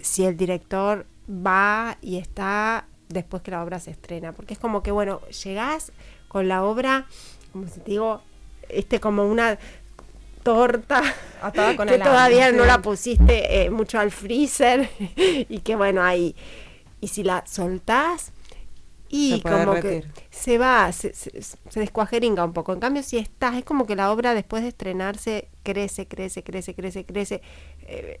si 0.00 0.24
el 0.24 0.36
director 0.36 1.06
va 1.28 1.98
y 2.02 2.16
está 2.16 2.86
después 3.08 3.42
que 3.42 3.50
la 3.50 3.62
obra 3.62 3.80
se 3.80 3.90
estrena, 3.90 4.32
porque 4.32 4.54
es 4.54 4.60
como 4.60 4.82
que, 4.82 4.90
bueno, 4.90 5.20
llegás 5.44 5.92
con 6.28 6.48
la 6.48 6.64
obra, 6.64 7.06
como 7.52 7.66
si 7.68 7.80
te 7.80 7.92
digo, 7.92 8.22
este 8.68 9.00
como 9.00 9.24
una 9.26 9.58
torta 10.42 11.02
Atada 11.42 11.76
con 11.76 11.88
que 11.88 11.98
todavía 11.98 12.52
no 12.52 12.64
la 12.64 12.82
pusiste 12.82 13.62
eh, 13.62 13.70
mucho 13.70 13.98
al 13.98 14.10
freezer 14.10 14.88
y 15.16 15.60
que 15.60 15.76
bueno 15.76 16.02
ahí 16.02 16.34
y 17.00 17.08
si 17.08 17.22
la 17.22 17.44
soltás 17.46 18.32
y 19.08 19.40
como 19.40 19.74
que 19.74 20.04
se 20.30 20.58
va, 20.58 20.90
se, 20.92 21.14
se, 21.14 21.30
se 21.40 21.80
descuajeringa 21.80 22.44
un 22.44 22.52
poco. 22.52 22.72
En 22.72 22.80
cambio, 22.80 23.02
si 23.02 23.18
estás, 23.18 23.54
es 23.54 23.64
como 23.64 23.86
que 23.86 23.94
la 23.94 24.10
obra 24.10 24.34
después 24.34 24.62
de 24.62 24.70
estrenarse 24.70 25.48
crece, 25.62 26.08
crece, 26.08 26.42
crece, 26.42 26.74
crece, 26.74 27.04
crece. 27.04 27.42
Eh, 27.82 28.20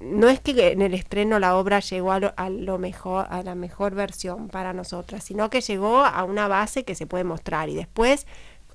no 0.00 0.28
es 0.28 0.40
que 0.40 0.72
en 0.72 0.82
el 0.82 0.94
estreno 0.94 1.38
la 1.38 1.56
obra 1.56 1.80
llegó 1.80 2.12
a 2.12 2.20
lo, 2.20 2.34
a 2.36 2.50
lo 2.50 2.78
mejor, 2.78 3.26
a 3.30 3.42
la 3.42 3.54
mejor 3.54 3.94
versión 3.94 4.48
para 4.48 4.72
nosotras, 4.72 5.24
sino 5.24 5.48
que 5.50 5.60
llegó 5.62 6.04
a 6.04 6.24
una 6.24 6.48
base 6.48 6.84
que 6.84 6.94
se 6.94 7.06
puede 7.06 7.24
mostrar 7.24 7.68
y 7.68 7.74
después 7.74 8.26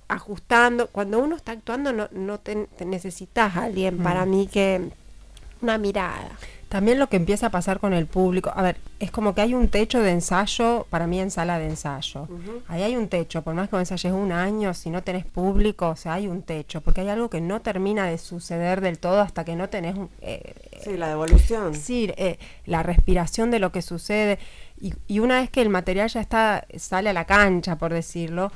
ajustando. 0.08 0.88
Cuando 0.88 1.20
uno 1.20 1.36
está 1.36 1.52
actuando 1.52 1.94
no, 1.94 2.08
no 2.12 2.40
te, 2.40 2.66
te 2.78 2.86
necesitas 2.86 3.56
a 3.56 3.66
alguien 3.66 3.98
para 4.00 4.26
Mm. 4.26 4.30
mí 4.30 4.48
que 4.48 4.90
una 5.62 5.78
mirada. 5.78 6.30
También 6.70 7.00
lo 7.00 7.08
que 7.08 7.18
empieza 7.18 7.48
a 7.48 7.50
pasar 7.52 7.80
con 7.80 7.94
el 7.94 8.06
público, 8.06 8.52
a 8.56 8.62
ver, 8.62 8.78
es 9.00 9.12
como 9.12 9.34
que 9.34 9.42
hay 9.42 9.54
un 9.54 9.70
techo 9.70 10.02
de 10.02 10.12
ensayo, 10.12 10.86
para 10.90 11.08
mí 11.08 11.20
en 11.20 11.32
sala 11.32 11.58
de 11.58 11.68
ensayo. 11.68 12.28
Ahí 12.68 12.84
hay 12.84 12.98
un 12.98 13.08
techo, 13.08 13.42
por 13.42 13.54
más 13.54 13.70
que 13.70 13.78
ensayes 13.78 14.12
un 14.12 14.32
año, 14.32 14.74
si 14.74 14.90
no 14.90 15.04
tenés 15.04 15.26
público, 15.26 15.90
o 15.90 15.96
sea, 15.96 16.16
hay 16.16 16.28
un 16.28 16.42
techo, 16.42 16.82
porque 16.82 17.02
hay 17.02 17.10
algo 17.10 17.30
que 17.30 17.40
no 17.40 17.62
termina 17.62 18.06
de 18.08 18.18
suceder 18.18 18.82
del 18.82 19.00
todo 19.00 19.22
hasta 19.22 19.46
que 19.46 19.56
no 19.56 19.70
tenés 19.70 19.96
un, 19.96 20.10
eh, 20.22 20.54
Sí, 20.84 20.98
la 20.98 21.08
devolución. 21.08 21.76
Sí, 21.76 22.12
eh, 22.18 22.40
la 22.66 22.84
respiración 22.84 23.52
de 23.52 23.60
lo 23.60 23.72
que 23.72 23.82
sucede. 23.82 24.38
Y, 24.80 24.94
y 25.08 25.20
una 25.20 25.42
vez 25.42 25.50
que 25.50 25.62
el 25.62 25.70
material 25.70 26.10
ya 26.10 26.22
está, 26.22 26.66
sale 26.78 27.10
a 27.10 27.14
la 27.14 27.26
cancha, 27.26 27.78
por 27.78 27.94
decirlo, 27.94 28.52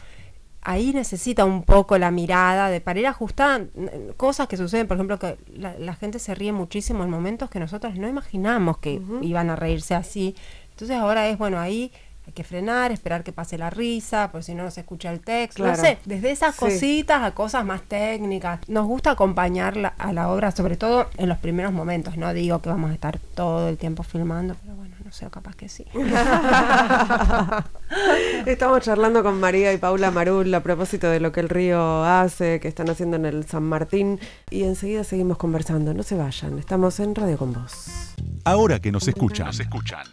ahí 0.63 0.93
necesita 0.93 1.45
un 1.45 1.63
poco 1.63 1.97
la 1.97 2.11
mirada 2.11 2.69
de 2.69 2.81
para 2.81 2.99
ir 2.99 3.07
ajustando 3.07 3.69
n- 3.75 3.91
cosas 4.17 4.47
que 4.47 4.57
suceden, 4.57 4.87
por 4.87 4.97
ejemplo, 4.97 5.19
que 5.19 5.37
la, 5.55 5.75
la 5.77 5.95
gente 5.95 6.19
se 6.19 6.33
ríe 6.35 6.51
muchísimo 6.51 7.03
en 7.03 7.09
momentos 7.09 7.49
que 7.49 7.59
nosotros 7.59 7.95
no 7.95 8.07
imaginamos 8.07 8.77
que 8.77 9.01
iban 9.21 9.49
a 9.49 9.55
reírse 9.55 9.95
así. 9.95 10.35
Entonces 10.71 10.97
ahora 10.97 11.27
es, 11.29 11.37
bueno, 11.37 11.59
ahí 11.59 11.91
hay 12.25 12.31
que 12.33 12.45
frenar, 12.45 12.93
esperar 12.93 13.23
que 13.25 13.33
pase 13.33 13.57
la 13.57 13.69
risa, 13.69 14.31
por 14.31 14.43
si 14.43 14.55
no 14.55 14.71
se 14.71 14.79
escucha 14.79 15.11
el 15.11 15.19
texto. 15.19 15.63
Claro. 15.63 15.75
No 15.77 15.83
sé, 15.83 15.97
desde 16.05 16.31
esas 16.31 16.55
Sí. 16.55 16.61
cositas 16.61 17.21
a 17.21 17.31
cosas 17.31 17.65
más 17.65 17.81
técnicas. 17.81 18.59
Nos 18.69 18.87
gusta 18.87 19.11
acompañar 19.11 19.75
la- 19.75 19.89
a 19.97 20.13
la 20.13 20.29
obra, 20.31 20.51
sobre 20.51 20.77
todo 20.77 21.09
en 21.17 21.27
los 21.27 21.37
primeros 21.39 21.73
momentos. 21.73 22.15
No 22.15 22.33
digo 22.33 22.59
que 22.61 22.69
vamos 22.69 22.91
a 22.91 22.93
estar 22.93 23.19
todo 23.35 23.67
el 23.67 23.77
tiempo 23.77 24.03
filmando, 24.03 24.55
pero 24.61 24.75
bueno, 24.75 24.95
no 25.03 25.11
sé, 25.11 25.29
capaz 25.29 25.55
que 25.55 25.69
sí. 25.69 25.85
Estamos 28.45 28.81
charlando 28.81 29.23
con 29.23 29.39
María 29.39 29.73
y 29.73 29.77
Paula 29.77 30.11
Marul 30.11 30.53
a 30.53 30.63
propósito 30.63 31.09
de 31.09 31.19
lo 31.19 31.31
que 31.31 31.41
el 31.41 31.49
río 31.49 32.03
hace, 32.03 32.59
que 32.59 32.67
están 32.67 32.89
haciendo 32.89 33.17
en 33.17 33.25
el 33.25 33.45
San 33.45 33.63
Martín. 33.63 34.19
Y 34.49 34.63
enseguida 34.63 35.03
seguimos 35.03 35.37
conversando. 35.37 35.93
No 35.93 36.03
se 36.03 36.15
vayan, 36.15 36.59
estamos 36.59 36.99
en 36.99 37.15
Radio 37.15 37.37
con 37.37 37.53
Vos. 37.53 38.13
Ahora 38.45 38.79
que 38.79 38.91
nos 38.91 39.07
escuchan, 39.07 39.47
nos 39.47 39.59
escuchan. 39.59 40.05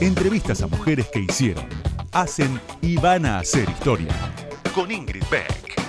Entrevistas 0.00 0.62
a 0.62 0.66
mujeres 0.66 1.08
que 1.12 1.20
hicieron, 1.20 1.66
hacen 2.12 2.60
y 2.82 2.96
van 2.96 3.26
a 3.26 3.38
hacer 3.38 3.68
historia. 3.68 4.14
Con 4.74 4.90
Ingrid 4.90 5.24
Beck. 5.30 5.85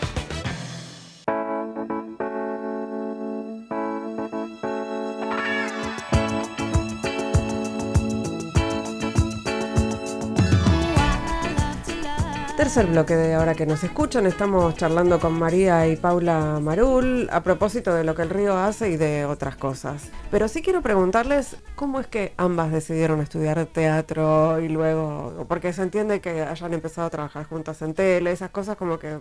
Tercer 12.58 12.88
bloque 12.88 13.16
de 13.16 13.36
ahora 13.36 13.54
que 13.54 13.68
nos 13.68 13.84
escuchan, 13.84 14.26
estamos 14.26 14.74
charlando 14.74 15.20
con 15.20 15.38
María 15.38 15.88
y 15.88 15.96
Paula 15.96 16.60
Marul 16.60 17.30
a 17.32 17.44
propósito 17.44 17.94
de 17.94 18.04
lo 18.04 18.16
que 18.16 18.24
el 18.24 18.32
río 18.32 18.58
hace 18.58 18.90
y 18.90 18.98
de 18.98 19.26
otras 19.26 19.56
cosas. 19.58 20.10
Pero 20.32 20.48
sí 20.48 20.64
quiero 20.64 20.82
preguntarles 20.82 21.58
cómo 21.76 22.00
es 22.00 22.08
que 22.08 22.34
ambas 22.36 22.72
decidieron 22.72 23.22
estudiar 23.22 23.64
teatro 23.68 24.60
y 24.60 24.70
luego, 24.70 25.46
porque 25.48 25.72
se 25.72 25.84
entiende 25.84 26.20
que 26.20 26.42
hayan 26.42 26.74
empezado 26.74 27.06
a 27.06 27.12
trabajar 27.12 27.46
juntas 27.46 27.80
en 27.84 27.94
tele, 27.94 28.32
esas 28.32 28.50
cosas 28.50 28.76
como 28.76 28.98
que 28.98 29.20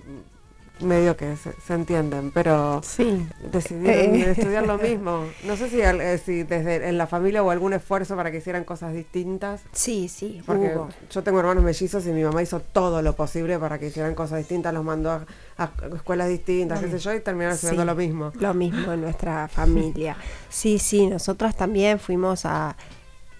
medio 0.81 1.17
que 1.17 1.37
se, 1.37 1.53
se 1.67 1.73
entienden, 1.75 2.31
pero 2.33 2.83
Sí. 2.83 3.27
decidieron 3.51 4.15
Eh. 4.15 4.31
estudiar 4.31 4.67
lo 4.67 4.77
mismo. 4.79 5.25
No 5.45 5.57
sé 5.57 5.71
si, 5.71 5.81
al- 5.83 6.01
eh, 6.01 6.19
si 6.19 6.43
desde 6.43 6.89
en 6.89 6.99
la 6.99 7.07
familia 7.07 7.43
hubo 7.43 7.51
algún 7.51 7.73
esfuerzo 7.73 8.15
para 8.15 8.31
que 8.31 8.39
hicieran 8.39 8.65
cosas 8.65 8.93
distintas. 8.93 9.62
Sí, 9.73 10.09
sí, 10.09 10.43
Porque 10.45 10.75
yo 11.11 11.23
tengo 11.23 11.41
hermanos 11.41 11.65
mellizos 11.65 12.07
y 12.07 12.11
mi 12.11 12.23
mamá 12.23 12.43
hizo 12.43 12.61
todo 12.61 13.01
lo 13.01 13.15
posible 13.17 13.59
para 13.59 13.79
que 13.79 13.87
hicieran 13.87 14.15
cosas 14.15 14.39
distintas, 14.39 14.75
los 14.75 14.85
mandó 14.85 15.11
a, 15.12 15.27
a 15.57 15.71
escuelas 15.95 16.29
distintas, 16.29 16.81
qué 16.81 16.91
sé 16.91 16.99
yo, 16.99 17.15
y 17.15 17.21
terminaron 17.21 17.55
estudiando 17.55 17.83
Sí, 17.83 17.87
lo 17.87 17.95
mismo. 17.95 18.33
Lo 18.39 18.53
mismo 18.55 18.93
en 18.93 19.01
nuestra 19.01 19.49
familia. 19.53 20.17
Sí, 20.51 20.79
sí, 20.79 21.07
nosotras 21.07 21.57
también 21.57 21.99
fuimos 21.99 22.45
a 22.45 22.77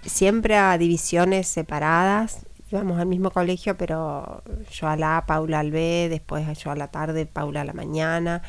siempre 0.05 0.57
a 0.57 0.79
divisiones 0.79 1.49
separadas. 1.49 2.39
Íbamos 2.71 2.99
al 2.99 3.07
mismo 3.07 3.31
colegio, 3.31 3.77
pero 3.77 4.43
yo 4.71 4.89
a 4.89 4.97
la 4.97 5.19
A, 5.19 5.27
Paula 5.27 5.61
al 5.61 5.71
B, 5.71 6.09
después 6.11 6.47
yo 6.59 6.71
a 6.71 6.77
la 6.77 6.89
tarde, 6.89 7.27
Paula 7.27 7.61
a 7.61 7.65
la 7.65 7.73
mañana. 7.73 8.43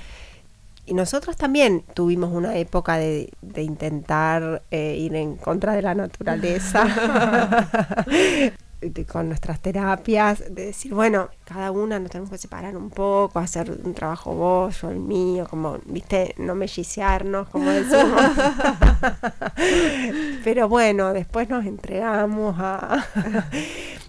Y 0.86 0.94
nosotros 0.94 1.36
también 1.36 1.84
tuvimos 1.94 2.32
una 2.32 2.56
época 2.58 2.98
de, 2.98 3.30
de 3.42 3.62
intentar 3.62 4.64
eh, 4.72 4.96
ir 4.98 5.16
en 5.16 5.36
contra 5.36 5.74
de 5.74 5.82
la 5.82 5.94
naturaleza. 5.94 6.86
de- 8.82 9.06
con 9.06 9.28
nuestras 9.28 9.60
terapias, 9.62 10.40
de 10.54 10.68
decir, 10.68 10.94
bueno, 10.94 11.30
cada 11.46 11.72
una 11.72 12.00
nos 12.00 12.12
tenemos 12.12 12.30
que 12.30 12.38
separar 12.38 12.76
un 12.78 12.90
poco, 12.90 13.40
hacer 13.40 13.72
un 13.72 13.94
trabajo 13.94 14.34
vos, 14.34 14.82
yo 14.82 14.90
el 14.90 15.00
mío, 15.00 15.48
como, 15.50 15.78
viste, 15.86 16.34
no 16.38 16.56
melliciarnos, 16.56 17.50
como 17.50 17.70
decimos. 17.70 18.22
Pero 20.44 20.70
bueno, 20.70 21.14
después 21.14 21.50
nos 21.50 21.66
entregamos 21.66 22.56
a, 22.60 23.06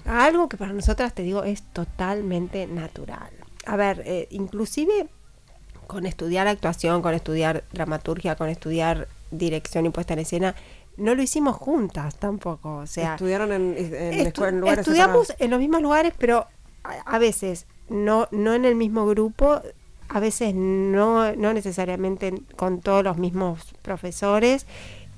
a 0.06 0.24
algo 0.24 0.48
que 0.48 0.56
para 0.56 0.72
nosotras, 0.72 1.12
te 1.14 1.22
digo, 1.22 1.44
es 1.44 1.62
totalmente 1.72 2.66
natural. 2.66 3.30
A 3.66 3.76
ver, 3.76 4.02
eh, 4.06 4.28
inclusive 4.30 5.08
con 5.86 6.06
estudiar 6.06 6.46
actuación, 6.48 7.02
con 7.02 7.14
estudiar 7.14 7.64
dramaturgia, 7.72 8.36
con 8.36 8.48
estudiar 8.48 9.08
dirección 9.30 9.86
y 9.86 9.90
puesta 9.90 10.14
en 10.14 10.20
escena, 10.20 10.54
no 10.98 11.14
lo 11.14 11.22
hicimos 11.22 11.56
juntas 11.56 12.16
tampoco. 12.16 12.76
O 12.76 12.86
sea, 12.86 13.12
estudiaron 13.14 13.52
en, 13.52 13.74
en, 13.78 14.26
estu- 14.26 14.48
en 14.48 14.60
lugares 14.60 14.80
estudiamos 14.86 15.28
separados. 15.28 15.36
en 15.44 15.50
los 15.50 15.60
mismos 15.60 15.80
lugares, 15.82 16.12
pero 16.18 16.46
a, 16.84 16.92
a 17.14 17.18
veces 17.18 17.66
no, 17.88 18.28
no 18.30 18.52
en 18.54 18.64
el 18.64 18.74
mismo 18.74 19.06
grupo, 19.06 19.60
a 20.08 20.20
veces 20.20 20.54
no, 20.54 21.34
no 21.36 21.52
necesariamente 21.54 22.28
en- 22.28 22.38
con 22.56 22.80
todos 22.80 23.02
los 23.04 23.16
mismos 23.16 23.74
profesores. 23.82 24.66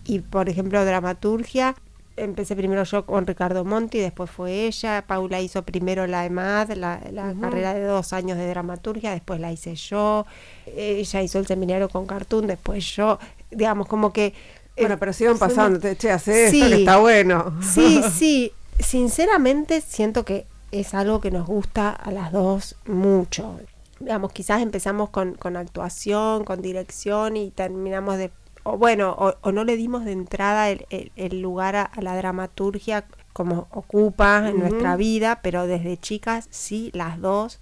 Y 0.04 0.20
por 0.20 0.48
ejemplo, 0.48 0.84
dramaturgia, 0.84 1.74
empecé 2.16 2.54
primero 2.56 2.82
yo 2.84 3.06
con 3.06 3.26
Ricardo 3.26 3.64
Monti, 3.64 3.98
después 3.98 4.30
fue 4.30 4.66
ella. 4.66 5.04
Paula 5.06 5.40
hizo 5.40 5.62
primero 5.62 6.06
la 6.06 6.24
EMAD, 6.26 6.72
la, 6.72 7.00
la 7.12 7.34
carrera 7.40 7.72
de 7.74 7.82
dos 7.84 8.12
años 8.12 8.36
de 8.38 8.46
dramaturgia, 8.48 9.12
después 9.12 9.40
la 9.40 9.52
hice 9.52 9.74
yo. 9.76 10.26
Ella 10.66 11.22
hizo 11.22 11.38
el 11.38 11.46
seminario 11.46 11.88
con 11.88 12.06
Cartoon, 12.06 12.46
después 12.46 12.84
yo. 12.96 13.18
Digamos, 13.50 13.86
como 13.86 14.12
que. 14.12 14.34
Bueno, 14.76 14.98
pero 14.98 15.12
siguen 15.12 15.36
fuimos- 15.36 15.48
pasando. 15.54 15.78
te- 15.80 15.96
Che, 15.96 16.10
hace 16.10 16.46
esto 16.46 16.64
Sí. 16.64 16.70
que 16.70 16.78
está 16.80 16.96
bueno. 16.98 17.54
Sí, 17.62 18.02
sí. 18.12 18.52
Sinceramente 18.78 19.80
siento 19.82 20.24
que 20.24 20.46
es 20.72 20.94
algo 20.94 21.20
que 21.20 21.30
nos 21.30 21.46
gusta 21.46 21.90
a 21.90 22.10
las 22.10 22.32
dos 22.32 22.76
mucho. 22.86 23.58
Digamos, 23.98 24.32
quizás 24.32 24.62
empezamos 24.62 25.10
con, 25.10 25.34
con 25.34 25.56
actuación, 25.56 26.44
con 26.44 26.62
dirección 26.62 27.36
y 27.36 27.50
terminamos 27.50 28.16
de... 28.16 28.30
O 28.62 28.76
bueno, 28.78 29.14
o, 29.18 29.34
o 29.42 29.52
no 29.52 29.64
le 29.64 29.76
dimos 29.76 30.04
de 30.04 30.12
entrada 30.12 30.70
el, 30.70 30.86
el- 30.90 31.12
el 31.16 31.40
lugar 31.42 31.76
a, 31.76 31.82
a 31.82 32.00
la 32.02 32.16
dramaturgia 32.16 33.04
como 33.32 33.68
ocupa 33.70 34.48
en 34.48 34.58
nuestra 34.58 34.96
vida, 34.96 35.40
pero 35.42 35.66
desde 35.66 35.96
chicas 35.98 36.46
sí, 36.50 36.90
las 36.94 37.20
dos 37.20 37.60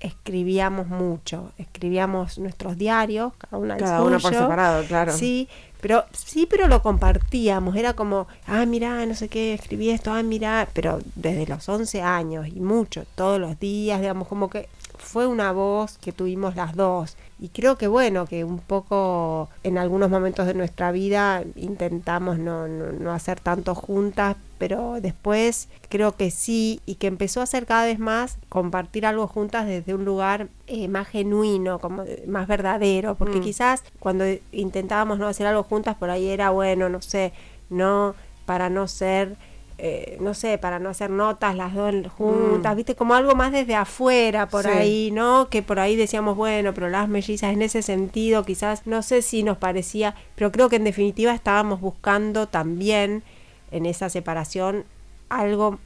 escribíamos 0.00 0.88
mucho. 0.88 1.52
Escribíamos 1.58 2.38
nuestros 2.38 2.76
diarios, 2.76 3.32
cada 3.38 3.58
una 3.58 3.74
el 3.74 3.80
Cada 3.82 4.02
una 4.02 4.18
por 4.18 4.30
suyo. 4.30 4.42
separado, 4.42 4.84
claro. 4.84 5.12
Sí, 5.12 5.48
pero 5.86 6.04
sí, 6.10 6.48
pero 6.50 6.66
lo 6.66 6.82
compartíamos. 6.82 7.76
Era 7.76 7.92
como, 7.92 8.26
ah, 8.48 8.66
mira, 8.66 9.06
no 9.06 9.14
sé 9.14 9.28
qué, 9.28 9.54
escribí 9.54 9.90
esto, 9.90 10.12
ah, 10.12 10.20
mira, 10.24 10.68
pero 10.72 10.98
desde 11.14 11.46
los 11.46 11.68
11 11.68 12.02
años 12.02 12.48
y 12.48 12.58
mucho, 12.58 13.04
todos 13.14 13.38
los 13.38 13.60
días, 13.60 14.00
digamos, 14.00 14.26
como 14.26 14.50
que 14.50 14.68
fue 15.06 15.26
una 15.26 15.52
voz 15.52 15.98
que 15.98 16.12
tuvimos 16.12 16.56
las 16.56 16.74
dos. 16.74 17.16
Y 17.38 17.48
creo 17.50 17.76
que 17.78 17.86
bueno, 17.86 18.26
que 18.26 18.44
un 18.44 18.58
poco 18.58 19.48
en 19.62 19.78
algunos 19.78 20.10
momentos 20.10 20.46
de 20.46 20.54
nuestra 20.54 20.90
vida 20.90 21.44
intentamos 21.54 22.38
no, 22.38 22.66
no, 22.66 22.92
no 22.92 23.12
hacer 23.12 23.38
tanto 23.40 23.74
juntas, 23.74 24.36
pero 24.58 25.00
después 25.00 25.68
creo 25.88 26.16
que 26.16 26.30
sí, 26.30 26.80
y 26.86 26.96
que 26.96 27.06
empezó 27.06 27.40
a 27.40 27.46
ser 27.46 27.66
cada 27.66 27.84
vez 27.84 27.98
más 27.98 28.38
compartir 28.48 29.06
algo 29.06 29.28
juntas 29.28 29.66
desde 29.66 29.94
un 29.94 30.04
lugar 30.04 30.48
eh, 30.66 30.88
más 30.88 31.06
genuino, 31.08 31.78
como 31.78 32.04
de- 32.04 32.24
más 32.26 32.48
verdadero, 32.48 33.14
porque 33.14 33.38
Mm. 33.38 33.42
quizás 33.42 33.84
cuando 34.00 34.24
intentábamos 34.52 35.18
no 35.18 35.28
hacer 35.28 35.46
algo 35.46 35.62
juntas, 35.62 35.94
por 35.96 36.10
ahí 36.10 36.26
era 36.28 36.50
bueno, 36.50 36.88
no 36.88 37.00
sé, 37.02 37.32
no 37.70 38.14
para 38.46 38.70
no 38.70 38.88
ser 38.88 39.36
eh, 39.78 40.16
no 40.20 40.32
sé, 40.32 40.56
para 40.58 40.78
no 40.78 40.88
hacer 40.88 41.10
notas 41.10 41.54
las 41.54 41.74
dos 41.74 41.94
juntas, 42.16 42.72
Mm. 42.72 42.76
viste, 42.76 42.94
como 42.94 43.14
algo 43.14 43.34
más 43.34 43.52
desde 43.52 43.74
afuera 43.74 44.48
por 44.48 44.62
Sí. 44.64 44.70
ahí, 44.70 45.10
¿no? 45.12 45.48
Que 45.50 45.62
por 45.62 45.78
ahí 45.80 45.96
decíamos, 45.96 46.34
bueno, 46.36 46.72
pero 46.72 46.88
las 46.88 47.08
mellizas 47.08 47.52
en 47.52 47.60
ese 47.62 47.82
sentido 47.82 48.44
quizás, 48.44 48.86
no 48.86 49.02
sé 49.02 49.20
si 49.20 49.42
nos 49.42 49.58
parecía, 49.58 50.14
pero 50.34 50.50
creo 50.50 50.68
que 50.70 50.76
en 50.76 50.84
definitiva 50.84 51.34
estábamos 51.34 51.80
buscando 51.82 52.46
también 52.48 53.22
en 53.70 53.84
esa 53.84 54.08
separación 54.08 54.84
algo 55.28 55.78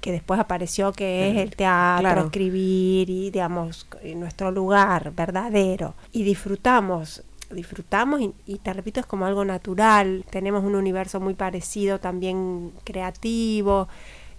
que 0.00 0.12
después 0.12 0.38
apareció 0.38 0.92
que 0.92 1.30
es 1.30 1.36
el 1.38 1.56
teatro, 1.56 2.00
Claro. 2.02 2.20
escribir 2.26 3.08
y 3.10 3.30
digamos 3.30 3.86
nuestro 4.16 4.50
lugar 4.50 5.12
verdadero 5.14 5.94
y 6.12 6.22
disfrutamos 6.24 7.22
disfrutamos 7.50 8.20
y, 8.20 8.34
y 8.46 8.58
te 8.58 8.72
repito 8.72 9.00
es 9.00 9.06
como 9.06 9.26
algo 9.26 9.44
natural. 9.44 10.24
Tenemos 10.30 10.64
un 10.64 10.74
universo 10.74 11.20
muy 11.20 11.34
parecido 11.34 12.00
también 12.00 12.72
creativo. 12.84 13.88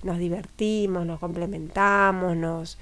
Nos 0.03 0.18
divertimos 0.20 1.06
nos 1.06 1.20
complementamos 1.20 2.36
nos 2.38 2.78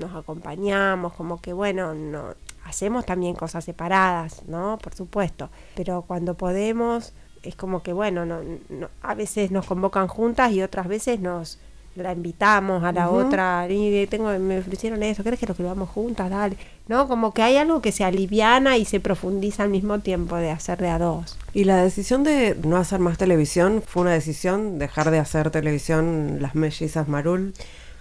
nos 0.00 0.14
acompañamos 0.14 1.12
como 1.12 1.40
que 1.40 1.52
bueno 1.52 1.92
no 1.94 2.34
hacemos 2.64 3.04
también 3.04 3.34
cosas 3.34 3.64
separadas 3.64 4.42
no 4.48 4.78
por 4.82 4.94
supuesto. 4.94 5.50
Pero 5.74 6.02
cuando 6.02 6.34
podemos 6.34 7.12
es 7.42 7.56
como 7.56 7.82
que 7.82 7.92
bueno 7.92 8.24
no, 8.24 8.40
no- 8.70 8.88
a 9.02 9.14
veces 9.14 9.50
nos 9.50 9.66
convocan 9.66 10.08
juntas 10.08 10.52
y 10.52 10.62
otras 10.62 10.88
veces 10.88 11.20
nos 11.20 11.58
la 11.96 12.12
invitamos 12.12 12.84
a 12.84 12.92
la 12.92 13.10
otra 13.10 13.66
y 13.68 14.06
tengo 14.06 14.30
me 14.38 14.58
ofrecieron 14.58 15.02
eso 15.02 15.22
crees 15.22 15.40
que 15.40 15.46
lo 15.46 15.52
escribamos 15.52 15.88
juntas 15.88 16.30
dale 16.30 16.56
no 16.90 17.06
como 17.06 17.32
que 17.32 17.42
hay 17.42 17.56
algo 17.56 17.80
que 17.80 17.92
se 17.92 18.02
aliviana 18.02 18.76
y 18.76 18.84
se 18.84 18.98
profundiza 18.98 19.62
al 19.62 19.70
mismo 19.70 20.00
tiempo 20.00 20.34
de 20.34 20.50
hacer 20.50 20.78
de 20.78 20.88
a 20.88 20.98
dos. 20.98 21.38
Y 21.54 21.62
la 21.62 21.84
decisión 21.84 22.24
de 22.24 22.56
no 22.64 22.76
hacer 22.78 22.98
más 22.98 23.16
televisión 23.16 23.80
fue 23.86 24.02
una 24.02 24.10
decisión, 24.10 24.80
dejar 24.80 25.12
de 25.12 25.20
hacer 25.20 25.52
televisión 25.52 26.38
las 26.40 26.56
mellizas 26.56 27.06
Marul. 27.06 27.54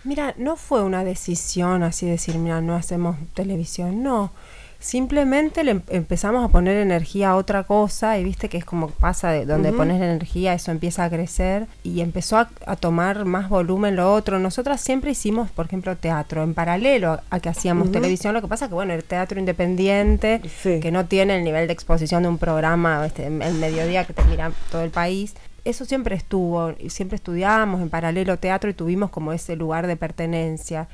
Mira, 0.03 0.33
no 0.37 0.55
fue 0.55 0.81
una 0.81 1.03
decisión 1.03 1.83
así 1.83 2.07
decir, 2.07 2.39
mira, 2.39 2.61
no 2.61 2.73
hacemos 2.73 3.17
televisión, 3.35 4.01
no. 4.01 4.31
Simplemente 4.79 5.65
le 5.65 5.71
em- 5.71 5.81
empezamos 5.89 6.43
a 6.43 6.47
poner 6.47 6.77
energía 6.77 7.31
a 7.31 7.35
otra 7.35 7.63
cosa 7.63 8.17
y 8.17 8.23
viste 8.23 8.47
que 8.47 8.55
es 8.57 8.63
como 8.63 8.87
pasa 8.87 9.29
de 9.29 9.45
donde 9.45 9.73
pones 9.73 10.01
energía, 10.01 10.53
eso 10.53 10.71
empieza 10.71 11.03
a 11.03 11.09
crecer 11.09 11.67
y 11.83 11.99
empezó 11.99 12.37
a, 12.37 12.49
a 12.65 12.77
tomar 12.77 13.25
más 13.25 13.49
volumen 13.49 13.97
lo 13.97 14.13
otro. 14.13 14.39
Nosotras 14.39 14.79
siempre 14.79 15.11
hicimos, 15.11 15.51
por 15.51 15.65
ejemplo, 15.65 15.97
teatro 15.97 16.43
en 16.43 16.53
paralelo 16.53 17.19
a 17.29 17.39
que 17.41 17.49
hacíamos 17.49 17.91
televisión. 17.91 18.33
Lo 18.33 18.41
que 18.41 18.47
pasa 18.47 18.69
que, 18.69 18.73
bueno, 18.73 18.93
el 18.93 19.03
teatro 19.03 19.37
independiente, 19.37 20.41
Sí. 20.63 20.79
que 20.79 20.91
no 20.91 21.05
tiene 21.07 21.35
el 21.37 21.43
nivel 21.43 21.67
de 21.67 21.73
exposición 21.73 22.23
de 22.23 22.29
un 22.29 22.37
programa, 22.37 23.05
este, 23.05 23.27
el 23.27 23.55
mediodía 23.55 24.05
que 24.05 24.13
te 24.13 24.23
mira 24.23 24.51
todo 24.71 24.83
el 24.83 24.91
país. 24.91 25.35
Eso 25.65 25.83
siempre 25.83 26.15
estuvo, 26.15 26.73
siempre 26.87 27.17
estudiábamos 27.17 27.81
en 27.81 27.89
paralelo 27.89 28.37
teatro 28.37 28.69
y 28.69 28.73
tuvimos 28.73 29.09
como 29.09 29.33
ese 29.33 29.57
lugar 29.57 29.87
de 29.87 29.97
pertenencia. 29.97 30.87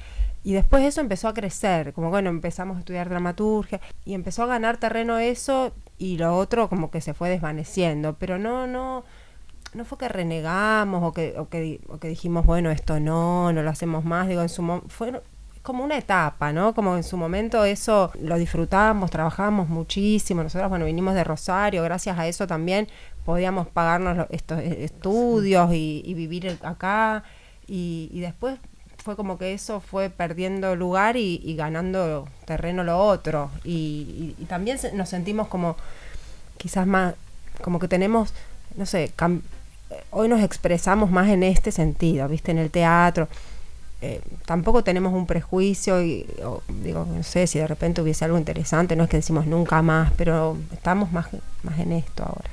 Y 0.46 0.54
después 0.54 0.84
eso 0.84 1.02
empezó 1.02 1.28
a 1.28 1.34
crecer, 1.34 1.92
como 1.92 2.12
bueno, 2.12 2.30
empezamos 2.30 2.78
a 2.78 2.80
estudiar 2.82 3.10
dramaturgia 3.10 3.82
y 4.06 4.14
empezó 4.14 4.44
a 4.44 4.46
ganar 4.46 4.78
terreno 4.78 5.18
eso 5.18 5.74
y 5.98 6.20
lo 6.20 6.38
otro 6.38 6.70
como 6.70 6.92
que 6.92 7.02
se 7.02 7.16
fue 7.16 7.32
desvaneciendo, 7.32 8.16
pero 8.20 8.38
no, 8.38 8.68
no, 8.68 9.04
no 9.74 9.86
fue 9.86 9.98
que 9.98 10.08
renegamos 10.08 11.04
o 11.04 11.14
que, 11.14 11.34
o 11.40 11.50
que, 11.50 11.82
o 11.88 11.98
que 11.98 12.10
dijimos, 12.10 12.46
bueno, 12.46 12.70
esto 12.70 13.00
no, 13.00 13.52
no 13.54 13.64
lo 13.64 13.70
hacemos 13.72 14.06
más, 14.06 14.28
digo, 14.28 14.44
en 14.44 14.50
su 14.50 14.84
fue 14.88 15.20
como 15.64 15.84
una 15.84 15.98
etapa, 15.98 16.54
¿no? 16.54 16.76
Como 16.76 16.96
en 16.96 17.04
su 17.04 17.18
momento 17.18 17.66
eso 17.66 18.12
lo 18.22 18.38
disfrutábamos, 18.38 19.10
trabajábamos 19.10 19.68
muchísimo, 19.68 20.44
nosotros, 20.44 20.70
bueno, 20.70 20.86
vinimos 20.86 21.16
de 21.16 21.24
Rosario, 21.24 21.82
gracias 21.82 22.20
a 22.20 22.28
eso 22.28 22.46
también 22.46 22.88
podíamos 23.26 23.68
pagarnos 23.68 24.28
estos 24.30 24.60
eh, 24.60 24.84
estudios 24.84 25.74
y, 25.74 26.04
y 26.06 26.14
vivir 26.14 26.60
acá 26.62 27.24
y, 27.66 28.12
y 28.14 28.20
después 28.20 28.60
fue 29.06 29.16
como 29.16 29.38
que 29.38 29.54
eso 29.54 29.80
fue 29.80 30.10
perdiendo 30.10 30.76
lugar 30.76 31.16
y, 31.16 31.56
ganando 31.56 32.28
terreno 32.46 32.84
lo 32.84 32.98
otro. 33.00 33.52
Y, 33.64 34.34
y- 34.40 34.44
y 34.44 34.46
también 34.46 34.80
nos 34.94 35.10
sentimos 35.10 35.48
como 35.48 35.78
quizás 36.58 36.88
más 36.88 37.14
como 37.62 37.80
que 37.80 37.88
tenemos 37.88 38.34
no 38.76 38.86
sé 38.86 39.12
eh, 39.92 40.04
hoy 40.12 40.28
nos 40.28 40.42
expresamos 40.42 41.10
más 41.12 41.30
en 41.30 41.44
este 41.44 41.72
sentido 41.72 42.28
viste 42.28 42.52
en 42.52 42.58
el 42.58 42.72
teatro. 42.72 43.28
Eh, 44.02 44.22
tampoco 44.46 44.84
tenemos 44.84 45.14
un 45.14 45.26
prejuicio 45.26 46.02
y 46.04 46.26
o, 46.44 46.62
digo 46.68 47.06
no 47.10 47.24
sé 47.24 47.48
si 47.48 47.60
de 47.60 47.68
repente 47.68 48.02
hubiese 48.02 48.26
algo 48.26 48.38
interesante 48.38 48.96
no 48.96 49.04
es 49.06 49.10
que 49.10 49.18
decimos 49.18 49.46
nunca 49.48 49.82
más 49.82 50.12
pero 50.18 50.58
estamos 50.74 51.12
más 51.14 51.28
más 51.64 51.80
en 51.80 51.94
esto 51.94 52.24
ahora 52.24 52.50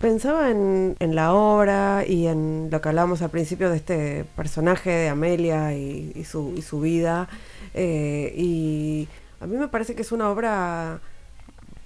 Pensaba 0.00 0.50
en, 0.50 0.96
en 1.00 1.14
la 1.16 1.34
obra 1.34 2.04
y 2.06 2.28
en 2.28 2.68
lo 2.70 2.80
que 2.80 2.88
hablábamos 2.88 3.20
al 3.22 3.30
principio 3.30 3.68
de 3.68 3.76
este 3.76 4.24
personaje 4.36 4.90
de 4.90 5.08
Amelia 5.08 5.74
y, 5.74 6.24
su, 6.24 6.54
y 6.56 6.62
su 6.62 6.80
vida. 6.80 7.28
eh, 7.74 8.32
y 8.36 9.08
a 9.40 9.46
mí 9.46 9.56
me 9.56 9.68
parece 9.68 9.94
que 9.94 10.02
es 10.02 10.12
una 10.12 10.30
obra 10.30 11.00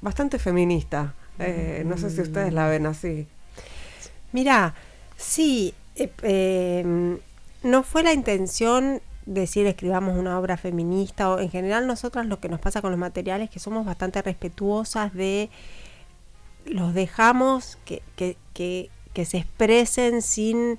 bastante 0.02 0.38
feminista. 0.38 1.14
Eh, 1.38 1.84
no 1.86 1.96
sé 1.96 2.10
si 2.10 2.20
ustedes 2.20 2.52
la 2.52 2.68
ven 2.68 2.86
así. 2.86 3.26
Mira, 4.32 4.74
sí, 5.16 5.74
eh, 5.96 6.10
eh, 6.22 7.18
no 7.62 7.82
fue 7.82 8.02
la 8.02 8.12
intención 8.12 9.00
decir 9.24 9.66
escribamos 9.66 10.18
una 10.18 10.38
obra 10.38 10.56
feminista 10.56 11.30
o 11.30 11.38
en 11.38 11.48
general 11.48 11.86
nosotras 11.86 12.26
lo 12.26 12.40
que 12.40 12.48
nos 12.48 12.60
pasa 12.60 12.82
con 12.82 12.90
los 12.90 12.98
materiales 12.98 13.50
que 13.50 13.60
somos 13.60 13.86
bastante 13.86 14.20
respetuosas 14.20 15.14
de 15.14 15.48
los 16.66 16.94
dejamos 16.94 17.78
que, 17.84 18.02
que, 18.16 18.36
que, 18.54 18.90
que 19.12 19.24
se 19.24 19.38
expresen 19.38 20.22
sin 20.22 20.78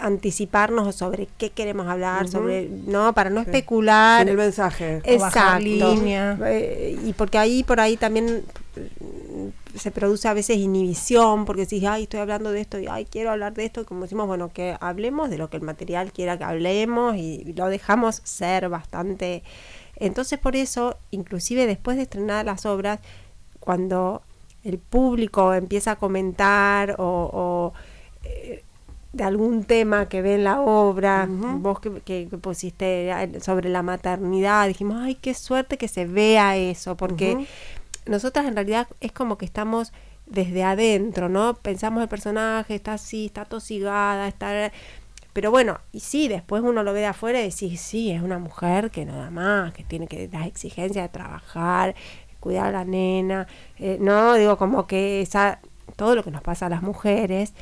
anticiparnos 0.00 0.94
sobre 0.96 1.28
qué 1.38 1.50
queremos 1.50 1.86
hablar, 1.86 2.28
sobre 2.28 2.68
no 2.68 3.12
para 3.14 3.30
no 3.30 3.40
Sí. 3.44 3.50
especular 3.50 4.20
Sin 4.22 4.28
el 4.30 4.36
mensaje. 4.36 5.00
Exacto. 5.04 5.60
línea. 5.64 6.38
Eh, 6.44 6.98
y 7.04 7.12
porque 7.12 7.38
ahí 7.38 7.62
por 7.62 7.80
ahí 7.80 7.96
también 7.96 8.44
mm, 8.76 9.78
se 9.78 9.90
produce 9.90 10.28
a 10.28 10.34
veces 10.34 10.56
inhibición 10.58 11.44
porque 11.44 11.62
decís, 11.62 11.84
ay, 11.88 12.02
estoy 12.02 12.20
hablando 12.20 12.50
de 12.50 12.60
esto 12.60 12.78
y 12.78 12.88
ay, 12.88 13.06
quiero 13.06 13.30
hablar 13.30 13.54
de 13.54 13.64
esto. 13.64 13.86
Como 13.86 14.02
decimos, 14.02 14.26
bueno, 14.26 14.52
que 14.52 14.76
hablemos 14.80 15.30
de 15.30 15.38
lo 15.38 15.48
que 15.48 15.56
el 15.56 15.62
material 15.62 16.12
quiera 16.12 16.36
que 16.36 16.44
hablemos 16.44 17.16
y 17.16 17.52
lo 17.56 17.66
dejamos 17.68 18.20
ser 18.24 18.68
bastante. 18.68 19.44
Entonces, 19.96 20.38
por 20.38 20.56
eso, 20.56 20.96
inclusive 21.10 21.66
después 21.66 21.96
de 21.96 22.02
estrenar 22.04 22.44
las 22.44 22.66
obras, 22.66 22.98
cuando 23.60 24.22
el 24.64 24.78
público 24.78 25.54
empieza 25.54 25.92
a 25.92 25.96
comentar 25.96 26.96
o, 26.98 27.30
o 27.32 27.72
eh, 28.24 28.62
de 29.12 29.24
algún 29.24 29.64
tema 29.64 30.06
que 30.06 30.22
ve 30.22 30.36
en 30.36 30.44
la 30.44 30.60
obra, 30.60 31.26
vos 31.28 31.80
que, 31.80 32.00
que, 32.00 32.26
pusiste 32.40 33.12
sobre 33.40 33.68
la 33.68 33.82
maternidad, 33.82 34.68
dijimos, 34.68 34.98
ay, 35.00 35.16
qué 35.16 35.34
suerte 35.34 35.78
que 35.78 35.88
se 35.88 36.06
vea 36.06 36.56
eso, 36.56 36.96
porque 36.96 37.46
nosotras 38.06 38.46
en 38.46 38.54
realidad 38.54 38.86
es 39.00 39.10
como 39.10 39.36
que 39.36 39.46
estamos 39.46 39.92
desde 40.26 40.62
adentro, 40.62 41.28
¿no? 41.28 41.54
Pensamos 41.54 42.02
el 42.02 42.08
personaje, 42.08 42.76
está 42.76 42.94
así, 42.94 43.26
está 43.26 43.44
tosigada, 43.44 44.28
está... 44.28 44.70
Pero 45.32 45.50
bueno, 45.50 45.78
y 45.92 46.00
sí, 46.00 46.28
después 46.28 46.62
uno 46.62 46.82
lo 46.82 46.92
ve 46.92 47.00
de 47.00 47.06
afuera 47.06 47.40
y 47.40 47.50
decís, 47.50 47.80
sí, 47.80 48.10
es 48.10 48.22
una 48.22 48.38
mujer 48.38 48.90
que 48.90 49.04
nada 49.04 49.30
más, 49.30 49.72
que 49.72 49.84
tiene 49.84 50.06
que 50.06 50.28
las 50.32 50.46
exigencias 50.46 51.04
de 51.04 51.08
trabajar, 51.08 51.94
cuidar 52.40 52.66
a 52.66 52.70
la 52.72 52.84
nena, 52.84 53.46
eh, 53.78 53.98
no, 54.00 54.34
digo 54.34 54.56
como 54.56 54.86
que 54.86 55.20
esa, 55.20 55.60
todo 55.96 56.14
lo 56.14 56.24
que 56.24 56.30
nos 56.30 56.42
pasa 56.42 56.66
a 56.66 56.68
las 56.68 56.82
mujeres, 56.82 57.52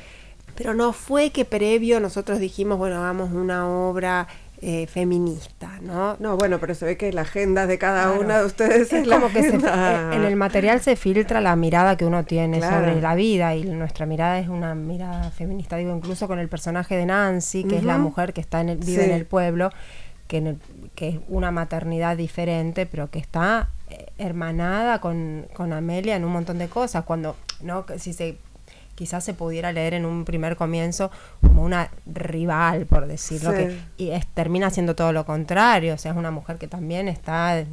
pero 0.55 0.73
no 0.73 0.93
fue 0.93 1.29
que 1.29 1.45
previo 1.45 1.99
nosotros 1.99 2.39
dijimos, 2.39 2.77
bueno, 2.77 2.97
hagamos 2.97 3.31
una 3.31 3.67
obra 3.67 4.27
eh, 4.61 4.87
feminista, 4.87 5.79
¿no? 5.81 6.17
No, 6.19 6.35
bueno, 6.35 6.59
pero 6.59 6.75
se 6.75 6.85
ve 6.85 6.97
que 6.97 7.13
la 7.13 7.21
agenda 7.21 7.65
de 7.65 7.77
cada 7.77 8.11
una 8.11 8.39
de 8.39 8.45
ustedes 8.45 8.91
es, 8.91 9.07
como 9.07 9.29
que 9.29 9.39
en 9.39 10.23
el 10.25 10.35
material 10.35 10.81
se 10.81 10.97
filtra 10.97 11.39
la 11.39 11.55
mirada 11.55 11.95
que 11.95 12.03
uno 12.03 12.25
tiene 12.25 12.59
sobre 12.59 12.99
la 12.99 13.15
vida 13.15 13.55
y 13.55 13.63
nuestra 13.63 14.05
mirada 14.05 14.37
es 14.37 14.49
una 14.49 14.75
mirada 14.75 15.31
feminista, 15.31 15.77
digo, 15.77 15.95
incluso 15.95 16.27
con 16.27 16.39
el 16.39 16.49
personaje 16.49 16.97
de 16.97 17.05
Nancy, 17.05 17.63
que 17.63 17.77
es 17.77 17.85
la 17.85 17.97
mujer 17.97 18.33
que 18.33 18.41
está 18.41 18.59
en 18.59 18.67
el, 18.67 18.79
vive 18.79 19.05
en 19.05 19.11
el 19.11 19.25
pueblo, 19.25 19.69
que, 20.27 20.55
que 20.93 21.07
es 21.07 21.19
una 21.29 21.51
maternidad 21.51 22.17
diferente, 22.17 22.85
pero 22.85 23.09
que 23.09 23.19
está 23.19 23.69
hermanada 24.17 24.99
con, 24.99 25.47
con 25.53 25.73
Amelia 25.73 26.15
en 26.15 26.25
un 26.25 26.31
montón 26.31 26.57
de 26.57 26.67
cosas, 26.67 27.03
cuando, 27.05 27.35
¿no? 27.61 27.85
Si 27.97 28.13
se 28.13 28.37
quizás 28.99 29.23
se 29.23 29.33
pudiera 29.33 29.71
leer 29.71 29.93
en 29.93 30.05
un 30.05 30.25
primer 30.25 30.57
comienzo 30.57 31.09
como 31.41 31.63
una 31.63 31.89
rival, 32.05 32.85
por 32.85 33.07
decirlo, 33.07 33.53
que, 33.53 33.79
y 33.97 34.11
termina 34.33 34.69
siendo 34.71 34.93
todo 34.93 35.13
lo 35.13 35.25
contrario, 35.25 35.93
o 35.93 35.97
sea, 35.97 36.11
es 36.11 36.17
una 36.17 36.31
mujer 36.31 36.57
que 36.57 36.67
también 36.67 37.07
está 37.07 37.63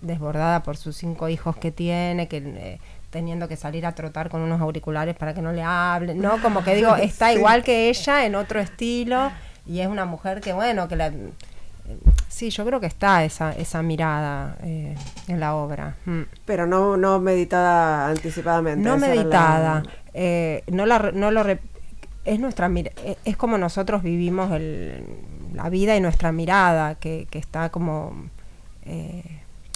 desbordada 0.00 0.62
por 0.62 0.78
sus 0.78 0.96
cinco 0.96 1.28
hijos 1.28 1.58
que 1.58 1.72
tiene, 1.72 2.26
que 2.26 2.38
eh, 2.38 2.78
teniendo 3.10 3.48
que 3.48 3.56
salir 3.56 3.84
a 3.84 3.92
trotar 3.92 4.30
con 4.30 4.40
unos 4.40 4.62
auriculares 4.62 5.14
para 5.14 5.34
que 5.34 5.42
no 5.42 5.52
le 5.52 5.62
hablen, 5.62 6.22
¿no? 6.22 6.40
Como 6.40 6.64
que 6.64 6.74
digo, 6.74 6.96
está 6.96 7.34
igual 7.34 7.62
que 7.62 7.90
ella 7.90 8.24
en 8.24 8.34
otro 8.34 8.58
estilo 8.58 9.30
y 9.66 9.80
es 9.80 9.88
una 9.88 10.06
mujer 10.06 10.40
que, 10.40 10.54
bueno, 10.54 10.88
que 10.88 10.96
la... 10.96 11.12
Sí, 12.28 12.50
yo 12.50 12.64
creo 12.66 12.80
que 12.80 12.86
está 12.86 13.24
esa, 13.24 13.52
esa 13.52 13.82
mirada 13.82 14.56
eh, 14.62 14.94
en 15.28 15.40
la 15.40 15.54
obra. 15.54 15.96
Mm. 16.04 16.22
Pero 16.44 16.66
no, 16.66 16.96
no 16.96 17.18
meditada 17.20 18.08
anticipadamente. 18.08 18.86
No 18.86 18.98
meditada. 18.98 19.82
Eh, 20.12 20.62
no, 20.68 20.86
la, 20.86 21.12
no 21.12 21.30
lo 21.30 21.42
es 22.26 22.40
nuestra 22.40 22.70
eh, 22.74 23.16
es 23.24 23.36
como 23.36 23.56
nosotros 23.56 24.02
vivimos 24.02 24.52
el, 24.52 25.04
la 25.54 25.70
vida 25.70 25.96
y 25.96 26.00
nuestra 26.00 26.32
mirada 26.32 26.96
que, 26.96 27.26
que 27.30 27.38
está 27.38 27.70
como 27.70 28.12
eh, 28.84 29.22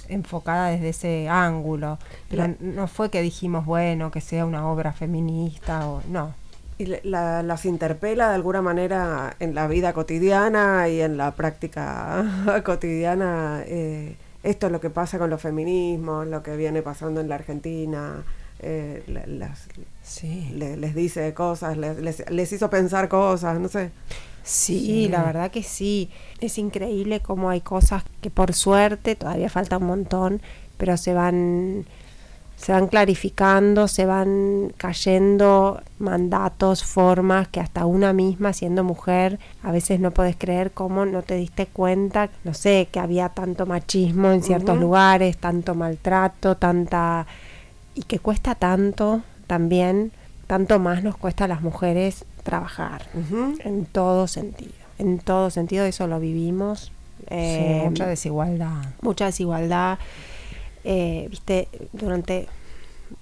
enfocada 0.08 0.68
desde 0.68 0.88
ese 0.88 1.28
ángulo 1.28 1.98
pero 2.28 2.52
no 2.58 2.88
fue 2.88 3.10
que 3.10 3.22
dijimos 3.22 3.64
bueno 3.64 4.10
que 4.10 4.20
sea 4.20 4.44
una 4.44 4.68
obra 4.68 4.92
feminista 4.92 5.86
o 5.88 6.02
no 6.08 6.34
y 6.80 6.86
la, 7.04 7.42
las 7.42 7.64
interpela 7.66 8.30
de 8.30 8.34
alguna 8.34 8.62
manera 8.62 9.36
en 9.38 9.54
la 9.54 9.68
vida 9.68 9.92
cotidiana 9.92 10.88
y 10.88 11.00
en 11.00 11.16
la 11.16 11.32
práctica 11.32 12.62
cotidiana 12.64 13.62
esto 14.42 14.66
es 14.66 14.72
lo 14.72 14.80
que 14.80 14.90
pasa 14.90 15.18
con 15.18 15.30
los 15.30 15.40
feminismos 15.40 16.26
lo 16.26 16.42
que 16.42 16.56
viene 16.56 16.82
pasando 16.82 17.20
en 17.20 17.28
la 17.28 17.34
Argentina 17.36 18.24
eh, 18.62 19.02
las, 19.26 19.68
les 20.54 20.94
dice 20.94 21.32
cosas, 21.32 21.76
les, 21.78 22.28
les, 22.30 22.52
hizo 22.52 22.68
pensar 22.68 23.08
cosas, 23.08 23.58
no 23.58 23.68
sé. 23.68 23.90
Sí, 24.42 25.08
la 25.08 25.22
verdad 25.22 25.50
que 25.50 25.62
sí. 25.62 26.10
Es 26.40 26.58
increíble 26.58 27.20
cómo 27.20 27.48
hay 27.48 27.60
cosas 27.60 28.04
que 28.20 28.30
por 28.30 28.52
suerte, 28.52 29.14
todavía 29.14 29.48
falta 29.48 29.78
un 29.78 29.86
montón, 29.86 30.42
pero 30.76 30.96
se 30.96 31.14
van 31.14 31.86
se 32.60 32.72
van 32.72 32.88
clarificando, 32.88 33.88
se 33.88 34.04
van 34.04 34.74
cayendo 34.76 35.80
mandatos, 35.98 36.84
formas 36.84 37.48
que 37.48 37.58
hasta 37.58 37.86
una 37.86 38.12
misma 38.12 38.52
siendo 38.52 38.84
mujer 38.84 39.38
a 39.62 39.72
veces 39.72 39.98
no 39.98 40.10
puedes 40.10 40.36
creer 40.36 40.70
cómo 40.70 41.06
no 41.06 41.22
te 41.22 41.36
diste 41.36 41.64
cuenta, 41.66 42.28
no 42.44 42.52
sé, 42.52 42.88
que 42.92 43.00
había 43.00 43.30
tanto 43.30 43.64
machismo 43.64 44.30
en 44.30 44.42
ciertos 44.42 44.78
lugares, 44.78 45.38
tanto 45.38 45.74
maltrato, 45.74 46.56
tanta 46.56 47.26
y 47.94 48.02
que 48.02 48.18
cuesta 48.18 48.54
tanto 48.54 49.22
también, 49.46 50.12
tanto 50.46 50.78
más 50.78 51.02
nos 51.02 51.16
cuesta 51.16 51.46
a 51.46 51.48
las 51.48 51.62
mujeres 51.62 52.26
trabajar, 52.42 53.06
en 53.64 53.86
todo 53.86 54.26
sentido. 54.26 54.72
En 54.98 55.18
todo 55.18 55.48
sentido, 55.48 55.86
eso 55.86 56.06
lo 56.06 56.20
vivimos. 56.20 56.92
Eh, 57.28 57.84
mucha 57.86 58.06
desigualdad. 58.06 58.84
Mucha 59.00 59.26
desigualdad. 59.26 59.98
Eh, 60.84 61.26
viste, 61.30 61.68
durante, 61.92 62.48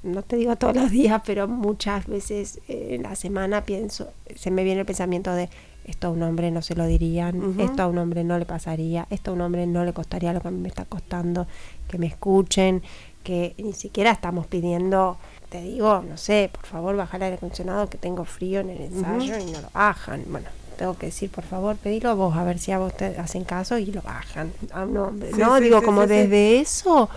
no 0.02 0.22
te 0.22 0.36
digo 0.36 0.56
todos 0.56 0.76
los 0.76 0.90
días, 0.90 1.22
pero 1.24 1.48
muchas 1.48 2.06
veces 2.06 2.60
en 2.68 3.02
la 3.02 3.16
semana 3.16 3.64
pienso, 3.64 4.08
se 4.36 4.50
me 4.50 4.64
viene 4.64 4.80
el 4.80 4.86
pensamiento 4.86 5.32
de 5.32 5.48
esto 5.88 6.08
a 6.08 6.10
un 6.10 6.22
hombre 6.22 6.50
no 6.50 6.60
se 6.60 6.74
lo 6.74 6.86
dirían, 6.86 7.58
esto 7.58 7.82
a 7.82 7.86
un 7.86 7.96
hombre 7.96 8.22
no 8.22 8.38
le 8.38 8.44
pasaría, 8.44 9.06
esto 9.08 9.30
a 9.30 9.34
un 9.34 9.40
hombre 9.40 9.66
no 9.66 9.84
le 9.84 9.94
costaría 9.94 10.34
lo 10.34 10.40
que 10.40 10.48
a 10.48 10.50
mí 10.50 10.60
me 10.60 10.68
está 10.68 10.84
costando 10.84 11.46
que 11.88 11.96
me 11.96 12.06
escuchen, 12.06 12.82
que 13.24 13.54
ni 13.56 13.72
siquiera 13.72 14.10
estamos 14.10 14.46
pidiendo, 14.46 15.16
te 15.48 15.62
digo, 15.62 16.04
no 16.06 16.18
sé, 16.18 16.50
por 16.52 16.66
favor 16.66 16.94
bajar 16.94 17.20
el 17.20 17.24
aire 17.24 17.36
acondicionado 17.36 17.88
que 17.88 17.96
tengo 17.96 18.26
frío 18.26 18.60
en 18.60 18.70
el 18.70 18.82
ensayo 18.82 19.38
y 19.38 19.46
no 19.46 19.62
lo 19.62 19.70
bajan. 19.72 20.24
Bueno, 20.28 20.48
tengo 20.76 20.96
que 20.98 21.06
decir, 21.06 21.30
por 21.30 21.44
favor, 21.44 21.76
pedilo 21.76 22.14
vos, 22.16 22.36
a 22.36 22.44
ver 22.44 22.58
si 22.58 22.70
a 22.70 22.78
vos 22.78 22.94
te 22.94 23.06
hacen 23.16 23.44
caso 23.44 23.78
y 23.78 23.86
lo 23.86 24.02
bajan. 24.02 24.52
Ah, 24.72 24.84
no, 24.84 25.10
no 25.10 25.60
digo, 25.60 25.82
como 25.82 26.06
desde 26.06 26.60
eso 26.60 27.08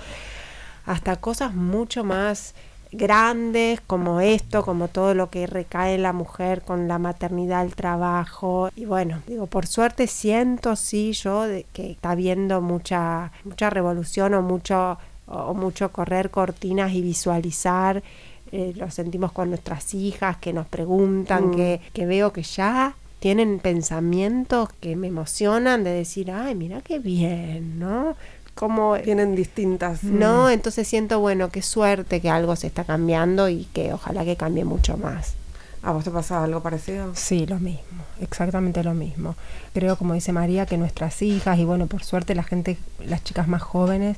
hasta 0.85 1.15
cosas 1.17 1.53
mucho 1.53 2.03
más 2.03 2.53
grandes 2.91 3.79
como 3.81 4.19
esto, 4.19 4.63
como 4.63 4.89
todo 4.89 5.13
lo 5.13 5.29
que 5.29 5.47
recae 5.47 5.95
en 5.95 6.03
la 6.03 6.13
mujer 6.13 6.61
con 6.61 6.87
la 6.87 6.99
maternidad, 6.99 7.63
el 7.65 7.75
trabajo. 7.75 8.69
Y 8.75 8.85
bueno, 8.85 9.21
digo, 9.27 9.47
por 9.47 9.65
suerte 9.65 10.07
siento 10.07 10.75
sí 10.75 11.13
yo 11.13 11.43
de 11.43 11.65
que 11.71 11.91
está 11.91 12.11
habiendo 12.11 12.61
mucha, 12.61 13.31
mucha 13.45 13.69
revolución 13.69 14.33
o 14.33 14.41
mucho 14.41 14.97
o 15.27 15.53
mucho 15.53 15.91
correr 15.91 16.29
cortinas 16.29 16.91
y 16.93 17.01
visualizar. 17.01 18.03
Eh, 18.51 18.73
lo 18.75 18.91
sentimos 18.91 19.31
con 19.31 19.49
nuestras 19.49 19.93
hijas 19.93 20.35
que 20.37 20.51
nos 20.51 20.67
preguntan, 20.67 21.49
mm. 21.49 21.55
que, 21.55 21.81
que 21.93 22.05
veo 22.05 22.33
que 22.33 22.43
ya 22.43 22.95
tienen 23.19 23.59
pensamientos 23.59 24.69
que 24.81 24.95
me 24.95 25.07
emocionan 25.07 25.83
de 25.83 25.91
decir, 25.91 26.31
ay, 26.31 26.55
mira 26.55 26.81
qué 26.81 26.99
bien, 26.99 27.79
¿no? 27.79 28.15
Como 28.61 28.95
tienen 28.99 29.33
distintas. 29.35 30.03
No, 30.03 30.47
entonces 30.47 30.87
siento, 30.87 31.19
bueno, 31.19 31.49
qué 31.49 31.63
suerte 31.63 32.21
que 32.21 32.29
algo 32.29 32.55
se 32.55 32.67
está 32.67 32.83
cambiando 32.83 33.49
y 33.49 33.65
que 33.73 33.91
ojalá 33.91 34.23
que 34.23 34.35
cambie 34.35 34.65
mucho 34.65 34.97
más. 34.97 35.33
¿A 35.81 35.91
vos 35.93 36.03
te 36.03 36.11
pasa 36.11 36.43
algo 36.43 36.61
parecido? 36.61 37.11
Sí, 37.15 37.47
lo 37.47 37.57
mismo, 37.57 38.03
exactamente 38.19 38.83
lo 38.83 38.93
mismo. 38.93 39.35
Creo, 39.73 39.95
como 39.95 40.13
dice 40.13 40.31
María, 40.31 40.67
que 40.67 40.77
nuestras 40.77 41.23
hijas 41.23 41.57
y 41.57 41.65
bueno, 41.65 41.87
por 41.87 42.03
suerte 42.03 42.35
la 42.35 42.43
gente, 42.43 42.77
las 43.03 43.23
chicas 43.23 43.47
más 43.47 43.63
jóvenes 43.63 44.17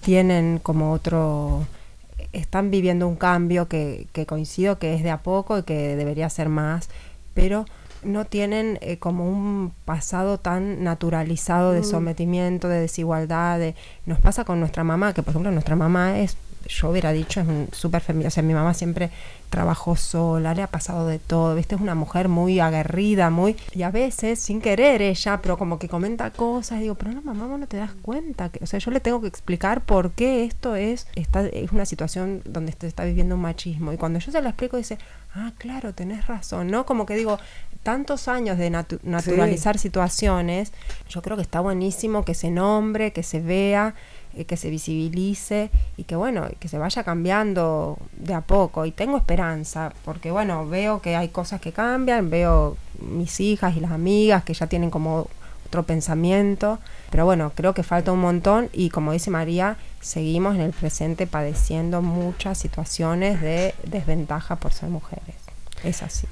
tienen 0.00 0.58
como 0.60 0.90
otro, 0.90 1.64
están 2.32 2.72
viviendo 2.72 3.06
un 3.06 3.14
cambio 3.14 3.68
que, 3.68 4.08
que 4.12 4.26
coincido 4.26 4.80
que 4.80 4.96
es 4.96 5.04
de 5.04 5.12
a 5.12 5.18
poco 5.18 5.56
y 5.56 5.62
que 5.62 5.94
debería 5.94 6.28
ser 6.30 6.48
más, 6.48 6.88
pero 7.32 7.64
no 8.04 8.24
tienen 8.24 8.78
eh, 8.80 8.98
como 8.98 9.28
un 9.28 9.72
pasado 9.84 10.38
tan 10.38 10.82
naturalizado 10.84 11.72
de 11.72 11.80
mm. 11.80 11.84
sometimiento, 11.84 12.68
de 12.68 12.80
desigualdad. 12.80 13.58
De, 13.58 13.74
nos 14.06 14.20
pasa 14.20 14.44
con 14.44 14.60
nuestra 14.60 14.84
mamá, 14.84 15.12
que 15.14 15.22
por 15.22 15.32
ejemplo 15.32 15.50
nuestra 15.50 15.76
mamá 15.76 16.18
es 16.18 16.36
yo 16.68 16.90
hubiera 16.90 17.12
dicho, 17.12 17.40
es 17.40 17.46
súper 17.76 18.02
femenina. 18.02 18.28
O 18.28 18.30
sea, 18.30 18.42
mi 18.42 18.54
mamá 18.54 18.74
siempre 18.74 19.10
trabajó 19.50 19.96
sola, 19.96 20.54
le 20.54 20.62
ha 20.62 20.66
pasado 20.66 21.06
de 21.06 21.18
todo, 21.18 21.54
¿viste? 21.54 21.74
Es 21.74 21.80
una 21.80 21.94
mujer 21.94 22.28
muy 22.28 22.60
aguerrida, 22.60 23.30
muy. 23.30 23.56
Y 23.72 23.82
a 23.82 23.90
veces, 23.90 24.38
sin 24.38 24.60
querer 24.60 25.00
ella, 25.02 25.40
pero 25.42 25.56
como 25.56 25.78
que 25.78 25.88
comenta 25.88 26.30
cosas, 26.30 26.80
digo, 26.80 26.96
pero 26.96 27.12
no, 27.12 27.22
mamá, 27.22 27.46
no 27.56 27.66
te 27.66 27.76
das 27.76 27.92
cuenta. 28.02 28.48
que 28.48 28.62
O 28.64 28.66
sea, 28.66 28.78
yo 28.80 28.90
le 28.90 29.00
tengo 29.00 29.20
que 29.20 29.28
explicar 29.28 29.84
por 29.84 30.12
qué 30.12 30.44
esto 30.44 30.74
es, 30.74 31.06
está, 31.14 31.46
es 31.46 31.72
una 31.72 31.86
situación 31.86 32.42
donde 32.44 32.74
se 32.78 32.86
está 32.86 33.04
viviendo 33.04 33.36
un 33.36 33.42
machismo. 33.42 33.92
Y 33.92 33.96
cuando 33.96 34.18
yo 34.18 34.32
se 34.32 34.42
lo 34.42 34.48
explico, 34.48 34.76
dice, 34.76 34.98
ah, 35.34 35.52
claro, 35.58 35.94
tenés 35.94 36.26
razón, 36.26 36.68
¿no? 36.68 36.84
Como 36.84 37.06
que 37.06 37.14
digo, 37.14 37.38
tantos 37.84 38.28
años 38.28 38.58
de 38.58 38.70
naturalizar 38.70 39.78
situaciones, 39.78 40.72
yo 41.08 41.22
creo 41.22 41.36
que 41.36 41.42
está 41.42 41.60
buenísimo 41.60 42.24
que 42.24 42.34
se 42.34 42.50
nombre, 42.50 43.12
que 43.12 43.22
se 43.22 43.40
vea 43.40 43.94
que 44.46 44.56
se 44.56 44.70
visibilice 44.70 45.70
y 45.96 46.04
que 46.04 46.16
bueno, 46.16 46.48
que 46.58 46.68
se 46.68 46.78
vaya 46.78 47.04
cambiando 47.04 47.98
de 48.16 48.34
a 48.34 48.40
poco. 48.40 48.84
Y 48.86 48.90
tengo 48.90 49.16
esperanza, 49.16 49.92
porque 50.04 50.30
bueno, 50.30 50.66
veo 50.68 51.00
que 51.00 51.16
hay 51.16 51.28
cosas 51.28 51.60
que 51.60 51.72
cambian, 51.72 52.30
veo 52.30 52.76
mis 53.00 53.40
hijas 53.40 53.76
y 53.76 53.80
las 53.80 53.92
amigas 53.92 54.44
que 54.44 54.54
ya 54.54 54.66
tienen 54.66 54.90
como 54.90 55.28
otro 55.66 55.82
pensamiento, 55.82 56.78
pero 57.10 57.24
bueno, 57.24 57.52
creo 57.54 57.74
que 57.74 57.82
falta 57.82 58.12
un 58.12 58.20
montón 58.20 58.68
y 58.72 58.90
como 58.90 59.12
dice 59.12 59.30
María, 59.30 59.76
seguimos 60.00 60.54
en 60.54 60.60
el 60.60 60.72
presente 60.72 61.26
padeciendo 61.26 62.02
muchas 62.02 62.58
situaciones 62.58 63.40
de 63.40 63.74
desventaja 63.84 64.56
por 64.56 64.72
ser 64.72 64.88
mujeres. 64.88 65.34
Es 65.82 66.02
así. 66.02 66.26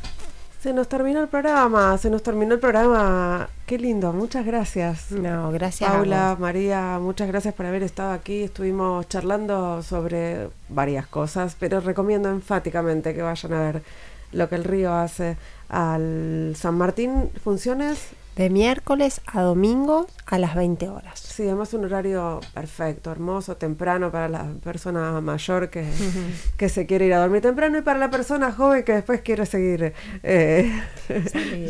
Se 0.63 0.73
nos 0.73 0.89
terminó 0.89 1.21
el 1.21 1.27
programa, 1.27 1.99
se 1.99 2.09
nos 2.09 2.23
terminó 2.23 2.55
el 2.55 2.61
programa. 2.61 3.49
Qué 3.67 3.79
lindo, 3.79 4.13
muchas 4.13 4.47
gracias. 4.47 5.11
No, 5.11 5.51
gracias. 5.51 5.91
Paula, 5.91 6.37
María, 6.39 7.01
muchas 7.01 7.27
gracias 7.27 7.53
por 7.53 7.67
haber 7.67 7.83
estado 7.83 8.13
aquí. 8.13 8.45
Estuvimos 8.45 9.09
charlando 9.09 9.83
sobre 9.83 10.51
varias 10.69 11.09
cosas, 11.09 11.57
pero 11.59 11.81
recomiendo 11.81 12.29
enfáticamente 12.31 13.13
que 13.13 13.23
vayan 13.23 13.53
a 13.55 13.61
ver 13.61 13.83
lo 14.31 14.49
que 14.49 14.55
el 14.55 14.63
río 14.63 14.95
hace 14.95 15.37
al 15.69 16.55
San 16.55 16.79
Martín. 16.79 17.31
¿Funciones? 17.43 18.11
De 18.37 18.49
miércoles 18.49 19.21
a 19.27 19.43
domingo 19.43 20.07
a 20.25 20.39
las 20.39 20.55
20 20.55 20.89
horas. 20.89 21.21
Sí, 21.21 21.43
además 21.43 21.75
un 21.75 21.85
horario 21.85 22.41
perfecto, 22.55 23.11
hermoso, 23.11 23.59
temprano 23.59 24.11
para 24.11 24.29
la 24.29 24.55
persona 24.65 25.21
mayor 25.21 25.69
que, 25.69 25.87
que 26.57 26.69
se 26.71 26.87
quiere 26.87 27.07
ir 27.07 27.15
a 27.15 27.21
dormir 27.21 27.43
temprano 27.43 27.77
y 27.77 27.83
para 27.83 27.99
la 27.99 28.11
persona 28.11 28.51
joven 28.51 28.85
que 28.85 28.95
después 28.95 29.21
quiere 29.21 29.45
seguir, 29.45 29.93
eh, 30.23 30.83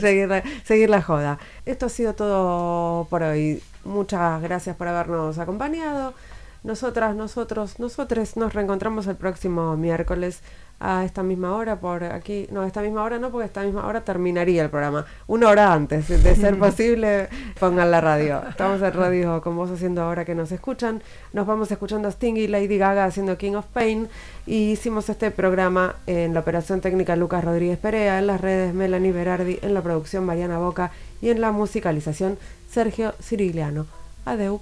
seguir, 0.01 0.29
seguir 0.65 0.89
la 0.89 1.03
joda. 1.03 1.41
Esto 1.67 1.87
ha 1.87 1.89
sido 1.89 2.15
todo 2.15 3.07
por 3.07 3.25
hoy. 3.25 3.61
Muchas 3.85 4.41
gracias 4.41 4.77
por 4.77 4.87
habernos 4.87 5.39
acompañado. 5.39 6.15
Nosotras, 6.63 7.17
nosotros, 7.17 7.81
nosotres 7.81 8.37
nos 8.37 8.55
reencontramos 8.55 9.09
el 9.09 9.17
próximo 9.17 9.77
miércoles 9.77 10.43
a 10.81 11.05
esta 11.05 11.23
misma 11.23 11.55
hora 11.55 11.79
por 11.81 12.05
aquí. 12.05 12.49
No, 12.51 12.62
a 12.62 12.66
esta 12.66 12.83
misma 12.83 13.03
hora 13.03 13.18
no, 13.18 13.31
porque 13.31 13.45
a 13.45 13.47
esta 13.47 13.62
misma 13.62 13.87
hora 13.87 14.01
terminaría 14.03 14.62
el 14.62 14.70
programa. 14.70 15.07
Una 15.27 15.49
hora 15.49 15.73
antes, 15.73 16.09
de 16.09 16.37
ser 16.37 16.59
posible, 16.61 17.29
pongan 17.61 17.91
la 17.91 18.01
radio. 18.01 18.43
Estamos 18.49 18.83
en 18.83 18.93
radio 18.93 19.41
con 19.41 19.57
vos 19.57 19.70
haciendo 19.70 20.03
ahora 20.03 20.25
que 20.25 20.35
nos 20.35 20.51
escuchan. 20.53 21.03
Nos 21.33 21.47
vamos 21.47 21.70
escuchando 21.70 22.09
a 22.09 22.11
Sting 22.11 22.35
y 22.37 22.49
Lady 22.49 22.79
Gaga 22.79 23.05
haciendo 23.05 23.39
King 23.39 23.55
of 23.55 23.66
Pain. 23.66 24.09
Y 24.47 24.73
hicimos 24.73 25.09
este 25.09 25.31
programa 25.31 25.97
en 26.07 26.35
la 26.35 26.41
operación 26.41 26.81
técnica 26.81 27.14
Lucas 27.16 27.45
Rodríguez 27.45 27.79
Perea, 27.79 28.18
en 28.18 28.27
las 28.27 28.41
redes 28.41 28.75
Melanie 28.75 29.12
Berardi, 29.12 29.59
en 29.62 29.75
la 29.75 29.83
producción 29.83 30.27
Mariana 30.27 30.59
Boca 30.59 30.91
y 31.20 31.31
en 31.31 31.41
la 31.41 31.53
musicalización 31.53 32.39
Sergio 32.68 33.14
Cirigliano. 33.20 33.87
Adeu. 34.25 34.61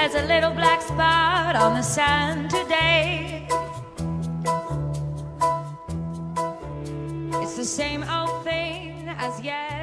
There's 0.00 0.14
a 0.14 0.26
little 0.26 0.52
black 0.52 0.80
spot 0.80 1.56
on 1.56 1.74
the 1.74 1.82
sand 1.82 2.48
today. 2.48 3.46
It's 7.42 7.56
the 7.58 7.66
same 7.66 8.02
old 8.04 8.42
thing 8.42 9.06
as 9.18 9.38
yesterday. 9.42 9.79